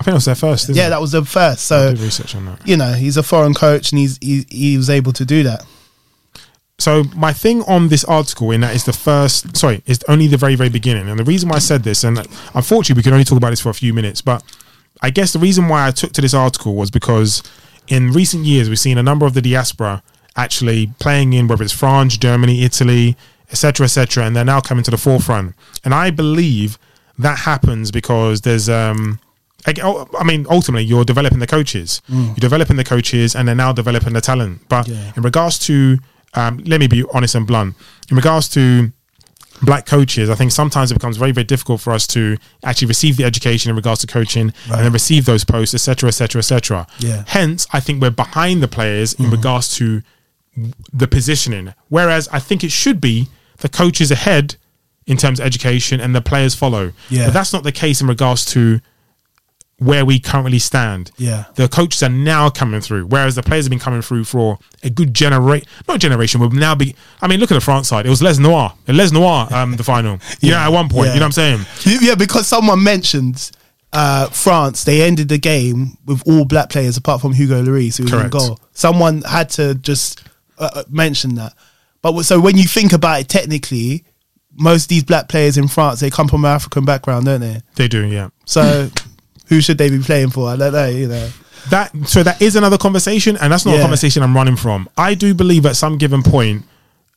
I 0.00 0.02
think 0.02 0.06
that 0.06 0.14
was 0.14 0.24
their 0.24 0.34
first. 0.34 0.64
Isn't 0.64 0.76
yeah, 0.76 0.88
it? 0.88 0.90
that 0.90 1.00
was 1.00 1.12
the 1.12 1.24
first. 1.24 1.70
I 1.70 1.76
So 1.78 1.90
did 1.94 2.00
research 2.00 2.34
on 2.34 2.46
that. 2.46 2.66
you 2.66 2.76
know, 2.76 2.92
he's 2.94 3.16
a 3.16 3.22
foreign 3.22 3.54
coach, 3.54 3.92
and 3.92 3.98
he's 3.98 4.18
he, 4.20 4.44
he 4.50 4.76
was 4.76 4.90
able 4.90 5.12
to 5.12 5.24
do 5.24 5.42
that. 5.44 5.64
So 6.78 7.04
my 7.14 7.32
thing 7.32 7.62
on 7.62 7.88
this 7.88 8.04
article 8.04 8.50
in 8.50 8.60
that 8.62 8.74
is 8.74 8.84
the 8.84 8.92
first, 8.92 9.56
sorry, 9.56 9.82
it's 9.86 10.02
only 10.08 10.26
the 10.26 10.36
very, 10.36 10.56
very 10.56 10.68
beginning. 10.68 11.08
And 11.08 11.18
the 11.18 11.24
reason 11.24 11.48
why 11.48 11.56
I 11.56 11.60
said 11.60 11.84
this, 11.84 12.02
and 12.02 12.18
unfortunately 12.52 12.98
we 12.98 13.04
can 13.04 13.12
only 13.12 13.24
talk 13.24 13.38
about 13.38 13.50
this 13.50 13.60
for 13.60 13.70
a 13.70 13.74
few 13.74 13.94
minutes, 13.94 14.20
but 14.20 14.42
I 15.00 15.10
guess 15.10 15.32
the 15.32 15.38
reason 15.38 15.68
why 15.68 15.86
I 15.86 15.92
took 15.92 16.12
to 16.14 16.20
this 16.20 16.34
article 16.34 16.74
was 16.74 16.90
because 16.90 17.44
in 17.86 18.10
recent 18.10 18.44
years 18.44 18.68
we've 18.68 18.78
seen 18.78 18.98
a 18.98 19.04
number 19.04 19.24
of 19.24 19.34
the 19.34 19.40
diaspora 19.40 20.02
actually 20.36 20.88
playing 20.98 21.32
in 21.32 21.46
whether 21.46 21.62
it's 21.62 21.72
France, 21.72 22.16
Germany, 22.16 22.64
Italy, 22.64 23.16
etc., 23.52 23.84
etc., 23.84 24.24
and 24.24 24.34
they're 24.34 24.44
now 24.44 24.60
coming 24.60 24.82
to 24.82 24.90
the 24.90 24.98
forefront. 24.98 25.54
And 25.84 25.94
I 25.94 26.10
believe 26.10 26.76
that 27.18 27.38
happens 27.40 27.92
because 27.92 28.40
there's 28.40 28.68
um 28.68 29.20
I 29.66 29.74
oh, 29.82 30.06
mean, 30.24 30.46
ultimately, 30.50 30.84
you're 30.84 31.04
developing 31.04 31.38
the 31.38 31.46
coaches. 31.46 32.02
You're 32.08 32.34
developing 32.36 32.76
the 32.76 32.84
coaches, 32.84 33.34
and 33.34 33.48
they're 33.48 33.54
now 33.54 33.72
developing 33.72 34.12
the 34.12 34.20
talent. 34.20 34.62
But 34.68 34.88
Yeah. 34.88 35.12
in 35.16 35.22
regards 35.22 35.58
to, 35.60 35.98
um, 36.34 36.58
let 36.66 36.80
me 36.80 36.86
be 36.86 37.04
honest 37.14 37.34
and 37.34 37.46
blunt. 37.46 37.74
In 38.10 38.16
regards 38.16 38.48
to 38.50 38.92
black 39.62 39.86
coaches, 39.86 40.28
I 40.28 40.34
think 40.34 40.52
sometimes 40.52 40.90
it 40.90 40.94
becomes 40.94 41.16
very, 41.16 41.32
very 41.32 41.44
difficult 41.44 41.80
for 41.80 41.92
us 41.92 42.06
to 42.08 42.36
actually 42.64 42.88
receive 42.88 43.16
the 43.16 43.24
education 43.24 43.70
in 43.70 43.76
regards 43.76 44.00
to 44.02 44.06
coaching 44.06 44.52
Right. 44.68 44.76
and 44.78 44.84
then 44.86 44.92
receive 44.92 45.24
those 45.24 45.44
posts, 45.44 45.74
etc., 45.74 46.08
etc., 46.08 46.40
etc. 46.40 46.86
Yeah. 46.98 47.22
Hence, 47.26 47.66
I 47.72 47.80
think 47.80 48.02
we're 48.02 48.10
behind 48.10 48.62
the 48.62 48.68
players 48.68 49.12
in 49.14 49.30
regards 49.30 49.74
to 49.76 50.02
the 50.92 51.08
positioning. 51.08 51.72
Whereas 51.88 52.28
I 52.32 52.38
think 52.40 52.62
it 52.64 52.72
should 52.72 53.00
be 53.00 53.28
the 53.58 53.68
coaches 53.68 54.10
ahead 54.10 54.56
in 55.06 55.16
terms 55.16 55.38
of 55.40 55.46
education 55.46 56.00
and 56.00 56.14
the 56.14 56.20
players 56.20 56.54
follow. 56.54 56.92
Yeah. 57.08 57.26
But 57.26 57.34
that's 57.34 57.52
not 57.52 57.62
the 57.62 57.72
case 57.72 58.00
in 58.00 58.06
regards 58.08 58.44
to 58.46 58.80
where 59.84 60.04
we 60.04 60.18
currently 60.18 60.58
stand. 60.58 61.10
Yeah. 61.18 61.44
The 61.54 61.68
coaches 61.68 62.02
are 62.02 62.08
now 62.08 62.48
coming 62.50 62.80
through, 62.80 63.06
whereas 63.06 63.34
the 63.34 63.42
players 63.42 63.66
have 63.66 63.70
been 63.70 63.78
coming 63.78 64.02
through 64.02 64.24
for 64.24 64.58
a 64.82 64.90
good 64.90 65.12
generation, 65.14 65.68
not 65.86 66.00
generation, 66.00 66.40
but 66.40 66.52
now 66.52 66.74
be. 66.74 66.94
I 67.20 67.28
mean, 67.28 67.40
look 67.40 67.50
at 67.50 67.54
the 67.54 67.60
France 67.60 67.88
side. 67.88 68.06
It 68.06 68.10
was 68.10 68.22
Les 68.22 68.38
Noir. 68.38 68.74
Les 68.88 69.12
Noir, 69.12 69.48
um, 69.52 69.76
the 69.76 69.84
final. 69.84 70.18
Yeah, 70.40 70.52
Yeah. 70.52 70.66
at 70.66 70.68
one 70.72 70.88
point. 70.88 71.08
Yeah. 71.08 71.14
You 71.14 71.20
know 71.20 71.26
what 71.26 71.38
I'm 71.38 71.66
saying? 71.84 72.00
Yeah, 72.02 72.14
because 72.14 72.46
someone 72.46 72.82
mentioned 72.82 73.50
uh, 73.92 74.26
France, 74.28 74.84
they 74.84 75.02
ended 75.02 75.28
the 75.28 75.38
game 75.38 75.96
with 76.06 76.22
all 76.26 76.44
black 76.44 76.68
players 76.70 76.96
apart 76.96 77.20
from 77.20 77.32
Hugo 77.32 77.62
Lloris, 77.62 77.96
who 77.98 78.04
was 78.04 78.12
in 78.12 78.18
Correct. 78.18 78.32
goal. 78.32 78.58
Someone 78.72 79.22
had 79.22 79.50
to 79.50 79.74
just 79.76 80.22
uh, 80.58 80.70
uh, 80.74 80.82
mention 80.90 81.36
that. 81.36 81.52
But 82.02 82.22
so 82.24 82.40
when 82.40 82.56
you 82.56 82.64
think 82.64 82.92
about 82.92 83.20
it 83.20 83.28
technically, 83.28 84.04
most 84.56 84.84
of 84.84 84.88
these 84.88 85.04
black 85.04 85.28
players 85.28 85.56
in 85.56 85.68
France 85.68 86.00
they 86.00 86.10
come 86.10 86.28
from 86.28 86.44
an 86.44 86.50
African 86.50 86.84
background, 86.84 87.26
don't 87.26 87.40
they? 87.40 87.60
They 87.76 87.88
do, 87.88 88.04
yeah. 88.06 88.28
So 88.44 88.88
who 89.54 89.60
should 89.60 89.78
they 89.78 89.90
be 89.90 89.98
playing 90.00 90.30
for? 90.30 90.48
I 90.48 90.56
don't 90.56 90.72
know. 90.72 90.86
You 90.88 91.08
know. 91.08 91.28
That 91.70 91.92
so 92.06 92.22
that 92.22 92.42
is 92.42 92.56
another 92.56 92.76
conversation, 92.76 93.36
and 93.38 93.52
that's 93.52 93.64
not 93.64 93.76
a 93.76 93.80
conversation 93.80 94.22
I'm 94.22 94.34
running 94.34 94.56
from. 94.56 94.88
I 94.98 95.14
do 95.14 95.32
believe 95.34 95.64
at 95.64 95.76
some 95.76 95.96
given 95.96 96.22
point, 96.22 96.64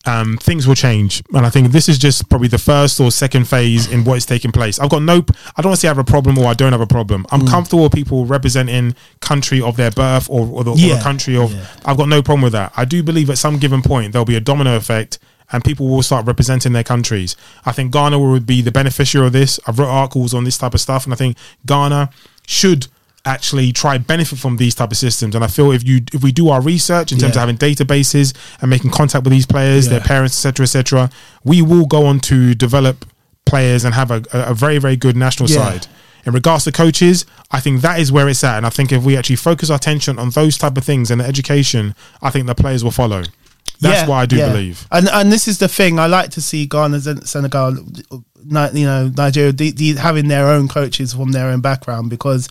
um, 0.06 0.38
things 0.38 0.65
will 0.65 0.76
change, 0.76 1.21
and 1.34 1.45
I 1.45 1.50
think 1.50 1.71
this 1.73 1.89
is 1.89 1.97
just 1.97 2.30
probably 2.30 2.47
the 2.47 2.58
first 2.58 2.97
or 3.02 3.12
second 3.12 3.45
phase 3.50 3.91
in 3.91 4.06
what 4.06 4.15
is 4.17 4.26
taking 4.26 4.54
place. 4.54 4.80
I've 4.80 4.89
got 4.89 5.02
no, 5.02 5.15
I 5.58 5.62
don't 5.62 5.71
want 5.71 5.76
to 5.76 5.78
say 5.82 5.89
I 5.89 5.91
have 5.91 5.97
a 5.97 6.04
problem 6.06 6.38
or 6.38 6.45
I 6.45 6.54
don't 6.54 6.71
have 6.71 6.80
a 6.80 6.88
problem. 6.88 7.26
I'm 7.30 7.41
Mm. 7.41 7.50
comfortable 7.50 7.84
with 7.84 7.91
people 7.93 8.26
representing 8.26 8.95
country 9.19 9.60
of 9.62 9.76
their 9.76 9.91
birth 9.91 10.30
or, 10.30 10.47
or, 10.47 10.63
the, 10.63 10.71
or 10.71 10.78
the 10.95 11.00
country 11.04 11.36
of. 11.36 11.52
Yeah. 11.54 11.65
I've 11.86 11.97
got 11.97 12.08
no 12.08 12.21
problem 12.21 12.43
with 12.43 12.54
that. 12.54 12.71
I 12.78 12.86
do 12.86 13.04
believe 13.04 13.30
at 13.30 13.38
some 13.38 13.58
given 13.60 13.82
point 13.82 14.13
there'll 14.13 14.23
be 14.26 14.38
a 14.38 14.39
domino 14.39 14.78
effect. 14.78 15.19
And 15.51 15.63
people 15.63 15.88
will 15.88 16.03
start 16.03 16.25
representing 16.25 16.73
their 16.73 16.83
countries. 16.83 17.36
I 17.65 17.71
think 17.71 17.93
Ghana 17.93 18.19
will 18.19 18.39
be 18.41 18.62
the 18.62 18.71
beneficiary 18.71 19.27
of 19.27 19.33
this. 19.33 19.60
I've 19.65 19.79
wrote 19.79 19.88
articles 19.88 20.33
on 20.33 20.43
this 20.43 20.57
type 20.57 20.73
of 20.73 20.81
stuff, 20.81 21.05
and 21.05 21.13
I 21.13 21.15
think 21.15 21.38
Ghana 21.65 22.10
should 22.45 22.88
actually 23.23 23.71
try 23.73 23.97
benefit 23.97 24.39
from 24.39 24.57
these 24.57 24.75
type 24.75 24.91
of 24.91 24.97
systems. 24.97 25.36
And 25.36 25.43
I 25.43 25.47
feel 25.47 25.71
if 25.71 25.83
you 25.86 26.01
if 26.13 26.21
we 26.23 26.31
do 26.31 26.49
our 26.49 26.62
research 26.62 27.12
in 27.12 27.17
terms 27.17 27.36
Yeah. 27.36 27.43
of 27.43 27.49
having 27.49 27.57
databases 27.57 28.33
and 28.62 28.69
making 28.69 28.91
contact 28.91 29.23
with 29.25 29.31
these 29.31 29.45
players, 29.45 29.88
their 29.89 29.99
parents, 29.99 30.33
etc., 30.38 30.63
etc., 30.63 31.10
we 31.43 31.62
will 31.62 31.86
go 31.86 32.05
on 32.05 32.19
to 32.21 32.53
develop 32.55 33.05
players 33.45 33.83
and 33.86 33.95
have 33.95 34.12
a, 34.12 34.23
a, 34.33 34.53
very 34.53 34.77
very 34.77 34.95
good 34.97 35.15
national 35.17 35.49
Yeah. 35.49 35.57
side. 35.57 35.88
In 36.25 36.33
regards 36.33 36.65
to 36.65 36.71
coaches, 36.73 37.25
I 37.51 37.62
think 37.62 37.81
that 37.81 37.99
is 37.99 38.12
where 38.12 38.27
it's 38.27 38.43
at, 38.43 38.57
and 38.57 38.65
I 38.65 38.69
think 38.69 38.91
if 38.91 39.03
we 39.03 39.15
actually 39.15 39.38
focus 39.38 39.69
our 39.69 39.77
attention 39.77 40.19
on 40.19 40.29
those 40.31 40.57
type 40.57 40.77
of 40.77 40.83
things 40.83 41.10
and 41.10 41.21
the 41.21 41.25
education, 41.25 41.95
I 42.21 42.29
think 42.31 42.47
the 42.47 42.55
players 42.55 42.83
will 42.83 42.91
follow. 42.91 43.23
That's 43.79 44.01
Yeah, 44.01 44.07
what 44.07 44.15
I 44.15 44.25
do 44.25 44.37
yeah. 44.37 44.49
believe. 44.49 44.87
And 44.91 45.07
and 45.09 45.31
this 45.31 45.47
is 45.47 45.59
the 45.59 45.67
thing 45.67 45.99
I 45.99 46.07
like 46.07 46.31
to 46.31 46.41
see 46.41 46.65
Ghana, 46.65 47.25
Senegal, 47.25 47.75
you 47.75 48.85
know, 48.85 49.11
Nigeria, 49.15 49.51
the, 49.51 49.71
the, 49.71 49.93
having 49.93 50.27
their 50.27 50.47
own 50.47 50.67
coaches 50.67 51.13
from 51.13 51.31
their 51.31 51.47
own 51.49 51.61
background 51.61 52.09
because 52.09 52.49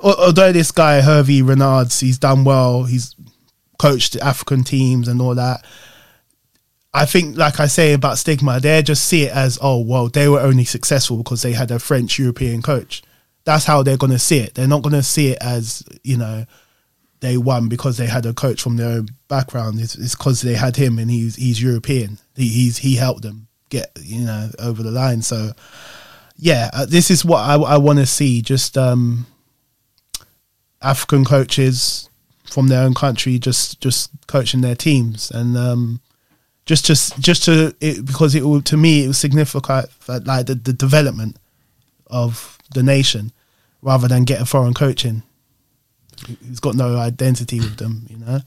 although 0.00 0.52
this 0.52 0.72
guy 0.72 1.00
Hervé 1.00 1.42
Renards, 1.42 2.00
he's 2.00 2.18
done 2.18 2.44
well, 2.44 2.84
he's 2.84 3.14
coached 3.78 4.16
African 4.16 4.64
teams 4.64 5.08
and 5.08 5.20
all 5.20 5.34
that. 5.34 5.64
I 6.94 7.04
think, 7.04 7.36
like 7.36 7.60
I 7.60 7.66
say 7.66 7.92
about 7.92 8.16
stigma, 8.16 8.58
they 8.58 8.82
just 8.82 9.04
see 9.04 9.24
it 9.24 9.32
as, 9.32 9.58
oh, 9.60 9.80
well, 9.80 10.08
they 10.08 10.28
were 10.28 10.40
only 10.40 10.64
successful 10.64 11.18
because 11.18 11.42
they 11.42 11.52
had 11.52 11.70
a 11.70 11.78
French 11.78 12.18
European 12.18 12.62
coach. 12.62 13.02
That's 13.44 13.66
how 13.66 13.82
they're 13.82 13.98
going 13.98 14.12
to 14.12 14.18
see 14.18 14.38
it. 14.38 14.54
They're 14.54 14.66
not 14.66 14.82
going 14.82 14.94
to 14.94 15.02
see 15.02 15.28
it 15.32 15.38
as, 15.42 15.84
you 16.02 16.16
know, 16.16 16.46
they 17.20 17.36
won 17.36 17.68
because 17.68 17.96
they 17.96 18.06
had 18.06 18.26
a 18.26 18.34
coach 18.34 18.62
from 18.62 18.76
their 18.76 18.90
own 18.90 19.08
background. 19.28 19.80
It's 19.80 20.14
because 20.14 20.42
they 20.42 20.54
had 20.54 20.76
him 20.76 20.98
and 20.98 21.10
he's 21.10 21.36
he's 21.36 21.62
European. 21.62 22.18
He, 22.34 22.48
he's 22.48 22.78
he 22.78 22.96
helped 22.96 23.22
them 23.22 23.48
get 23.68 23.90
you 24.00 24.24
know 24.24 24.50
over 24.58 24.82
the 24.82 24.90
line. 24.90 25.22
So 25.22 25.52
yeah, 26.36 26.70
uh, 26.72 26.86
this 26.86 27.10
is 27.10 27.24
what 27.24 27.38
I, 27.38 27.54
I 27.54 27.76
want 27.78 27.98
to 27.98 28.06
see. 28.06 28.42
Just 28.42 28.76
um, 28.76 29.26
African 30.82 31.24
coaches 31.24 32.08
from 32.44 32.68
their 32.68 32.82
own 32.82 32.94
country 32.94 33.38
just 33.38 33.80
just 33.80 34.10
coaching 34.26 34.60
their 34.60 34.74
teams 34.74 35.30
and 35.30 35.56
um, 35.56 36.00
just 36.64 36.84
just 36.84 37.18
just 37.18 37.44
to 37.44 37.74
it, 37.80 38.04
because 38.04 38.34
it 38.34 38.44
will 38.44 38.62
to 38.62 38.76
me 38.76 39.04
it 39.04 39.08
was 39.08 39.18
significant 39.18 39.88
like 40.08 40.46
the, 40.46 40.54
the 40.54 40.72
development 40.72 41.36
of 42.06 42.58
the 42.72 42.82
nation 42.82 43.32
rather 43.82 44.08
than 44.08 44.24
get 44.24 44.40
a 44.40 44.46
foreign 44.46 44.74
coach 44.74 45.04
who's 46.46 46.60
got 46.60 46.74
no 46.74 46.96
identity 46.96 47.60
with 47.60 47.76
them, 47.76 48.06
you 48.08 48.18
know. 48.18 48.40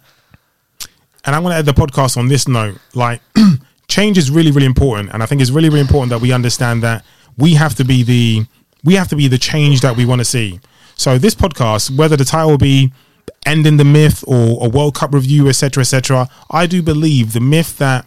and 1.26 1.36
I'm 1.36 1.44
going 1.44 1.52
to 1.52 1.58
end 1.58 1.68
the 1.68 1.74
podcast 1.74 2.18
on 2.18 2.28
this 2.28 2.48
note. 2.48 2.78
Like, 2.94 3.22
change 3.88 4.18
is 4.18 4.32
really, 4.32 4.52
really 4.52 4.66
important, 4.66 5.12
and 5.14 5.24
I 5.24 5.26
think 5.26 5.42
it's 5.42 5.52
really, 5.52 5.70
really 5.70 5.82
important 5.82 6.10
that 6.12 6.22
we 6.22 6.32
understand 6.32 6.84
that 6.84 7.04
we 7.38 7.54
have 7.56 7.76
to 7.76 7.86
be 7.86 8.04
the 8.04 8.46
we 8.84 8.96
have 8.96 9.10
to 9.10 9.16
be 9.16 9.28
the 9.28 9.38
change 9.38 9.82
that 9.82 9.98
we 9.98 10.06
want 10.06 10.20
to 10.20 10.26
see. 10.26 10.60
So 10.96 11.18
this 11.18 11.36
podcast, 11.36 11.96
whether 11.98 12.16
the 12.16 12.26
title 12.26 12.58
be 12.58 12.94
ending 13.46 13.78
the 13.78 13.86
myth 13.86 14.24
or 14.28 14.66
a 14.66 14.70
World 14.70 14.96
Cup 14.96 15.14
review, 15.14 15.48
etc., 15.50 15.82
etc., 15.82 16.30
I 16.50 16.66
do 16.66 16.82
believe 16.82 17.34
the 17.34 17.40
myth 17.40 17.78
that 17.78 18.06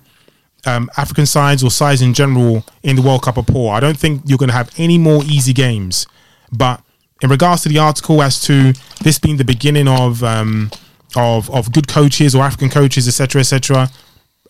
um, 0.64 0.90
African 0.96 1.26
sides 1.26 1.64
or 1.64 1.70
sides 1.70 2.02
in 2.02 2.14
general 2.14 2.64
in 2.82 2.96
the 2.96 3.02
World 3.02 3.22
Cup 3.22 3.36
are 3.36 3.42
poor. 3.42 3.74
I 3.74 3.80
don't 3.80 3.98
think 3.98 4.22
you're 4.24 4.38
going 4.38 4.50
to 4.50 4.54
have 4.54 4.70
any 4.76 4.98
more 4.98 5.22
easy 5.24 5.52
games. 5.52 6.06
But 6.52 6.82
in 7.22 7.30
regards 7.30 7.62
to 7.62 7.68
the 7.68 7.78
article 7.78 8.22
as 8.22 8.40
to 8.42 8.72
this 9.02 9.18
being 9.18 9.36
the 9.38 9.44
beginning 9.44 9.88
of 9.88 10.22
um, 10.22 10.70
of 11.16 11.48
of 11.50 11.72
good 11.72 11.88
coaches 11.88 12.34
or 12.34 12.42
African 12.42 12.68
coaches, 12.68 13.06
etc., 13.08 13.40
etc., 13.40 13.88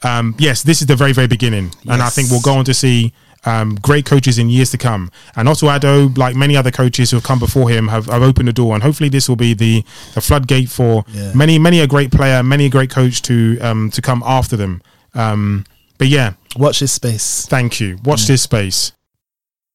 um, 0.02 0.34
yes, 0.38 0.62
this 0.62 0.80
is 0.80 0.86
the 0.88 0.96
very 0.96 1.12
very 1.12 1.28
beginning, 1.28 1.70
and 1.88 2.02
I 2.02 2.08
think 2.08 2.30
we'll 2.30 2.40
go 2.40 2.54
on 2.54 2.64
to 2.64 2.74
see. 2.74 3.12
Um, 3.44 3.74
great 3.74 4.06
coaches 4.06 4.38
in 4.38 4.48
years 4.50 4.70
to 4.70 4.78
come, 4.78 5.10
and 5.34 5.48
Otto 5.48 5.66
Addo, 5.66 6.16
like 6.16 6.36
many 6.36 6.56
other 6.56 6.70
coaches 6.70 7.10
who 7.10 7.16
have 7.16 7.24
come 7.24 7.40
before 7.40 7.68
him, 7.68 7.88
have, 7.88 8.06
have 8.06 8.22
opened 8.22 8.46
the 8.46 8.52
door, 8.52 8.72
and 8.74 8.84
hopefully 8.84 9.08
this 9.08 9.28
will 9.28 9.34
be 9.34 9.52
the, 9.52 9.82
the 10.14 10.20
floodgate 10.20 10.68
for 10.68 11.04
Yeah. 11.08 11.32
many 11.34 11.58
many 11.58 11.80
a 11.80 11.88
great 11.88 12.12
player, 12.12 12.44
many 12.44 12.66
a 12.66 12.68
great 12.68 12.88
coach 12.90 13.20
to 13.22 13.58
um, 13.60 13.90
to 13.90 14.00
come 14.00 14.22
after 14.24 14.56
them. 14.56 14.80
Um, 15.14 15.64
but 15.98 16.06
yeah, 16.06 16.34
Watch 16.56 16.78
this 16.78 16.92
space. 16.92 17.44
Thank 17.46 17.80
you. 17.80 17.98
Watch 18.04 18.26
this 18.28 18.42
space. 18.42 18.92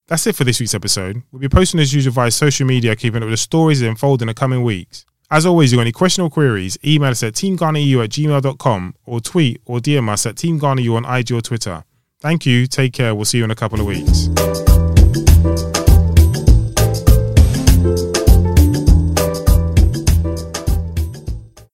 That's 0.07 0.25
it 0.25 0.35
for 0.35 0.45
this 0.45 0.59
week's 0.59 0.73
episode. 0.73 1.21
We'll 1.31 1.41
be 1.41 1.49
posting 1.49 1.81
as 1.81 1.93
usual 1.93 2.13
via 2.13 2.31
social 2.31 2.65
media, 2.65 2.95
keeping 2.95 3.17
up 3.17 3.25
with 3.25 3.33
the 3.33 3.37
stories 3.37 3.81
that 3.81 3.89
unfold 3.89 4.21
in 4.21 4.29
the 4.29 4.33
coming 4.33 4.63
weeks. 4.63 5.05
As 5.29 5.45
always, 5.45 5.69
if 5.69 5.73
you 5.73 5.77
got 5.79 5.81
any 5.81 5.91
question 5.91 6.23
or 6.23 6.29
queries, 6.29 6.77
email 6.85 7.09
us 7.09 7.23
at 7.23 7.33
teamghanaeu 7.33 8.03
at 8.03 8.09
gmail.com 8.11 8.95
or 9.05 9.19
tweet 9.19 9.61
or 9.65 9.79
DM 9.79 10.07
us 10.09 10.25
at 10.25 10.35
teamghanaeu 10.35 10.95
on 10.95 11.03
IG 11.05 11.33
or 11.33 11.41
Twitter. 11.41 11.83
Thank 12.21 12.45
you. 12.45 12.67
Take 12.67 12.93
care. 12.93 13.13
We'll 13.13 13.25
see 13.25 13.39
you 13.39 13.43
in 13.43 13.51
a 13.51 13.55
couple 13.55 13.81
of 13.81 13.85
weeks. 13.85 14.29